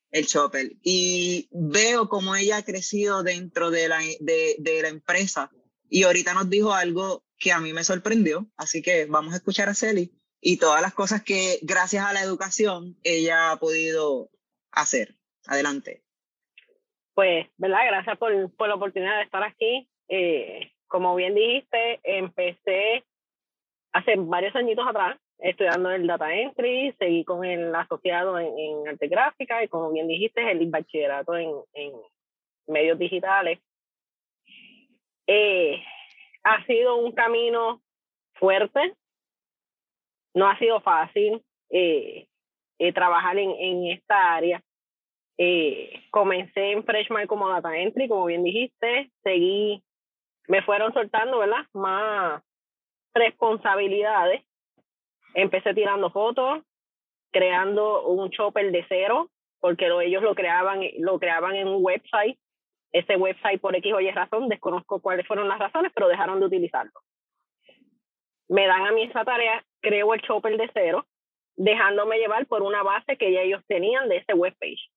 El 0.09 0.25
chopper. 0.25 0.71
Y 0.81 1.47
veo 1.51 2.09
cómo 2.09 2.35
ella 2.35 2.57
ha 2.57 2.65
crecido 2.65 3.21
dentro 3.21 3.69
de 3.69 3.87
la, 3.87 3.99
de, 4.19 4.55
de 4.57 4.81
la 4.81 4.87
empresa. 4.87 5.51
Y 5.89 6.03
ahorita 6.03 6.33
nos 6.33 6.49
dijo 6.49 6.73
algo 6.73 7.23
que 7.37 7.51
a 7.51 7.59
mí 7.59 7.73
me 7.73 7.83
sorprendió. 7.83 8.49
Así 8.55 8.81
que 8.81 9.05
vamos 9.05 9.33
a 9.33 9.37
escuchar 9.37 9.69
a 9.69 9.75
Celi 9.75 10.11
y 10.39 10.57
todas 10.57 10.81
las 10.81 10.93
cosas 10.93 11.23
que 11.23 11.59
gracias 11.63 12.05
a 12.05 12.13
la 12.13 12.21
educación 12.21 12.97
ella 13.03 13.51
ha 13.51 13.59
podido 13.59 14.31
hacer. 14.71 15.17
Adelante. 15.47 16.04
Pues, 17.15 17.47
¿verdad? 17.57 17.87
Gracias 17.87 18.17
por, 18.17 18.55
por 18.55 18.67
la 18.67 18.75
oportunidad 18.75 19.17
de 19.17 19.23
estar 19.23 19.43
aquí. 19.43 19.87
Eh, 20.09 20.71
como 20.87 21.15
bien 21.15 21.33
dijiste, 21.33 21.99
empecé 22.03 23.03
hace 23.93 24.15
varios 24.17 24.55
añitos 24.55 24.85
atrás 24.87 25.17
estudiando 25.39 25.91
el 25.91 26.07
data 26.07 26.33
entry, 26.33 26.93
seguí 26.99 27.23
con 27.23 27.43
el 27.43 27.73
asociado 27.73 28.39
en, 28.39 28.57
en 28.57 28.87
arte 28.87 29.07
gráfica 29.07 29.63
y 29.63 29.67
como 29.67 29.91
bien 29.91 30.07
dijiste, 30.07 30.49
el 30.49 30.69
bachillerato 30.69 31.35
en, 31.35 31.51
en 31.73 31.93
medios 32.67 32.99
digitales. 32.99 33.59
Eh, 35.27 35.81
ha 36.43 36.65
sido 36.65 36.97
un 36.97 37.11
camino 37.11 37.81
fuerte, 38.33 38.93
no 40.33 40.47
ha 40.47 40.57
sido 40.59 40.79
fácil 40.81 41.41
eh, 41.69 42.27
trabajar 42.93 43.37
en, 43.37 43.51
en, 43.51 43.87
esta 43.87 44.35
área. 44.35 44.61
Eh, 45.37 46.03
comencé 46.11 46.71
en 46.71 46.85
Freshman 46.85 47.27
como 47.27 47.49
data 47.49 47.77
entry, 47.77 48.07
como 48.07 48.25
bien 48.25 48.43
dijiste, 48.43 49.11
seguí, 49.23 49.83
me 50.47 50.61
fueron 50.63 50.93
soltando, 50.93 51.39
¿verdad? 51.39 51.65
Más 51.73 52.41
responsabilidades. 53.13 54.43
Empecé 55.33 55.73
tirando 55.73 56.09
fotos, 56.11 56.63
creando 57.31 58.07
un 58.07 58.29
chopper 58.29 58.71
de 58.71 58.85
cero, 58.87 59.29
porque 59.59 59.87
lo, 59.87 60.01
ellos 60.01 60.23
lo 60.23 60.35
creaban, 60.35 60.81
lo 60.99 61.19
creaban 61.19 61.55
en 61.55 61.67
un 61.67 61.83
website. 61.83 62.37
Ese 62.93 63.17
website 63.17 63.59
por 63.59 63.75
X 63.75 63.93
o 63.93 63.99
Y 63.99 64.09
razón, 64.11 64.47
desconozco 64.47 65.01
cuáles 65.01 65.27
fueron 65.27 65.49
las 65.49 65.59
razones, 65.59 65.91
pero 65.93 66.07
dejaron 66.07 66.39
de 66.39 66.45
utilizarlo 66.45 66.93
me 68.47 68.67
dan 68.67 68.85
a 68.85 68.91
mí 68.91 69.03
esa 69.03 69.25
tarea, 69.25 69.63
creo 69.81 70.13
el 70.13 70.21
chopper 70.21 70.57
de 70.57 70.69
cero, 70.73 71.05
dejándome 71.55 72.17
llevar 72.17 72.45
por 72.47 72.61
una 72.61 72.83
base 72.83 73.17
que 73.17 73.31
ya 73.31 73.41
ellos 73.41 73.63
tenían 73.67 74.09
de 74.09 74.17
ese 74.17 74.33
webpage. 74.33 74.89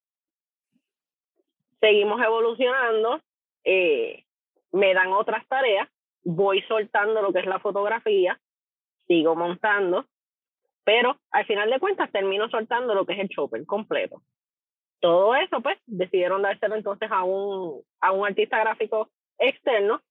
Seguimos 1.80 2.20
evolucionando, 2.20 3.20
eh, 3.64 4.24
me 4.72 4.94
dan 4.94 5.12
otras 5.12 5.46
tareas, 5.48 5.88
voy 6.24 6.62
soltando 6.62 7.22
lo 7.22 7.32
que 7.32 7.40
es 7.40 7.46
la 7.46 7.60
fotografía, 7.60 8.40
sigo 9.06 9.34
montando, 9.36 10.06
pero 10.84 11.18
al 11.30 11.46
final 11.46 11.70
de 11.70 11.80
cuentas 11.80 12.10
termino 12.10 12.48
soltando 12.48 12.94
lo 12.94 13.06
que 13.06 13.14
es 13.14 13.20
el 13.20 13.28
chopper 13.28 13.64
completo. 13.66 14.22
Todo 15.00 15.34
eso, 15.36 15.60
pues, 15.60 15.78
decidieron 15.86 16.42
dárselo 16.42 16.74
entonces 16.74 17.10
a 17.12 17.22
un, 17.22 17.82
a 18.00 18.12
un 18.12 18.26
artista 18.26 18.58
gráfico 18.58 19.08
externo 19.38 20.02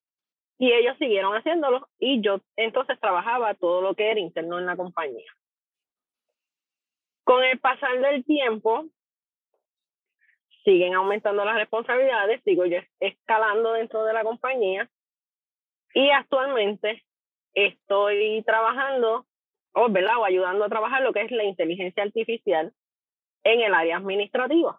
y 0.57 0.71
ellos 0.71 0.97
siguieron 0.97 1.35
haciéndolo 1.35 1.87
y 1.99 2.21
yo 2.21 2.39
entonces 2.55 2.99
trabajaba 2.99 3.53
todo 3.53 3.81
lo 3.81 3.95
que 3.95 4.09
era 4.09 4.19
interno 4.19 4.59
en 4.59 4.65
la 4.65 4.77
compañía. 4.77 5.31
Con 7.23 7.43
el 7.43 7.59
pasar 7.59 7.99
del 7.99 8.23
tiempo, 8.23 8.85
siguen 10.67 10.95
aumentando 10.95 11.45
las 11.45 11.55
responsabilidades, 11.55 12.43
sigo 12.43 12.65
yo 12.65 12.79
escalando 12.99 13.71
dentro 13.71 14.03
de 14.03 14.11
la 14.11 14.23
compañía 14.23 14.89
y 15.93 16.09
actualmente 16.09 17.05
estoy 17.53 18.43
trabajando, 18.45 19.25
o, 19.73 19.89
¿verdad? 19.89 20.17
o 20.17 20.25
ayudando 20.25 20.65
a 20.65 20.69
trabajar 20.69 21.01
lo 21.03 21.13
que 21.13 21.21
es 21.21 21.31
la 21.31 21.45
inteligencia 21.45 22.03
artificial 22.03 22.73
en 23.45 23.61
el 23.61 23.73
área 23.73 23.95
administrativa. 23.95 24.77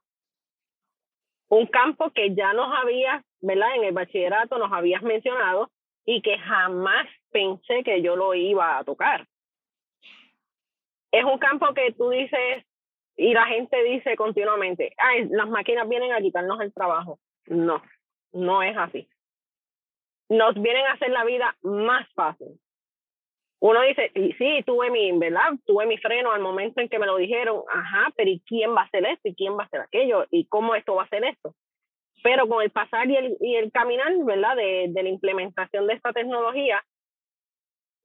Un 1.49 1.67
campo 1.67 2.11
que 2.11 2.35
ya 2.35 2.53
nos 2.53 2.69
había 2.75 3.25
¿verdad? 3.41 3.77
En 3.77 3.85
el 3.85 3.95
bachillerato 3.95 4.59
nos 4.59 4.73
habías 4.73 5.03
mencionado 5.03 5.71
y 6.05 6.23
que 6.23 6.39
jamás 6.39 7.07
pensé 7.31 7.83
que 7.85 8.03
yo 8.03 8.17
lo 8.17 8.35
iba 8.35 8.79
a 8.79 8.85
tocar. 8.85 9.27
Es 11.13 11.25
un 11.25 11.39
campo 11.39 11.73
que 11.75 11.93
tú 11.93 12.11
dices 12.11 12.65
y 13.19 13.35
la 13.35 13.47
gente 13.47 13.83
dice 13.83 14.17
continuamente, 14.17 14.95
ay, 14.97 15.27
las 15.29 15.49
máquinas 15.49 15.89
vienen 15.89 16.13
a 16.13 16.21
quitarnos 16.21 16.61
el 16.61 16.73
trabajo. 16.73 17.19
No, 17.47 17.83
no 18.33 18.63
es 18.63 18.77
así. 18.77 19.09
Nos 20.29 20.55
vienen 20.55 20.87
a 20.87 20.93
hacer 20.93 21.11
la 21.11 21.25
vida 21.25 21.57
más 21.63 22.09
fácil. 22.15 22.61
Uno 23.61 23.83
dice, 23.83 24.13
sí, 24.15 24.63
tuve 24.65 24.91
mi, 24.91 25.11
¿verdad? 25.19 25.51
Tuve 25.67 25.85
mi 25.87 25.99
freno 25.99 26.31
al 26.31 26.41
momento 26.41 26.81
en 26.81 26.89
que 26.89 27.01
me 27.01 27.07
lo 27.07 27.17
dijeron, 27.17 27.65
ajá, 27.69 28.13
pero 28.17 28.31
¿y 28.31 28.41
quién 28.47 28.73
va 28.73 28.83
a 28.83 28.85
hacer 28.85 29.05
esto? 29.05 29.29
¿Y 29.29 29.35
quién 29.35 29.59
va 29.59 29.65
a 29.65 29.67
hacer 29.67 29.81
aquello? 29.81 30.25
¿Y 30.31 30.47
cómo 30.47 30.77
esto 30.77 30.95
va 30.95 31.03
a 31.03 31.07
hacer 31.07 31.25
esto? 31.25 31.57
Pero 32.23 32.49
con 32.49 32.63
el 32.63 32.71
pasar 32.71 33.11
y 33.11 33.17
el, 33.17 33.37
y 33.41 33.57
el 33.57 33.73
caminar, 33.73 34.13
¿verdad? 34.25 34.55
De, 34.55 34.87
de 34.91 35.03
la 35.03 35.09
implementación 35.09 35.89
de 35.89 35.95
esta 35.95 36.13
tecnología, 36.13 36.85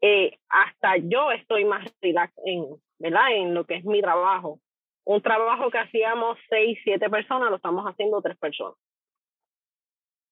eh, 0.02 0.40
hasta 0.50 0.98
yo 0.98 1.32
estoy 1.32 1.66
más 1.66 1.86
relax 2.02 2.34
en, 2.46 2.66
¿verdad? 2.98 3.36
En 3.36 3.54
lo 3.54 3.66
que 3.66 3.76
es 3.76 3.86
mi 3.86 4.02
trabajo. 4.02 4.60
Un 5.06 5.22
trabajo 5.22 5.70
que 5.70 5.80
hacíamos 5.80 6.38
seis, 6.50 6.80
siete 6.84 7.10
personas, 7.10 7.50
lo 7.50 7.58
estamos 7.58 7.86
haciendo 7.86 8.22
tres 8.22 8.38
personas. 8.38 8.78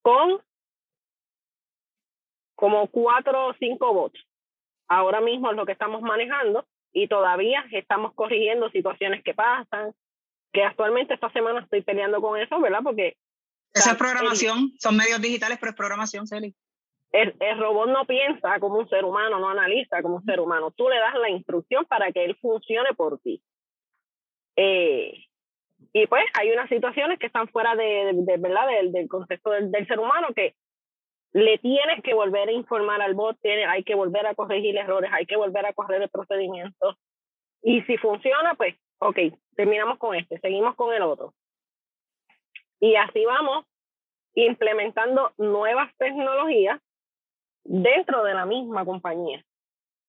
Con 0.02 0.42
como 2.56 2.88
cuatro 2.88 3.48
o 3.48 3.54
cinco 3.60 3.92
bots. 3.92 4.20
Ahora 4.88 5.20
mismo 5.20 5.50
es 5.50 5.58
lo 5.58 5.66
que 5.66 5.72
estamos 5.72 6.02
manejando 6.02 6.66
y 6.94 7.08
todavía 7.08 7.66
estamos 7.72 8.14
corrigiendo 8.14 8.70
situaciones 8.70 9.24
que 9.24 9.34
pasan, 9.34 9.94
que 10.54 10.64
actualmente 10.64 11.16
esta 11.16 11.32
semana 11.32 11.62
estoy 11.62 11.82
peleando 11.82 12.22
con 12.22 12.40
eso, 12.40 12.60
¿verdad? 12.60 12.82
Porque 12.84 13.18
esa 13.74 13.92
es 13.92 13.98
programación, 13.98 14.74
son 14.80 14.98
medios 14.98 15.22
digitales, 15.22 15.58
pero 15.60 15.72
es 15.72 15.78
programación, 15.78 16.28
Celi. 16.28 16.54
el, 17.14 17.36
el, 17.40 17.58
robot 17.58 17.90
no 17.90 18.06
piensa 18.06 18.60
como 18.60 18.80
un 18.80 18.90
ser 18.90 19.06
humano, 19.06 19.40
no 19.40 19.50
analiza 19.50 20.02
como 20.02 20.18
un 20.18 20.26
ser 20.26 20.40
humano. 20.40 20.72
Tú 20.72 20.90
le 20.90 21.00
das 21.00 21.16
la 21.16 21.30
instrucción 21.30 21.86
para 21.86 22.12
que 22.12 22.26
él 22.26 22.38
funcione 22.42 22.94
por 22.96 23.20
ti. 23.20 23.42
Eh, 24.56 25.14
y 25.94 26.08
pues 26.08 26.24
hay 26.34 26.52
unas 26.52 26.70
situaciones 26.70 27.20
que 27.20 27.28
están 27.28 27.48
fuera 27.50 27.76
de, 27.76 28.12
de, 28.14 28.38
¿verdad? 28.38 28.68
Del, 28.68 28.92
del 28.92 29.10
del, 29.72 29.88
ser 29.88 30.00
humano 30.00 30.28
que 30.36 30.56
le 31.34 31.58
tienes 31.58 32.02
que 32.04 32.14
volver 32.14 32.50
a 32.50 32.54
informar 32.54 33.02
al 33.02 33.14
bot, 33.14 33.38
tiene, 33.42 33.66
hay 33.66 33.84
que 33.84 33.96
volver 33.96 34.26
a 34.26 34.36
corregir 34.36 34.78
errores, 34.78 35.12
hay 35.14 35.26
que 35.26 35.38
volver 35.38 35.66
a 35.66 35.74
correr 35.74 36.02
el 36.02 36.10
procedimiento. 36.10 36.98
Y 37.62 37.82
si 37.84 37.98
funciona, 37.98 38.54
pues, 38.56 38.76
ok, 39.00 39.18
terminamos 39.56 39.98
con 39.98 40.16
este, 40.16 40.40
seguimos 40.40 40.76
con 40.76 40.94
el 40.94 41.02
otro. 41.02 41.34
Y 42.80 42.96
así 42.96 43.24
vamos 43.26 43.66
implementando 44.34 45.34
nuevas 45.38 45.94
tecnologías 45.98 46.80
dentro 47.64 48.24
de 48.24 48.34
la 48.34 48.46
misma 48.46 48.86
compañía. 48.86 49.44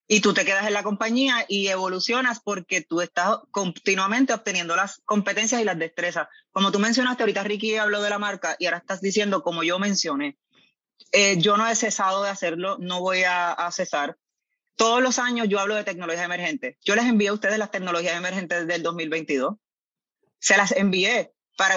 Y 0.09 0.21
tú 0.21 0.35
te 0.35 0.45
quedas 0.45 0.67
en 0.67 0.75
la 0.75 0.83
compañía 0.83 1.45
y 1.49 1.69
evolucionas 1.69 2.41
porque 2.41 2.83
tú 2.83 3.01
estás 3.01 3.39
continuamente 3.51 4.33
obteniendo 4.33 4.77
las 4.77 5.01
competencias 5.05 5.61
y 5.61 5.65
las 5.65 5.79
destrezas. 5.79 6.29
Como 6.51 6.73
tú 6.73 6.79
mencionaste, 6.79 7.23
ahorita 7.23 7.45
Ricky 7.45 7.77
habló 7.77 8.03
de 8.03 8.11
la 8.11 8.19
marca 8.19 8.57
y 8.59 8.67
ahora 8.67 8.79
estás 8.79 9.01
diciendo, 9.01 9.43
como 9.43 9.63
yo 9.63 9.79
mencioné, 9.79 10.39
eh, 11.13 11.39
yo 11.39 11.57
no 11.57 11.67
he 11.67 11.75
cesado 11.75 12.23
de 12.25 12.31
hacerlo, 12.31 12.77
no 12.79 13.01
voy 13.01 13.23
a, 13.23 13.53
a, 13.53 13.71
cesar. 13.71 14.17
Todos 14.77 15.03
los 15.03 15.19
años 15.19 15.49
yo 15.49 15.61
hablo 15.61 15.75
de 15.75 15.85
tecnologías 15.85 16.25
emergentes. 16.25 16.77
Yo 16.85 16.95
les 16.95 17.05
envié 17.05 17.29
a 17.29 17.35
ustedes 17.35 17.59
las 17.59 17.71
tecnologías 17.71 18.17
emergentes 18.17 18.67
del 18.67 18.83
2022. 18.83 19.57
Se 20.39 20.57
las 20.57 20.73
envié 20.73 21.33
para, 21.57 21.77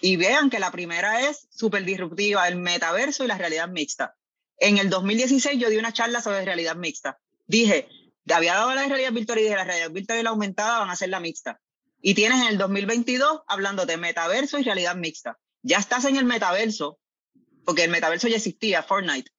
y 0.00 0.16
vean 0.16 0.50
que 0.50 0.58
la 0.58 0.70
primera 0.70 1.28
es 1.28 1.48
súper 1.50 1.84
disruptiva, 1.84 2.46
el 2.48 2.56
metaverso 2.56 3.24
y 3.24 3.28
la 3.28 3.38
realidad 3.38 3.68
mixta. 3.68 4.16
En 4.62 4.78
el 4.78 4.90
2016 4.90 5.58
yo 5.58 5.68
di 5.68 5.76
una 5.76 5.92
charla 5.92 6.22
sobre 6.22 6.44
realidad 6.44 6.76
mixta. 6.76 7.18
Dije, 7.48 7.88
había 8.32 8.54
dado 8.54 8.72
la 8.72 8.86
realidad 8.86 9.10
virtual 9.10 9.40
y 9.40 9.42
dije, 9.42 9.56
la 9.56 9.64
realidad 9.64 9.90
virtual 9.90 10.20
y 10.20 10.22
la 10.22 10.30
aumentada 10.30 10.78
van 10.78 10.88
a 10.88 10.94
ser 10.94 11.08
la 11.08 11.18
mixta. 11.18 11.60
Y 12.00 12.14
tienes 12.14 12.40
en 12.40 12.46
el 12.46 12.58
2022 12.58 13.42
hablando 13.48 13.86
de 13.86 13.96
metaverso 13.96 14.60
y 14.60 14.62
realidad 14.62 14.94
mixta. 14.94 15.36
Ya 15.62 15.78
estás 15.78 16.04
en 16.04 16.16
el 16.16 16.26
metaverso, 16.26 17.00
porque 17.64 17.82
el 17.82 17.90
metaverso 17.90 18.28
ya 18.28 18.36
existía, 18.36 18.84
Fortnite. 18.84 19.32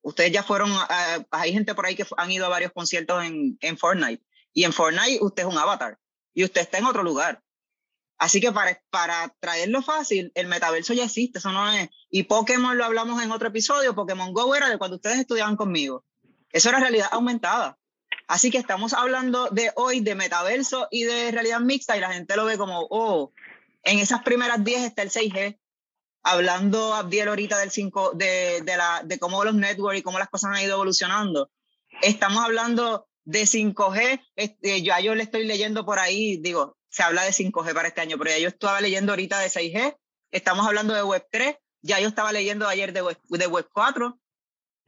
Ustedes 0.00 0.32
ya 0.32 0.42
fueron, 0.42 0.72
uh, 0.72 0.86
hay 1.32 1.52
gente 1.52 1.74
por 1.74 1.84
ahí 1.84 1.94
que 1.94 2.06
han 2.16 2.32
ido 2.32 2.46
a 2.46 2.48
varios 2.48 2.72
conciertos 2.72 3.24
en, 3.24 3.58
en 3.60 3.76
Fortnite. 3.76 4.24
Y 4.54 4.64
en 4.64 4.72
Fortnite 4.72 5.18
usted 5.20 5.42
es 5.42 5.48
un 5.50 5.58
avatar 5.58 5.98
y 6.32 6.44
usted 6.44 6.62
está 6.62 6.78
en 6.78 6.86
otro 6.86 7.02
lugar. 7.02 7.42
Así 8.18 8.40
que 8.40 8.50
para, 8.50 8.80
para 8.90 9.34
traerlo 9.40 9.82
fácil, 9.82 10.32
el 10.34 10.46
metaverso 10.46 10.94
ya 10.94 11.04
existe, 11.04 11.38
eso 11.38 11.52
no 11.52 11.70
es. 11.70 11.90
Y 12.10 12.22
Pokémon 12.24 12.76
lo 12.76 12.84
hablamos 12.84 13.22
en 13.22 13.30
otro 13.30 13.48
episodio, 13.48 13.94
Pokémon 13.94 14.32
Go 14.32 14.54
era 14.54 14.70
de 14.70 14.78
cuando 14.78 14.96
ustedes 14.96 15.18
estudiaban 15.18 15.56
conmigo. 15.56 16.04
Eso 16.50 16.70
era 16.70 16.80
realidad 16.80 17.08
aumentada. 17.12 17.78
Así 18.26 18.50
que 18.50 18.58
estamos 18.58 18.92
hablando 18.92 19.50
de 19.50 19.70
hoy 19.76 20.00
de 20.00 20.14
metaverso 20.14 20.88
y 20.90 21.04
de 21.04 21.30
realidad 21.30 21.60
mixta 21.60 21.96
y 21.96 22.00
la 22.00 22.12
gente 22.12 22.36
lo 22.36 22.46
ve 22.46 22.56
como, 22.56 22.86
oh, 22.90 23.32
en 23.82 23.98
esas 23.98 24.22
primeras 24.22 24.64
10 24.64 24.82
está 24.82 25.02
el 25.02 25.10
6G. 25.10 25.58
Hablando 26.22 26.94
Abdiel 26.94 27.28
ahorita 27.28 27.58
del 27.58 27.70
5, 27.70 28.12
de, 28.14 28.62
de, 28.62 28.76
la, 28.76 29.02
de 29.04 29.18
cómo 29.18 29.44
los 29.44 29.54
networks 29.54 30.00
y 30.00 30.02
cómo 30.02 30.18
las 30.18 30.28
cosas 30.28 30.52
han 30.52 30.64
ido 30.64 30.74
evolucionando. 30.74 31.50
Estamos 32.02 32.42
hablando 32.44 33.06
de 33.24 33.42
5G, 33.42 34.20
este, 34.34 34.82
ya 34.82 34.98
yo 35.00 35.14
le 35.14 35.22
estoy 35.22 35.44
leyendo 35.44 35.84
por 35.84 35.98
ahí, 35.98 36.36
digo, 36.38 36.76
se 36.96 37.02
habla 37.02 37.24
de 37.24 37.30
5G 37.30 37.74
para 37.74 37.88
este 37.88 38.00
año, 38.00 38.16
pero 38.16 38.30
ya 38.30 38.38
yo 38.38 38.48
estaba 38.48 38.80
leyendo 38.80 39.12
ahorita 39.12 39.38
de 39.38 39.48
6G, 39.48 39.98
estamos 40.30 40.66
hablando 40.66 40.94
de 40.94 41.02
Web 41.02 41.26
3, 41.30 41.54
ya 41.82 42.00
yo 42.00 42.08
estaba 42.08 42.32
leyendo 42.32 42.66
ayer 42.66 42.94
de 42.94 43.02
Web, 43.02 43.18
de 43.28 43.46
Web 43.46 43.68
4, 43.70 44.18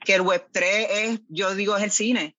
que 0.01 0.15
el 0.15 0.23
Web 0.23 0.49
3 0.51 0.89
es, 0.91 1.21
yo 1.29 1.55
digo, 1.55 1.77
es 1.77 1.83
el 1.83 1.91
cine. 1.91 2.35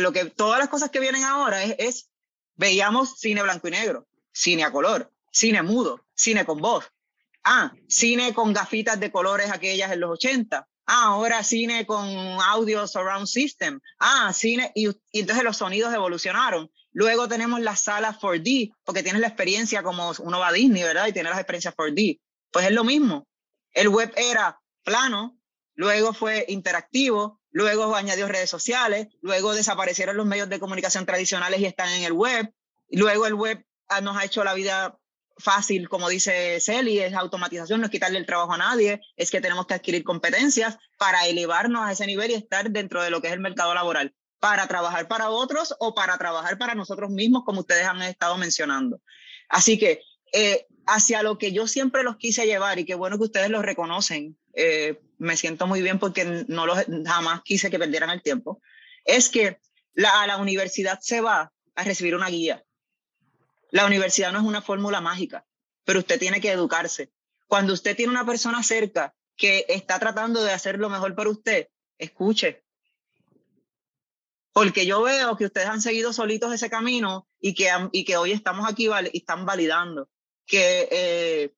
Lo 0.00 0.10
que, 0.12 0.24
todas 0.24 0.58
las 0.58 0.68
cosas 0.68 0.90
que 0.90 0.98
vienen 0.98 1.22
ahora 1.22 1.62
es, 1.62 1.76
es, 1.78 2.10
veíamos 2.56 3.20
cine 3.20 3.44
blanco 3.44 3.68
y 3.68 3.70
negro, 3.70 4.08
cine 4.32 4.64
a 4.64 4.72
color, 4.72 5.12
cine 5.30 5.62
mudo, 5.62 6.04
cine 6.14 6.44
con 6.44 6.58
voz. 6.58 6.90
Ah, 7.44 7.72
cine 7.86 8.34
con 8.34 8.52
gafitas 8.52 8.98
de 8.98 9.12
colores 9.12 9.52
aquellas 9.52 9.92
en 9.92 10.00
los 10.00 10.10
80. 10.10 10.66
Ah, 10.86 11.04
ahora 11.04 11.44
cine 11.44 11.86
con 11.86 12.08
audio 12.08 12.88
surround 12.88 13.28
system. 13.28 13.80
Ah, 14.00 14.32
cine, 14.32 14.72
y, 14.74 14.88
y 15.12 15.20
entonces 15.20 15.44
los 15.44 15.58
sonidos 15.58 15.94
evolucionaron. 15.94 16.72
Luego 16.92 17.28
tenemos 17.28 17.60
las 17.60 17.80
salas 17.80 18.18
4D, 18.18 18.72
porque 18.84 19.02
tienes 19.02 19.20
la 19.20 19.28
experiencia 19.28 19.82
como 19.82 20.12
uno 20.18 20.38
va 20.38 20.48
a 20.48 20.52
Disney, 20.52 20.82
¿verdad? 20.82 21.06
Y 21.06 21.12
tiene 21.12 21.30
las 21.30 21.38
experiencias 21.38 21.74
4D. 21.76 22.20
Pues 22.50 22.66
es 22.66 22.72
lo 22.72 22.84
mismo. 22.84 23.26
El 23.72 23.88
web 23.88 24.12
era 24.16 24.60
plano, 24.82 25.38
luego 25.74 26.12
fue 26.12 26.44
interactivo, 26.48 27.40
luego 27.50 27.94
añadió 27.94 28.26
redes 28.28 28.50
sociales, 28.50 29.08
luego 29.20 29.54
desaparecieron 29.54 30.16
los 30.16 30.26
medios 30.26 30.48
de 30.48 30.58
comunicación 30.58 31.06
tradicionales 31.06 31.60
y 31.60 31.66
están 31.66 31.90
en 31.90 32.02
el 32.02 32.12
web, 32.12 32.52
luego 32.90 33.26
el 33.26 33.34
web 33.34 33.64
ah, 33.88 34.00
nos 34.00 34.16
ha 34.16 34.24
hecho 34.24 34.42
la 34.42 34.54
vida 34.54 34.98
fácil, 35.38 35.88
como 35.88 36.08
dice 36.08 36.60
Celi, 36.60 36.98
es 36.98 37.14
automatización, 37.14 37.80
no 37.80 37.86
es 37.86 37.92
quitarle 37.92 38.18
el 38.18 38.26
trabajo 38.26 38.52
a 38.52 38.58
nadie, 38.58 39.00
es 39.16 39.30
que 39.30 39.40
tenemos 39.40 39.66
que 39.66 39.74
adquirir 39.74 40.04
competencias 40.04 40.76
para 40.98 41.26
elevarnos 41.26 41.86
a 41.86 41.92
ese 41.92 42.06
nivel 42.06 42.30
y 42.30 42.34
estar 42.34 42.70
dentro 42.70 43.02
de 43.02 43.10
lo 43.10 43.20
que 43.20 43.28
es 43.28 43.32
el 43.32 43.40
mercado 43.40 43.74
laboral, 43.74 44.14
para 44.40 44.66
trabajar 44.66 45.06
para 45.06 45.30
otros 45.30 45.74
o 45.78 45.94
para 45.94 46.18
trabajar 46.18 46.58
para 46.58 46.74
nosotros 46.74 47.10
mismos, 47.10 47.44
como 47.44 47.60
ustedes 47.60 47.86
han 47.86 48.02
estado 48.02 48.36
mencionando. 48.38 49.00
Así 49.48 49.78
que 49.78 50.02
eh, 50.32 50.66
hacia 50.86 51.22
lo 51.22 51.38
que 51.38 51.52
yo 51.52 51.66
siempre 51.66 52.02
los 52.02 52.16
quise 52.16 52.46
llevar 52.46 52.78
y 52.78 52.84
qué 52.84 52.94
bueno 52.94 53.18
que 53.18 53.24
ustedes 53.24 53.50
lo 53.50 53.62
reconocen, 53.62 54.38
eh, 54.54 55.00
me 55.18 55.36
siento 55.36 55.66
muy 55.66 55.82
bien 55.82 55.98
porque 55.98 56.44
no 56.48 56.66
los, 56.66 56.78
jamás 57.06 57.42
quise 57.44 57.70
que 57.70 57.78
perdieran 57.78 58.10
el 58.10 58.22
tiempo, 58.22 58.60
es 59.04 59.28
que 59.28 59.60
la, 59.92 60.22
a 60.22 60.26
la 60.26 60.38
universidad 60.38 60.98
se 61.00 61.20
va 61.20 61.52
a 61.74 61.84
recibir 61.84 62.14
una 62.14 62.28
guía. 62.28 62.64
La 63.70 63.86
universidad 63.86 64.32
no 64.32 64.38
es 64.38 64.44
una 64.44 64.62
fórmula 64.62 65.00
mágica, 65.00 65.44
pero 65.84 66.00
usted 66.00 66.18
tiene 66.18 66.40
que 66.40 66.50
educarse. 66.50 67.12
Cuando 67.46 67.74
usted 67.74 67.94
tiene 67.94 68.10
una 68.10 68.26
persona 68.26 68.62
cerca 68.62 69.14
que 69.36 69.66
está 69.68 69.98
tratando 69.98 70.42
de 70.42 70.52
hacer 70.52 70.78
lo 70.78 70.88
mejor 70.88 71.14
para 71.14 71.30
usted, 71.30 71.68
escuche. 71.98 72.64
Porque 74.52 74.84
yo 74.86 75.02
veo 75.02 75.36
que 75.36 75.46
ustedes 75.46 75.68
han 75.68 75.80
seguido 75.80 76.12
solitos 76.12 76.52
ese 76.52 76.70
camino 76.70 77.28
y 77.40 77.54
que, 77.54 77.70
y 77.92 78.04
que 78.04 78.16
hoy 78.16 78.32
estamos 78.32 78.68
aquí 78.68 78.88
y 79.12 79.18
están 79.18 79.46
validando 79.46 80.08
que 80.50 80.88
eh, 80.90 81.54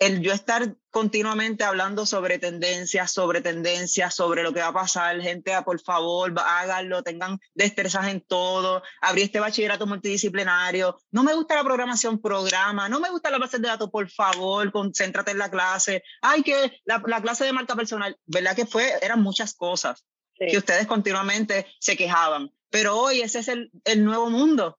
el 0.00 0.20
yo 0.20 0.32
estar 0.32 0.74
continuamente 0.90 1.62
hablando 1.62 2.04
sobre 2.06 2.40
tendencias, 2.40 3.12
sobre 3.12 3.40
tendencias, 3.40 4.16
sobre 4.16 4.42
lo 4.42 4.52
que 4.52 4.60
va 4.60 4.66
a 4.66 4.72
pasar, 4.72 5.20
gente, 5.20 5.54
ah, 5.54 5.64
por 5.64 5.80
favor, 5.80 6.34
háganlo, 6.36 7.04
tengan 7.04 7.38
destrezas 7.54 8.08
en 8.08 8.20
todo, 8.20 8.82
abrí 9.00 9.22
este 9.22 9.38
bachillerato 9.38 9.86
multidisciplinario, 9.86 10.98
no 11.12 11.22
me 11.22 11.34
gusta 11.34 11.54
la 11.54 11.62
programación, 11.62 12.20
programa, 12.20 12.88
no 12.88 12.98
me 12.98 13.10
gusta 13.10 13.30
la 13.30 13.38
base 13.38 13.60
de 13.60 13.68
datos, 13.68 13.90
por 13.90 14.10
favor, 14.10 14.72
concéntrate 14.72 15.30
en 15.30 15.38
la 15.38 15.50
clase, 15.50 16.02
ay, 16.20 16.42
que 16.42 16.80
la, 16.84 17.00
la 17.06 17.22
clase 17.22 17.44
de 17.44 17.52
marca 17.52 17.76
personal, 17.76 18.18
¿verdad 18.26 18.56
que 18.56 18.66
fue? 18.66 18.92
Eran 19.02 19.22
muchas 19.22 19.54
cosas 19.54 20.04
sí. 20.44 20.50
que 20.50 20.58
ustedes 20.58 20.86
continuamente 20.86 21.66
se 21.78 21.96
quejaban, 21.96 22.50
pero 22.70 22.96
hoy 22.96 23.20
ese 23.20 23.40
es 23.40 23.48
el, 23.48 23.70
el 23.84 24.04
nuevo 24.04 24.30
mundo 24.30 24.78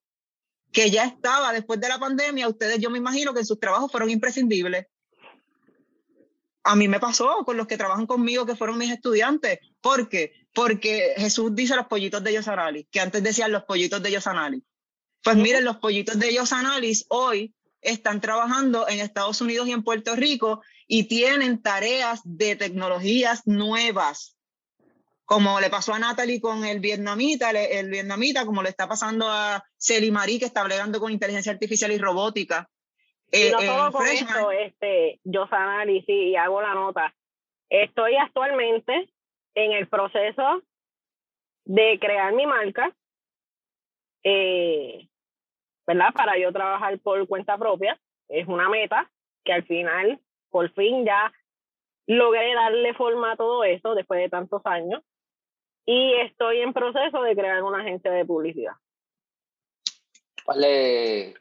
que 0.72 0.89
ya 0.89 1.05
estaba 1.05 1.53
después 1.53 1.80
de 1.80 1.89
la 1.89 1.99
pandemia, 1.99 2.47
ustedes 2.47 2.80
yo 2.80 2.89
me 2.89 2.97
imagino 2.97 3.34
que 3.34 3.41
en 3.41 3.45
sus 3.45 3.59
trabajos 3.59 3.91
fueron 3.91 4.09
imprescindibles 4.09 4.88
a 6.64 6.76
mí 6.76 6.88
me 6.88 6.99
pasó 6.99 7.43
con 7.45 7.57
los 7.57 7.68
que 7.68 7.78
trabajan 7.78 8.07
conmigo, 8.07 8.45
que 8.45 8.55
fueron 8.55 8.78
mis 8.78 8.91
estudiantes. 8.91 9.59
¿Por 9.82 10.07
qué? 10.07 10.34
Porque 10.53 11.14
Jesús 11.18 11.53
dice 11.53 11.76
los 11.76 11.88
pollitos 11.88 12.24
de 12.24 12.34
Yosanali, 12.34 12.88
que 12.89 13.01
antes 13.01 13.22
decían 13.22 13.51
los 13.51 13.64
pollitos 13.64 14.01
de 14.01 14.11
Yosanali. 14.11 14.64
Pues 15.24 15.36
miren, 15.36 15.66
los 15.66 15.78
pollitos 15.78 16.18
de 16.20 16.34
Yosanali 16.34 16.93
hoy 17.09 17.53
están 17.82 18.22
trabajando 18.22 18.88
en 18.88 18.99
Estados 18.99 19.41
Unidos 19.41 19.68
y 19.68 19.74
en 19.74 19.84
Puerto 19.84 20.16
Rico 20.16 20.61
y 20.88 21.03
tienen 21.05 21.61
tareas 21.61 22.22
de 22.24 22.55
tecnologías 22.55 23.45
nuevas, 23.45 24.38
como 25.26 25.59
le 25.59 25.69
pasó 25.69 25.93
a 25.93 25.99
Natalie 25.99 26.41
con 26.41 26.65
el 26.65 26.80
vietnamita, 26.80 27.51
el, 27.51 27.57
el 27.57 27.89
vietnamita, 27.89 28.45
como 28.45 28.61
le 28.61 28.69
está 28.69 28.88
pasando 28.88 29.26
a 29.30 29.63
Celi 29.78 30.11
Marie, 30.11 30.39
que 30.39 30.45
está 30.45 30.61
hablando 30.61 30.99
con 30.99 31.11
inteligencia 31.11 31.51
artificial 31.51 31.91
y 31.91 31.97
robótica. 31.97 32.69
Y 33.32 33.49
no 33.51 33.59
solo 33.61 33.91
con 33.91 34.05
esto, 34.05 34.51
este, 34.51 35.19
yo 35.24 35.47
y 36.07 36.36
hago 36.36 36.61
la 36.61 36.76
nota. 36.76 37.15
Estoy 37.67 38.15
actualmente 38.15 39.09
en 39.55 39.71
el 39.71 39.88
proceso 39.88 40.61
de 41.65 41.97
crear 41.99 42.32
mi 42.34 42.45
marca, 42.45 42.95
eh, 44.24 45.07
¿verdad? 45.88 46.13
Para 46.13 46.38
yo 46.38 46.51
trabajar 46.53 46.99
por 46.99 47.28
cuenta 47.28 47.57
propia. 47.57 47.99
Es 48.30 48.47
una 48.47 48.69
meta 48.69 49.09
que 49.43 49.53
al 49.53 49.63
final, 49.65 50.19
por 50.51 50.71
fin, 50.74 51.03
ya 51.03 51.34
logré 52.05 52.53
darle 52.53 52.93
forma 52.93 53.32
a 53.32 53.36
todo 53.36 53.63
esto 53.63 53.95
después 53.95 54.19
de 54.19 54.30
tantos 54.30 54.61
años. 54.65 55.01
Y 55.86 56.13
estoy 56.21 56.61
en 56.61 56.73
proceso 56.73 57.21
de 57.21 57.36
crear 57.36 57.61
una 57.63 57.81
agencia 57.81 58.11
de 58.11 58.25
publicidad. 58.25 58.73
Vale 60.45 61.36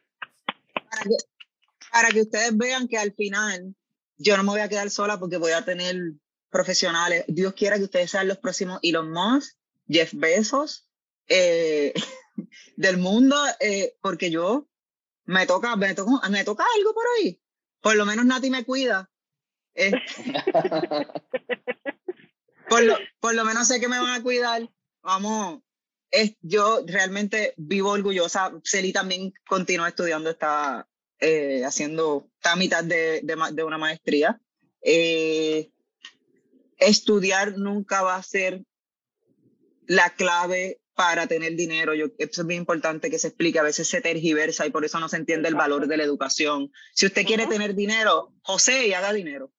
para 1.92 2.08
que 2.08 2.22
ustedes 2.22 2.56
vean 2.56 2.88
que 2.88 2.96
al 2.96 3.12
final 3.12 3.74
yo 4.16 4.36
no 4.36 4.44
me 4.44 4.50
voy 4.50 4.60
a 4.60 4.68
quedar 4.68 4.90
sola 4.90 5.18
porque 5.18 5.36
voy 5.36 5.52
a 5.52 5.64
tener 5.64 5.96
profesionales. 6.48 7.24
Dios 7.28 7.52
quiera 7.52 7.76
que 7.76 7.84
ustedes 7.84 8.10
sean 8.10 8.28
los 8.28 8.38
próximos 8.38 8.80
Elon 8.82 9.12
Musk, 9.12 9.56
Jeff 9.88 10.12
Bezos, 10.14 10.88
eh, 11.28 11.92
del 12.76 12.96
mundo, 12.96 13.36
eh, 13.60 13.94
porque 14.00 14.30
yo 14.30 14.68
me 15.24 15.46
toca, 15.46 15.76
me 15.76 15.94
toca, 15.94 16.28
me 16.30 16.44
toca 16.44 16.64
algo 16.76 16.94
por 16.94 17.04
ahí. 17.18 17.40
Por 17.80 17.96
lo 17.96 18.06
menos 18.06 18.24
Nati 18.24 18.48
me 18.48 18.64
cuida. 18.64 19.10
Eh, 19.74 19.92
por, 22.68 22.82
lo, 22.82 22.96
por 23.20 23.34
lo 23.34 23.44
menos 23.44 23.68
sé 23.68 23.80
que 23.80 23.88
me 23.88 23.98
van 23.98 24.20
a 24.20 24.22
cuidar. 24.22 24.68
Vamos, 25.02 25.60
es, 26.10 26.36
yo 26.40 26.82
realmente 26.86 27.54
vivo 27.56 27.90
orgullosa. 27.90 28.52
Celi 28.64 28.92
también 28.92 29.32
continúa 29.46 29.88
estudiando, 29.88 30.30
está 30.30 30.86
haciendo, 31.64 32.28
está 32.36 32.52
a 32.52 32.56
mitad 32.56 32.82
de, 32.82 33.20
de, 33.22 33.36
de 33.52 33.64
una 33.64 33.78
maestría. 33.78 34.40
estudiar 36.78 37.56
nunca 37.58 38.02
va 38.02 38.16
a 38.16 38.22
ser 38.22 38.64
la 39.86 40.10
clave 40.10 40.80
para 40.94 41.26
tener 41.26 41.56
dinero. 41.56 41.94
Yo, 41.94 42.06
eso 42.18 42.42
es 42.42 42.46
bien 42.46 42.60
importante 42.60 43.10
que 43.10 43.18
se 43.18 43.28
explique. 43.28 43.58
A 43.58 43.62
veces 43.62 43.88
se 43.88 44.00
tergiversa 44.00 44.66
y 44.66 44.70
por 44.70 44.84
eso 44.84 45.00
no 45.00 45.08
se 45.08 45.16
entiende 45.16 45.48
el 45.48 45.54
valor 45.54 45.86
de 45.86 45.96
la 45.96 46.04
educación. 46.04 46.70
Si 46.94 47.06
usted 47.06 47.26
quiere 47.26 47.46
tener 47.46 47.74
dinero, 47.74 48.32
José, 48.42 48.86
y 48.86 48.92
haga 48.92 49.12
dinero. 49.12 49.50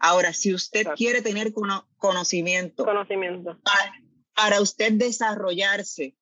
Ahora, 0.00 0.32
si 0.32 0.54
usted 0.54 0.86
quiere 0.96 1.22
tener 1.22 1.52
conocimiento, 1.52 2.84
conocimiento. 2.84 3.58
Para, 4.34 4.60
usted 4.60 4.92
desarrollarse, 4.92 6.16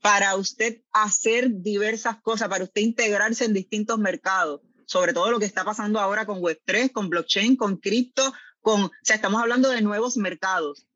para 0.00 0.34
usted 0.36 0.82
hacer 0.92 1.50
diversas 1.62 2.20
cosas, 2.22 2.48
para 2.48 2.64
usted 2.64 2.80
integrarse 2.80 3.44
en 3.44 3.52
distintos 3.52 3.98
mercados, 3.98 4.62
sobre 4.86 5.12
todo 5.12 5.30
lo 5.30 5.38
que 5.38 5.44
está 5.44 5.64
pasando 5.64 6.00
ahora 6.00 6.26
con 6.26 6.40
Web3, 6.40 6.90
con 6.90 7.10
blockchain, 7.10 7.56
con 7.56 7.76
cripto, 7.76 8.32
con, 8.60 8.84
o 8.84 8.90
sea, 9.02 9.16
estamos 9.16 9.42
hablando 9.42 9.68
de 9.68 9.82
nuevos 9.82 10.16
mercados 10.16 10.86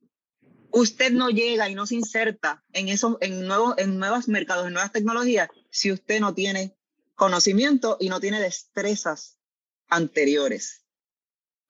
usted 0.70 1.12
no 1.12 1.30
llega 1.30 1.68
y 1.68 1.74
no 1.74 1.86
se 1.86 1.94
inserta 1.94 2.62
en, 2.72 2.88
esos, 2.88 3.16
en, 3.20 3.46
nuevos, 3.46 3.74
en 3.78 3.98
nuevos 3.98 4.28
mercados, 4.28 4.66
en 4.66 4.74
nuevas 4.74 4.92
tecnologías, 4.92 5.48
si 5.70 5.90
usted 5.92 6.20
no 6.20 6.34
tiene 6.34 6.76
conocimiento 7.14 7.96
y 7.98 8.08
no 8.08 8.20
tiene 8.20 8.40
destrezas 8.40 9.38
anteriores. 9.88 10.85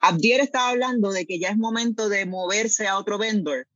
Abdiel 0.09 0.41
estaba 0.41 0.69
hablando 0.69 1.11
de 1.11 1.27
que 1.27 1.39
ya 1.39 1.49
es 1.49 1.57
momento 1.57 2.09
de 2.09 2.27
moverse 2.27 2.87
a 2.87 2.99
otro 2.99 3.19
vendor. 3.19 3.67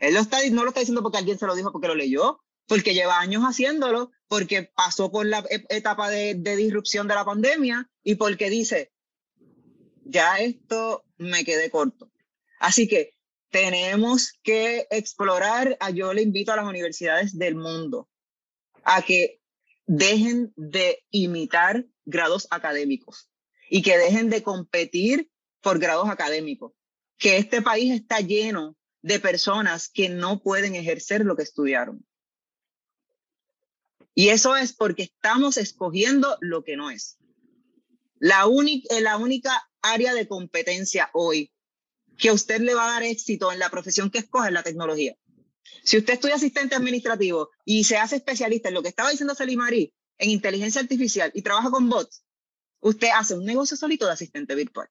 Él 0.00 0.14
lo 0.14 0.20
está, 0.20 0.38
no 0.50 0.62
lo 0.62 0.70
está 0.70 0.80
diciendo 0.80 1.02
porque 1.02 1.18
alguien 1.18 1.38
se 1.38 1.46
lo 1.46 1.54
dijo 1.54 1.70
porque 1.70 1.86
lo 1.86 1.94
leyó, 1.94 2.40
porque 2.66 2.92
lleva 2.92 3.20
años 3.20 3.44
haciéndolo, 3.44 4.10
porque 4.26 4.64
pasó 4.64 5.12
por 5.12 5.26
la 5.26 5.44
etapa 5.68 6.10
de, 6.10 6.34
de 6.34 6.56
disrupción 6.56 7.06
de 7.06 7.14
la 7.14 7.24
pandemia 7.24 7.88
y 8.02 8.16
porque 8.16 8.50
dice, 8.50 8.90
ya 10.04 10.38
esto 10.38 11.04
me 11.18 11.44
quedé 11.44 11.70
corto. 11.70 12.10
Así 12.58 12.88
que 12.88 13.14
tenemos 13.50 14.32
que 14.42 14.88
explorar, 14.90 15.78
yo 15.94 16.12
le 16.12 16.22
invito 16.22 16.52
a 16.52 16.56
las 16.56 16.66
universidades 16.66 17.38
del 17.38 17.54
mundo 17.54 18.08
a 18.82 19.02
que 19.02 19.40
dejen 19.86 20.52
de 20.56 21.04
imitar 21.10 21.86
grados 22.04 22.48
académicos 22.50 23.28
y 23.68 23.82
que 23.82 23.98
dejen 23.98 24.30
de 24.30 24.42
competir 24.42 25.29
por 25.60 25.78
grados 25.78 26.08
académicos, 26.08 26.72
que 27.18 27.36
este 27.36 27.62
país 27.62 27.92
está 27.92 28.20
lleno 28.20 28.76
de 29.02 29.20
personas 29.20 29.88
que 29.88 30.08
no 30.08 30.42
pueden 30.42 30.74
ejercer 30.74 31.24
lo 31.24 31.36
que 31.36 31.42
estudiaron. 31.42 32.04
Y 34.14 34.28
eso 34.28 34.56
es 34.56 34.72
porque 34.72 35.04
estamos 35.04 35.56
escogiendo 35.56 36.36
lo 36.40 36.64
que 36.64 36.76
no 36.76 36.90
es. 36.90 37.18
La, 38.18 38.44
la 39.00 39.16
única 39.16 39.70
área 39.80 40.12
de 40.12 40.28
competencia 40.28 41.10
hoy 41.14 41.52
que 42.18 42.28
a 42.28 42.34
usted 42.34 42.60
le 42.60 42.74
va 42.74 42.86
a 42.86 42.92
dar 42.92 43.02
éxito 43.02 43.50
en 43.50 43.58
la 43.58 43.70
profesión 43.70 44.10
que 44.10 44.18
escoge 44.18 44.48
en 44.48 44.54
la 44.54 44.62
tecnología. 44.62 45.16
Si 45.82 45.96
usted 45.96 46.14
estudia 46.14 46.34
asistente 46.34 46.74
administrativo 46.74 47.50
y 47.64 47.84
se 47.84 47.96
hace 47.96 48.16
especialista 48.16 48.68
en 48.68 48.74
lo 48.74 48.82
que 48.82 48.88
estaba 48.88 49.10
diciendo 49.10 49.34
Marí, 49.56 49.94
en 50.18 50.30
inteligencia 50.30 50.82
artificial 50.82 51.30
y 51.34 51.40
trabaja 51.40 51.70
con 51.70 51.88
bots, 51.88 52.22
usted 52.80 53.08
hace 53.14 53.34
un 53.34 53.44
negocio 53.44 53.76
solito 53.76 54.04
de 54.04 54.12
asistente 54.12 54.54
virtual. 54.54 54.88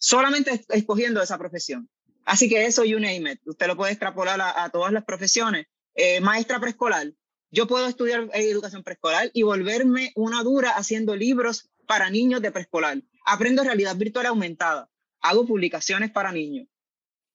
Solamente 0.00 0.64
escogiendo 0.70 1.22
esa 1.22 1.38
profesión. 1.38 1.88
Así 2.24 2.48
que 2.48 2.64
eso, 2.66 2.84
you 2.84 2.98
name 2.98 3.32
it. 3.32 3.40
Usted 3.44 3.66
lo 3.66 3.76
puede 3.76 3.92
extrapolar 3.92 4.40
a, 4.40 4.68
todas 4.70 4.92
las 4.92 5.04
profesiones. 5.04 5.66
Eh, 5.94 6.20
maestra 6.20 6.58
preescolar. 6.58 7.12
Yo 7.50 7.66
puedo 7.66 7.86
estudiar 7.86 8.28
educación 8.32 8.82
preescolar 8.82 9.30
y 9.34 9.42
volverme 9.42 10.12
una 10.14 10.42
dura 10.42 10.70
haciendo 10.70 11.14
libros 11.14 11.70
para 11.86 12.10
niños 12.10 12.40
de 12.42 12.50
preescolar. 12.50 13.02
Aprendo 13.24 13.62
realidad 13.62 13.96
virtual 13.96 14.26
aumentada 14.26 14.90
hago 15.20 15.46
publicaciones 15.46 16.10
para 16.10 16.32
niños. 16.32 16.66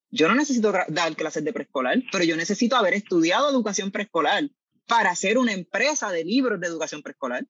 Yo 0.09 0.28
no 0.28 0.36
necesito 0.36 0.74
dar 0.88 1.16
clases 1.16 1.43
de 1.43 1.53
preescolar, 1.53 2.01
pero 2.11 2.24
yo 2.24 2.38
necesito 2.38 2.76
haber 2.76 2.93
estudiado 2.93 3.49
educación 3.49 3.91
preescolar 3.91 4.49
para 4.88 5.11
hacer 5.11 5.38
una 5.38 5.51
empresa 5.51 6.11
de 6.11 6.24
libros 6.24 6.59
de 6.59 6.68
educación 6.68 7.01
preescolar. 7.01 7.45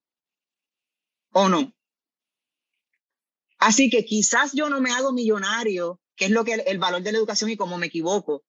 ¿O 1.32 1.50
no? 1.50 1.74
Así 3.66 3.90
que 3.90 4.06
quizás 4.06 4.52
yo 4.54 4.70
no 4.70 4.80
me 4.80 4.92
hago 4.92 5.12
millonario, 5.12 6.00
que 6.16 6.26
es 6.26 6.32
lo 6.32 6.46
que 6.46 6.54
el, 6.54 6.78
valor 6.78 7.02
de 7.02 7.12
la 7.12 7.18
educación 7.18 7.50
y 7.50 7.58
cómo 7.58 7.80
me 7.80 7.88
equivoco. 7.88 8.44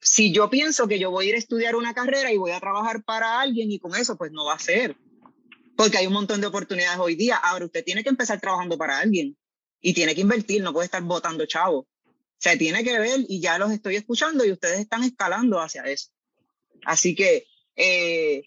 Si 0.00 0.32
yo 0.32 0.50
pienso 0.50 0.86
que 0.86 1.00
yo 1.00 1.10
voy 1.10 1.26
a 1.26 1.28
ir 1.30 1.34
a 1.34 1.38
estudiar 1.38 1.74
una 1.74 1.94
carrera 1.94 2.30
y 2.30 2.36
voy 2.36 2.52
a 2.52 2.60
trabajar 2.60 3.02
para 3.02 3.40
alguien 3.40 3.72
y 3.72 3.80
con 3.80 3.96
eso, 3.96 4.16
pues 4.16 4.30
no 4.30 4.44
va 4.44 4.54
a 4.54 4.60
ser. 4.60 4.96
Porque 5.76 5.98
hay 5.98 6.06
un 6.06 6.12
montón 6.12 6.40
de 6.40 6.46
oportunidades 6.46 7.00
hoy 7.00 7.16
día. 7.16 7.38
Ahora 7.38 7.64
usted 7.64 7.82
tiene 7.82 8.04
que 8.04 8.10
empezar 8.10 8.40
trabajando 8.40 8.78
para 8.78 9.00
alguien 9.00 9.36
y 9.80 9.94
tiene 9.94 10.14
que 10.14 10.20
invertir, 10.20 10.62
no 10.62 10.72
puede 10.72 10.84
estar 10.84 11.02
votando 11.02 11.44
chavo. 11.44 11.88
Se 12.38 12.56
tiene 12.56 12.84
que 12.84 13.00
ver 13.00 13.18
y 13.28 13.40
ya 13.40 13.58
los 13.58 13.72
estoy 13.72 13.96
escuchando 13.96 14.44
y 14.44 14.52
ustedes 14.52 14.78
están 14.78 15.02
escalando 15.02 15.60
hacia 15.60 15.82
eso. 15.82 16.10
Así 16.84 17.16
que 17.16 17.48
eh, 17.74 18.44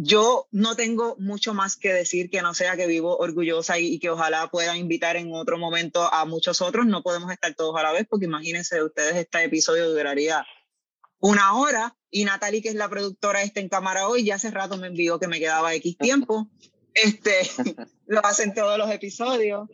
yo 0.00 0.46
no 0.52 0.76
tengo 0.76 1.16
mucho 1.18 1.54
más 1.54 1.76
que 1.76 1.92
decir 1.92 2.30
que 2.30 2.40
no 2.40 2.54
sea 2.54 2.76
que 2.76 2.86
vivo 2.86 3.18
orgullosa 3.18 3.80
y, 3.80 3.98
que 3.98 4.10
ojalá 4.10 4.48
pueda 4.48 4.76
invitar 4.76 5.16
en 5.16 5.34
otro 5.34 5.58
momento 5.58 6.12
a 6.14 6.24
muchos 6.24 6.62
otros. 6.62 6.86
No 6.86 7.02
podemos 7.02 7.32
estar 7.32 7.52
todos 7.54 7.76
a 7.76 7.82
la 7.82 7.92
vez 7.92 8.06
porque 8.08 8.26
imagínense 8.26 8.80
ustedes, 8.80 9.16
este 9.16 9.42
episodio 9.42 9.90
duraría 9.90 10.46
una 11.18 11.54
hora 11.54 11.96
y 12.10 12.24
Natalie, 12.24 12.62
que 12.62 12.68
es 12.68 12.76
la 12.76 12.88
productora, 12.88 13.42
está 13.42 13.58
en 13.58 13.68
cámara 13.68 14.08
hoy, 14.08 14.24
ya 14.24 14.36
hace 14.36 14.52
rato 14.52 14.76
me 14.76 14.86
envió 14.86 15.18
que 15.18 15.26
me 15.26 15.40
quedaba 15.40 15.74
X 15.74 15.98
tiempo. 15.98 16.48
Este, 16.94 17.48
lo 18.06 18.26
hacen 18.26 18.54
todos 18.54 18.76
los 18.76 18.90
episodios. 18.90 19.68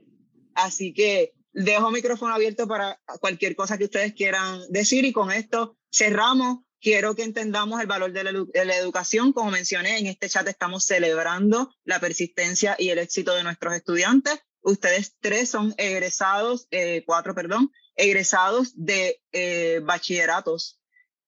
Así 0.55 0.93
que 0.93 1.33
dejo 1.55 1.91
micrófono 1.91 2.35
abierto 2.35 2.69
para 2.69 3.01
cualquier 3.19 3.57
cosa 3.57 3.79
que 3.79 3.85
ustedes 3.85 4.13
quieran 4.13 4.61
decir 4.69 5.07
y 5.07 5.13
con 5.13 5.33
esto 5.33 5.79
cerramos. 5.91 6.59
Quiero 6.85 7.15
que 7.15 7.23
entendamos 7.23 7.81
el 7.81 7.87
valor 7.87 8.13
de 8.13 8.23
la, 8.67 8.77
educación. 8.77 9.33
Como 9.33 9.51
mencioné, 9.51 9.97
en 9.97 10.07
este 10.07 10.29
chat 10.29 10.47
estamos 10.47 10.85
celebrando 10.85 11.75
la 11.83 11.99
persistencia 11.99 12.77
y 12.79 12.91
el 12.91 12.99
éxito 12.99 13.35
de 13.35 13.43
nuestros 13.43 13.73
estudiantes. 13.73 14.39
Ustedes 14.61 15.17
tres 15.19 15.49
son 15.49 15.75
egresados, 15.79 16.69
eh, 16.71 17.03
cuatro, 17.07 17.35
perdón, 17.35 17.73
egresados 17.97 18.75
de 18.77 19.19
eh, 19.33 19.81
bachilleratos 19.83 20.79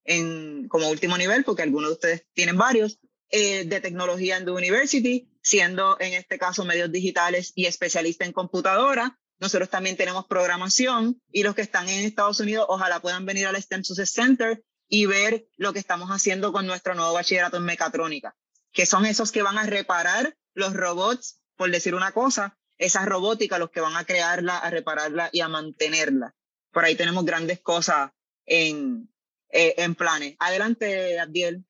en, 0.04 0.68
como 0.68 0.90
último 0.90 1.16
nivel, 1.16 1.42
porque 1.42 1.62
algunos 1.62 1.88
de 1.88 1.94
ustedes 1.94 2.26
tienen 2.34 2.58
varios, 2.58 3.00
eh, 3.30 3.64
de 3.64 3.80
tecnología 3.80 4.36
en 4.36 4.44
The 4.44 4.50
University, 4.50 5.26
siendo 5.40 5.96
en 6.00 6.12
este 6.12 6.38
caso 6.38 6.66
medios 6.66 6.92
digitales 6.92 7.52
y 7.54 7.64
especialista 7.64 8.26
en 8.26 8.32
computadora. 8.32 9.18
Nosotros 9.38 9.70
también 9.70 9.96
tenemos 9.96 10.26
programación 10.26 11.18
y 11.32 11.44
los 11.44 11.54
que 11.54 11.62
están 11.62 11.88
en 11.88 12.04
Estados 12.04 12.40
Unidos 12.40 12.66
ojalá 12.68 13.00
puedan 13.00 13.24
venir 13.24 13.46
al 13.46 13.56
STEM 13.56 13.84
Success 13.84 14.12
Center 14.12 14.62
y 14.88 15.06
ver 15.06 15.48
lo 15.56 15.72
que 15.72 15.78
estamos 15.78 16.10
haciendo 16.10 16.52
con 16.52 16.66
nuestro 16.66 16.94
nuevo 16.94 17.12
bachillerato 17.12 17.56
en 17.56 17.64
mecatrónica, 17.64 18.36
que 18.72 18.86
son 18.86 19.06
esos 19.06 19.32
que 19.32 19.42
van 19.42 19.58
a 19.58 19.66
reparar 19.66 20.36
los 20.54 20.74
robots, 20.74 21.40
por 21.56 21.70
decir 21.70 21.94
una 21.94 22.12
cosa, 22.12 22.58
esa 22.78 23.04
robótica, 23.04 23.58
los 23.58 23.70
que 23.70 23.80
van 23.80 23.96
a 23.96 24.04
crearla, 24.04 24.58
a 24.58 24.70
repararla 24.70 25.30
y 25.32 25.40
a 25.40 25.48
mantenerla. 25.48 26.34
Por 26.70 26.84
ahí 26.84 26.94
tenemos 26.94 27.24
grandes 27.24 27.60
cosas 27.60 28.10
en, 28.44 29.10
eh, 29.50 29.74
en 29.78 29.94
planes. 29.94 30.36
Adelante, 30.38 31.18
Abdiel. 31.18 31.64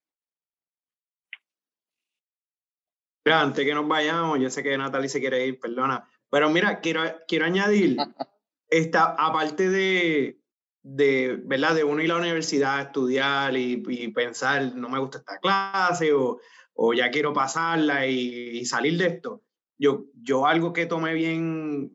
antes 3.24 3.64
que 3.64 3.74
nos 3.74 3.88
vayamos, 3.88 4.38
yo 4.38 4.50
sé 4.50 4.62
que 4.62 4.78
Natalie 4.78 5.08
se 5.08 5.20
quiere 5.20 5.46
ir, 5.46 5.58
perdona, 5.58 6.08
pero 6.30 6.48
mira, 6.48 6.80
quiero, 6.80 7.02
quiero 7.26 7.44
añadir, 7.44 7.96
esta, 8.68 9.14
aparte 9.18 9.68
de, 9.68 10.40
de, 10.88 11.40
¿verdad? 11.44 11.74
de 11.74 11.82
uno 11.82 12.00
ir 12.00 12.10
a 12.12 12.14
la 12.14 12.20
universidad 12.20 12.78
a 12.78 12.82
estudiar 12.82 13.56
y, 13.56 13.78
pensar, 14.12 14.76
no 14.76 14.88
me 14.88 15.00
gusta 15.00 15.18
esta 15.18 15.38
clase 15.38 16.12
o, 16.12 16.38
o 16.74 16.94
ya 16.94 17.10
quiero 17.10 17.32
pasarla 17.32 18.06
y, 18.06 18.64
salir 18.66 18.96
de 18.96 19.06
esto, 19.08 19.42
yo, 19.78 20.04
yo 20.14 20.46
algo 20.46 20.72
que 20.72 20.86
tomé 20.86 21.12
bien 21.14 21.92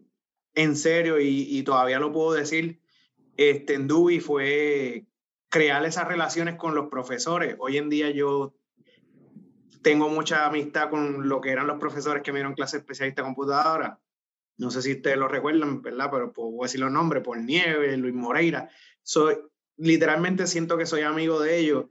en 0.55 0.75
serio 0.75 1.19
y, 1.21 1.63
todavía 1.63 1.99
lo 1.99 2.11
puedo 2.11 2.33
decir, 2.33 2.81
este, 3.37 3.75
en 3.75 3.87
Dubi 3.87 4.19
fue 4.19 5.05
crear 5.47 5.85
esas 5.85 6.07
relaciones 6.07 6.55
con 6.55 6.75
los 6.75 6.89
profesores. 6.89 7.55
Hoy 7.59 7.77
en 7.77 7.89
día 7.89 8.09
yo 8.11 8.55
tengo 9.81 10.09
mucha 10.09 10.45
amistad 10.45 10.89
con 10.89 11.29
lo 11.29 11.39
que 11.39 11.51
eran 11.51 11.65
los 11.65 11.79
profesores 11.79 12.23
que 12.23 12.33
me 12.33 12.39
dieron 12.39 12.55
clase 12.55 12.77
especialista 12.77 13.23
computadora 13.23 13.99
no 14.57 14.71
sé 14.71 14.81
si 14.81 14.93
ustedes 14.93 15.17
lo 15.17 15.27
recuerdan, 15.27 15.81
¿verdad? 15.81 16.09
Pero 16.11 16.33
puedo 16.33 16.63
decir 16.63 16.79
los 16.79 16.91
nombres, 16.91 17.23
por 17.23 17.37
Nieve, 17.37 17.97
Luis 17.97 18.13
Moreira. 18.13 18.69
Soy, 19.03 19.37
literalmente 19.77 20.47
siento 20.47 20.77
que 20.77 20.85
soy 20.85 21.01
amigo 21.01 21.39
de 21.39 21.57
ellos. 21.57 21.85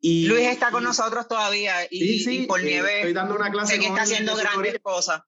Y, 0.00 0.26
Luis 0.26 0.46
está 0.46 0.70
con 0.70 0.82
nosotros 0.82 1.28
todavía 1.28 1.74
y, 1.90 2.20
sí, 2.20 2.46
por 2.46 2.60
eh, 2.60 2.64
Nieve 2.64 2.96
estoy 2.96 3.12
dando 3.12 3.36
una 3.36 3.50
clase 3.50 3.78
que 3.78 3.86
está 3.86 4.02
haciendo 4.02 4.34
grandes 4.34 4.78
cosas. 4.80 5.22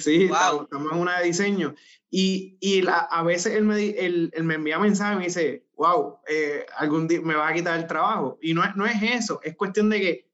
sí, 0.00 0.24
estamos, 0.24 0.64
estamos, 0.64 0.92
en 0.92 0.98
una 0.98 1.18
de 1.18 1.26
diseño. 1.26 1.74
Y, 2.10 2.56
y 2.60 2.80
la, 2.80 3.00
a 3.00 3.22
veces 3.22 3.54
él 3.54 3.64
me, 3.64 3.90
él, 3.90 4.30
él 4.32 4.44
me 4.44 4.54
envía 4.54 4.78
mensajes 4.78 5.14
y 5.14 5.18
me 5.18 5.24
dice, 5.26 5.66
wow, 5.76 6.20
eh, 6.26 6.64
algún 6.76 7.06
día 7.06 7.20
me 7.22 7.34
va 7.34 7.48
a 7.48 7.54
quitar 7.54 7.78
el 7.78 7.86
trabajo. 7.86 8.38
Y 8.40 8.54
no 8.54 8.64
es, 8.64 8.74
no 8.76 8.86
es 8.86 9.02
eso, 9.02 9.40
es 9.42 9.56
cuestión 9.56 9.90
de 9.90 10.00
que 10.00 10.27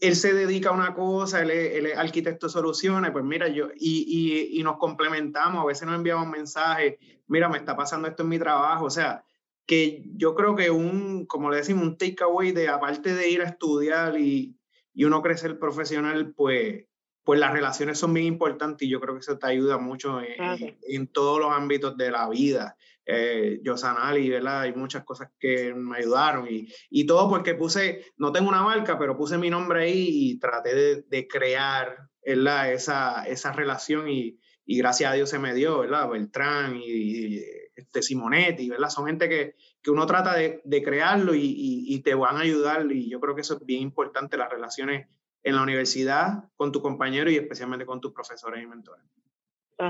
él 0.00 0.14
se 0.14 0.32
dedica 0.32 0.70
a 0.70 0.72
una 0.72 0.94
cosa, 0.94 1.42
él 1.42 1.50
es, 1.50 1.74
él 1.76 1.86
es 1.86 1.98
arquitecto 1.98 2.46
de 2.46 2.52
soluciones, 2.52 3.10
pues 3.10 3.24
mira, 3.24 3.48
yo, 3.48 3.68
y, 3.76 4.04
y, 4.52 4.60
y, 4.60 4.62
nos 4.62 4.78
complementamos, 4.78 5.62
a 5.62 5.66
veces 5.66 5.86
nos 5.86 5.96
enviamos 5.96 6.28
mensajes, 6.28 6.96
mira, 7.26 7.48
me 7.48 7.58
está 7.58 7.76
pasando 7.76 8.08
esto 8.08 8.22
en 8.22 8.28
mi 8.28 8.38
trabajo, 8.38 8.84
o 8.84 8.90
sea, 8.90 9.24
que 9.66 10.02
yo 10.14 10.34
creo 10.34 10.54
que 10.54 10.70
un, 10.70 11.26
como 11.26 11.50
le 11.50 11.58
decimos, 11.58 11.82
un 11.82 11.98
takeaway 11.98 12.52
de, 12.52 12.68
aparte 12.68 13.14
de 13.14 13.28
ir 13.28 13.42
a 13.42 13.46
estudiar 13.46 14.18
y, 14.18 14.56
y 14.94 15.04
uno 15.04 15.20
crecer 15.20 15.58
profesional, 15.58 16.32
pues, 16.32 16.84
pues 17.24 17.40
las 17.40 17.52
relaciones 17.52 17.98
son 17.98 18.14
bien 18.14 18.26
importantes 18.26 18.86
y 18.86 18.90
yo 18.90 19.00
creo 19.00 19.14
que 19.14 19.20
eso 19.20 19.36
te 19.36 19.48
ayuda 19.48 19.78
mucho 19.78 20.20
en, 20.20 20.42
en, 20.42 20.78
en 20.80 21.06
todos 21.08 21.38
los 21.38 21.52
ámbitos 21.52 21.96
de 21.96 22.10
la 22.10 22.28
vida 22.30 22.76
eh, 23.10 23.60
Yosanali, 23.62 24.28
¿verdad? 24.28 24.60
Hay 24.60 24.74
muchas 24.74 25.02
cosas 25.02 25.30
que 25.40 25.72
me 25.72 25.96
ayudaron 25.96 26.46
y, 26.46 26.68
y, 26.90 27.06
todo 27.06 27.30
porque 27.30 27.54
puse, 27.54 28.04
no 28.18 28.32
tengo 28.32 28.50
una 28.50 28.62
marca, 28.62 28.98
pero 28.98 29.16
puse 29.16 29.38
mi 29.38 29.48
nombre 29.48 29.84
ahí 29.84 30.08
y 30.10 30.38
traté 30.38 30.74
de, 30.74 31.02
de 31.08 31.26
crear, 31.26 31.96
¿verdad? 32.22 32.70
Esa, 32.70 33.24
esa 33.24 33.52
relación 33.52 34.10
y, 34.10 34.38
y, 34.66 34.76
gracias 34.76 35.10
a 35.10 35.14
Dios 35.14 35.30
se 35.30 35.38
me 35.38 35.54
dio, 35.54 35.78
¿verdad? 35.78 36.10
Beltrán 36.10 36.76
y, 36.76 36.84
y 36.84 37.44
este 37.74 38.02
Simonetti, 38.02 38.68
¿verdad? 38.68 38.90
Son 38.90 39.06
gente 39.06 39.26
que, 39.26 39.54
que 39.80 39.90
uno 39.90 40.04
trata 40.04 40.34
de, 40.34 40.60
de 40.62 40.82
crearlo 40.82 41.34
y, 41.34 41.54
y, 41.86 42.00
te 42.00 42.14
van 42.14 42.36
a 42.36 42.40
ayudar 42.40 42.92
y 42.92 43.08
yo 43.08 43.20
creo 43.20 43.34
que 43.34 43.40
eso 43.40 43.54
es 43.54 43.64
bien 43.64 43.80
importante, 43.80 44.36
las 44.36 44.50
relaciones 44.50 45.08
en 45.44 45.56
la 45.56 45.62
universidad 45.62 46.44
con 46.56 46.72
tu 46.72 46.82
compañero 46.82 47.30
y 47.30 47.36
especialmente 47.36 47.86
con 47.86 48.02
tus 48.02 48.12
profesores 48.12 48.62
y 48.62 48.66
mentores. 48.66 49.02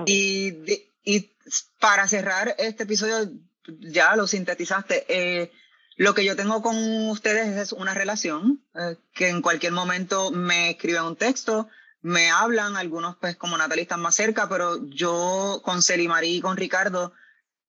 Y, 0.07 0.51
de, 0.53 0.93
y 1.09 1.35
para 1.81 2.07
cerrar 2.07 2.55
este 2.59 2.83
episodio, 2.83 3.33
ya 3.81 4.15
lo 4.15 4.27
sintetizaste, 4.27 5.07
eh, 5.09 5.51
lo 5.97 6.13
que 6.13 6.23
yo 6.23 6.37
tengo 6.37 6.61
con 6.61 6.77
ustedes 7.09 7.57
es 7.57 7.73
una 7.73 7.95
relación 7.95 8.63
eh, 8.75 8.97
que 9.15 9.31
en 9.31 9.41
cualquier 9.41 9.73
momento 9.73 10.31
me 10.31 10.69
escriben 10.69 11.05
un 11.05 11.17
texto, 11.17 11.67
me 12.03 12.31
hablan, 12.31 12.77
algunos 12.77 13.17
pues 13.17 13.37
como 13.37 13.57
Natalie 13.57 13.85
están 13.85 14.03
más 14.03 14.17
cerca, 14.17 14.51
pero 14.51 14.87
yo 14.87 15.63
con 15.65 15.83
Celimarí 15.83 16.37
y 16.37 16.41
con 16.43 16.59
Ricardo 16.59 17.15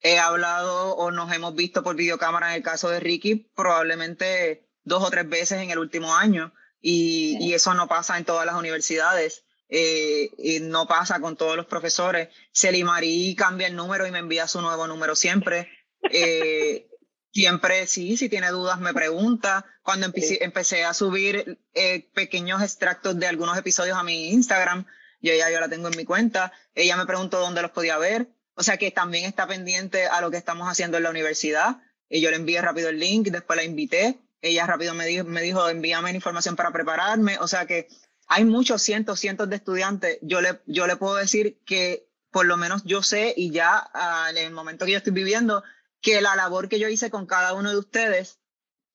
he 0.01 0.19
hablado 0.19 0.97
o 0.97 1.09
nos 1.09 1.31
hemos 1.31 1.55
visto 1.55 1.81
por 1.81 1.95
videocámara 1.95 2.49
en 2.49 2.55
el 2.55 2.63
caso 2.63 2.89
de 2.89 2.99
Ricky 2.99 3.49
probablemente 3.55 4.67
dos 4.83 5.01
o 5.01 5.09
tres 5.09 5.29
veces 5.29 5.61
en 5.61 5.71
el 5.71 5.79
último 5.79 6.13
año 6.13 6.53
y, 6.81 7.37
y 7.39 7.53
eso 7.53 7.73
no 7.73 7.87
pasa 7.87 8.17
en 8.17 8.25
todas 8.25 8.45
las 8.45 8.55
universidades. 8.55 9.45
Eh, 9.69 10.31
y 10.37 10.59
no 10.61 10.87
pasa 10.87 11.19
con 11.19 11.37
todos 11.37 11.55
los 11.55 11.67
profesores. 11.67 12.29
Celimarí 12.51 13.35
cambia 13.35 13.67
el 13.67 13.75
número 13.75 14.07
y 14.07 14.11
me 14.11 14.19
envía 14.19 14.47
su 14.47 14.61
nuevo 14.61 14.87
número 14.87 15.15
siempre. 15.15 15.69
Eh, 16.11 16.87
siempre, 17.31 17.85
sí, 17.87 18.17
si 18.17 18.29
tiene 18.29 18.49
dudas 18.49 18.79
me 18.79 18.93
pregunta. 18.93 19.65
Cuando 19.83 20.07
empecé, 20.07 20.27
sí. 20.27 20.37
empecé 20.41 20.83
a 20.83 20.93
subir 20.93 21.59
eh, 21.73 22.09
pequeños 22.13 22.61
extractos 22.61 23.19
de 23.19 23.27
algunos 23.27 23.57
episodios 23.57 23.97
a 23.97 24.03
mi 24.03 24.29
Instagram, 24.31 24.85
yo 25.21 25.33
ya 25.33 25.49
yo 25.49 25.59
la 25.59 25.69
tengo 25.69 25.89
en 25.89 25.97
mi 25.97 26.05
cuenta, 26.05 26.53
ella 26.75 26.95
me 26.95 27.05
preguntó 27.05 27.39
dónde 27.39 27.61
los 27.61 27.71
podía 27.71 27.97
ver. 27.97 28.29
O 28.55 28.63
sea 28.63 28.77
que 28.77 28.91
también 28.91 29.25
está 29.25 29.47
pendiente 29.47 30.07
a 30.07 30.19
lo 30.21 30.31
que 30.31 30.37
estamos 30.37 30.67
haciendo 30.67 30.97
en 30.97 31.03
la 31.03 31.09
universidad. 31.09 31.77
Y 32.09 32.21
yo 32.21 32.29
le 32.29 32.35
envié 32.37 32.61
rápido 32.61 32.89
el 32.89 32.99
link, 32.99 33.27
después 33.27 33.55
la 33.55 33.63
invité. 33.63 34.19
Ella 34.41 34.65
rápido 34.65 34.93
me 34.93 35.05
dijo, 35.05 35.23
me 35.25 35.41
dijo 35.41 35.69
envíame 35.69 36.11
la 36.11 36.15
información 36.15 36.55
para 36.55 36.71
prepararme. 36.71 37.37
O 37.39 37.47
sea 37.47 37.65
que 37.65 37.87
hay 38.29 38.45
muchos 38.45 38.81
cientos, 38.83 39.19
cientos 39.19 39.49
de 39.49 39.55
estudiantes. 39.57 40.19
Yo 40.21 40.39
le, 40.39 40.61
yo 40.67 40.85
le 40.85 40.95
puedo 40.95 41.15
decir 41.15 41.59
que 41.65 42.07
por 42.31 42.45
lo 42.45 42.57
menos 42.57 42.83
yo 42.85 43.01
sé 43.01 43.33
y 43.35 43.51
ya 43.51 43.89
uh, 43.93 44.29
en 44.29 44.37
el 44.37 44.53
momento 44.53 44.85
que 44.85 44.91
yo 44.91 44.99
estoy 44.99 45.13
viviendo, 45.13 45.63
que 45.99 46.21
la 46.21 46.35
labor 46.35 46.69
que 46.69 46.79
yo 46.79 46.87
hice 46.87 47.09
con 47.09 47.25
cada 47.25 47.53
uno 47.53 47.71
de 47.71 47.77
ustedes, 47.77 48.39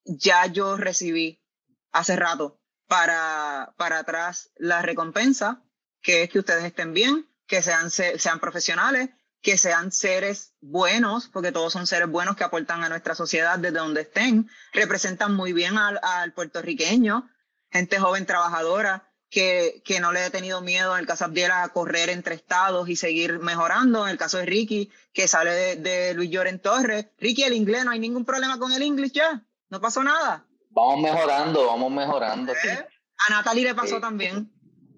ya 0.04 0.46
yo 0.46 0.76
recibí 0.76 1.42
hace 1.90 2.14
rato 2.14 2.60
para, 2.86 3.74
para 3.76 3.98
atrás 3.98 4.52
la 4.56 4.82
recompensa, 4.82 5.64
que 6.00 6.22
es 6.22 6.30
que 6.30 6.38
ustedes 6.38 6.64
estén 6.64 6.94
bien, 6.94 7.28
que 7.48 7.60
sean, 7.60 7.90
sean 7.90 8.38
profesionales, 8.38 9.10
que 9.42 9.58
sean 9.58 9.90
seres 9.90 10.54
buenos, 10.60 11.28
porque 11.28 11.50
todos 11.50 11.72
son 11.72 11.88
seres 11.88 12.08
buenos 12.08 12.36
que 12.36 12.44
aportan 12.44 12.84
a 12.84 12.88
nuestra 12.88 13.16
sociedad 13.16 13.58
desde 13.58 13.78
donde 13.78 14.02
estén, 14.02 14.48
representan 14.72 15.34
muy 15.34 15.52
bien 15.52 15.76
al, 15.76 15.98
al 16.02 16.32
puertorriqueño, 16.32 17.28
gente 17.70 17.98
joven 17.98 18.26
trabajadora, 18.26 19.10
que, 19.34 19.82
que, 19.84 19.98
no 19.98 20.12
le 20.12 20.26
he 20.26 20.30
tenido 20.30 20.60
miedo 20.60 20.94
en 20.94 21.00
el 21.00 21.06
caso 21.08 21.24
de 21.24 21.30
Abdiel 21.30 21.50
a 21.50 21.68
correr 21.70 22.08
entre 22.08 22.36
estados 22.36 22.88
y 22.88 22.94
seguir 22.94 23.40
mejorando. 23.40 24.06
En 24.06 24.12
el 24.12 24.16
caso 24.16 24.38
de 24.38 24.46
Ricky, 24.46 24.92
que 25.12 25.26
sale 25.26 25.50
de, 25.50 25.76
de 25.76 26.14
Luis 26.14 26.30
Lloren 26.30 26.60
Torres. 26.60 27.08
Ricky, 27.18 27.42
el 27.42 27.54
inglés, 27.54 27.84
no 27.84 27.90
hay 27.90 27.98
ningún 27.98 28.24
problema 28.24 28.60
con 28.60 28.72
el 28.72 28.84
inglés 28.84 29.12
ya. 29.12 29.42
No 29.70 29.80
pasó 29.80 30.04
nada. 30.04 30.44
Vamos 30.70 31.00
mejorando, 31.00 31.66
vamos 31.66 31.90
mejorando. 31.90 32.52
¿Eh? 32.52 32.56
Sí. 32.62 32.68
A 32.68 33.32
Natalie 33.32 33.64
le 33.64 33.74
pasó 33.74 33.96
sí. 33.96 34.00
también. 34.00 34.48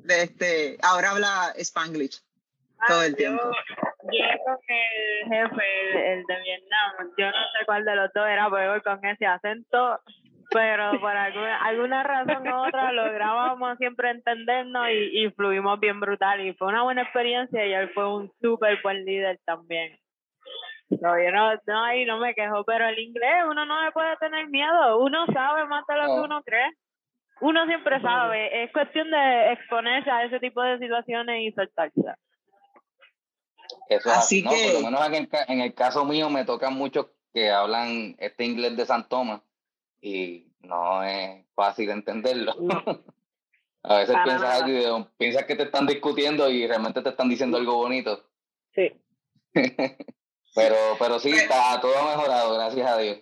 De 0.04 0.24
este, 0.24 0.76
ahora 0.82 1.12
habla 1.12 1.54
Spanglish 1.56 2.22
todo 2.86 3.02
el 3.02 3.16
tiempo. 3.16 3.42
Yo, 3.42 3.74
yo 4.12 4.44
con 4.44 4.58
el 4.68 5.28
jefe, 5.28 5.62
el, 5.80 5.96
el, 5.96 6.24
de 6.26 6.40
Vietnam, 6.42 7.14
yo 7.16 7.26
no 7.26 7.32
sé 7.32 7.64
cuál 7.64 7.84
de 7.86 7.96
los 7.96 8.12
dos 8.12 8.26
era, 8.26 8.50
pero 8.50 8.82
con 8.82 9.04
ese 9.06 9.26
acento 9.26 9.98
pero 10.56 10.98
por 11.00 11.14
alguna, 11.14 11.58
alguna 11.58 12.02
razón 12.02 12.48
u 12.48 12.66
otra 12.66 12.90
lográbamos 12.90 13.76
siempre 13.76 14.08
entendernos 14.10 14.88
y, 14.88 15.24
y 15.24 15.30
fluimos 15.32 15.78
bien 15.78 16.00
brutal 16.00 16.40
y 16.40 16.54
fue 16.54 16.68
una 16.68 16.82
buena 16.82 17.02
experiencia 17.02 17.66
y 17.66 17.74
él 17.74 17.90
fue 17.92 18.10
un 18.10 18.32
súper 18.40 18.80
buen 18.82 19.04
líder 19.04 19.38
también. 19.44 19.98
No, 20.88 21.22
yo 21.22 21.30
no, 21.30 21.52
no, 21.66 21.84
ahí 21.84 22.06
no 22.06 22.18
me 22.18 22.34
quejo, 22.34 22.64
pero 22.64 22.88
el 22.88 22.98
inglés 22.98 23.44
uno 23.50 23.66
no 23.66 23.84
le 23.84 23.92
puede 23.92 24.16
tener 24.16 24.48
miedo, 24.48 24.98
uno 24.98 25.26
sabe 25.26 25.66
más 25.66 25.86
de 25.86 25.94
lo 25.94 26.06
que 26.06 26.20
uno 26.22 26.42
cree. 26.42 26.70
Uno 27.42 27.66
siempre 27.66 28.00
sabe, 28.00 28.64
es 28.64 28.72
cuestión 28.72 29.10
de 29.10 29.52
exponerse 29.52 30.10
a 30.10 30.24
ese 30.24 30.40
tipo 30.40 30.62
de 30.62 30.78
situaciones 30.78 31.42
y 31.42 31.52
soltarse. 31.52 32.00
Eso 33.90 34.08
es 34.08 34.16
así, 34.16 34.38
así 34.38 34.42
¿no? 34.42 34.50
que... 34.52 34.72
Por 34.72 34.80
lo 34.80 34.86
menos 34.86 35.06
en 35.06 35.14
el, 35.16 35.28
en 35.48 35.60
el 35.60 35.74
caso 35.74 36.06
mío 36.06 36.30
me 36.30 36.46
tocan 36.46 36.72
muchos 36.72 37.08
que 37.34 37.50
hablan 37.50 38.16
este 38.18 38.46
inglés 38.46 38.74
de 38.74 38.86
San 38.86 39.06
Tomás 39.06 39.42
y 40.00 40.45
no 40.60 41.02
es 41.02 41.44
fácil 41.54 41.90
entenderlo. 41.90 42.54
No. 42.60 42.82
a 43.82 43.98
veces 43.98 44.16
piensas, 44.24 44.62
algo, 44.62 45.10
piensas 45.16 45.44
que 45.44 45.56
te 45.56 45.64
están 45.64 45.86
discutiendo 45.86 46.50
y 46.50 46.66
realmente 46.66 47.02
te 47.02 47.10
están 47.10 47.28
diciendo 47.28 47.56
algo 47.56 47.76
bonito. 47.76 48.28
Sí. 48.74 48.92
pero, 50.54 50.76
pero 50.98 51.18
sí, 51.18 51.30
está 51.30 51.80
todo 51.80 51.94
mejorado, 52.04 52.54
gracias 52.54 52.90
a 52.90 52.98
Dios. 52.98 53.18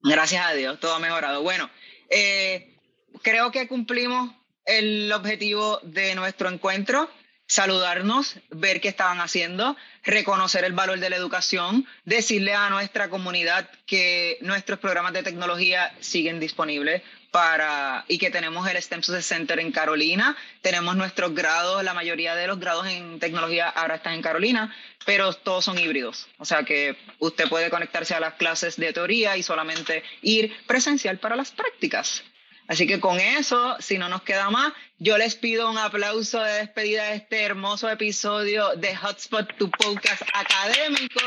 Gracias 0.00 0.44
a 0.44 0.54
Dios, 0.54 0.80
todo 0.80 0.94
ha 0.94 0.98
mejorado. 0.98 1.42
Bueno, 1.42 1.70
eh, 2.10 2.76
creo 3.22 3.52
que 3.52 3.68
cumplimos 3.68 4.30
el 4.64 5.12
objetivo 5.12 5.78
de 5.82 6.14
nuestro 6.14 6.48
encuentro 6.48 7.08
saludarnos, 7.52 8.36
ver 8.48 8.80
qué 8.80 8.88
estaban 8.88 9.20
haciendo, 9.20 9.76
reconocer 10.04 10.64
el 10.64 10.72
valor 10.72 11.00
de 11.00 11.10
la 11.10 11.16
educación, 11.16 11.86
decirle 12.06 12.54
a 12.54 12.70
nuestra 12.70 13.10
comunidad 13.10 13.68
que 13.84 14.38
nuestros 14.40 14.78
programas 14.78 15.12
de 15.12 15.22
tecnología 15.22 15.94
siguen 16.00 16.40
disponibles 16.40 17.02
para 17.30 18.06
y 18.08 18.16
que 18.16 18.30
tenemos 18.30 18.66
el 18.66 18.80
STEM 18.80 19.02
Success 19.02 19.26
Center 19.26 19.60
en 19.60 19.70
Carolina, 19.70 20.34
tenemos 20.62 20.96
nuestros 20.96 21.34
grados, 21.34 21.84
la 21.84 21.92
mayoría 21.92 22.34
de 22.34 22.46
los 22.46 22.58
grados 22.58 22.86
en 22.86 23.20
tecnología 23.20 23.68
ahora 23.68 23.96
están 23.96 24.14
en 24.14 24.22
Carolina, 24.22 24.74
pero 25.04 25.34
todos 25.34 25.66
son 25.66 25.78
híbridos, 25.78 26.28
o 26.38 26.46
sea 26.46 26.62
que 26.62 26.96
usted 27.18 27.50
puede 27.50 27.68
conectarse 27.68 28.14
a 28.14 28.20
las 28.20 28.32
clases 28.34 28.76
de 28.76 28.94
teoría 28.94 29.36
y 29.36 29.42
solamente 29.42 30.02
ir 30.22 30.56
presencial 30.66 31.18
para 31.18 31.36
las 31.36 31.50
prácticas. 31.50 32.24
Así 32.68 32.86
que 32.86 33.00
con 33.00 33.20
eso, 33.20 33.76
si 33.80 33.98
no 33.98 34.08
nos 34.08 34.22
queda 34.22 34.48
más, 34.48 34.72
yo 35.02 35.18
les 35.18 35.34
pido 35.34 35.68
un 35.68 35.78
aplauso 35.78 36.40
de 36.40 36.52
despedida 36.58 37.06
de 37.06 37.16
este 37.16 37.42
hermoso 37.42 37.90
episodio 37.90 38.76
de 38.76 38.94
Hotspot, 38.94 39.52
tu 39.58 39.68
podcast 39.68 40.22
académico, 40.32 41.20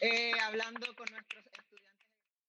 eh, 0.00 0.30
hablando 0.44 0.94
con 0.94 1.06
nuestros 1.10 1.49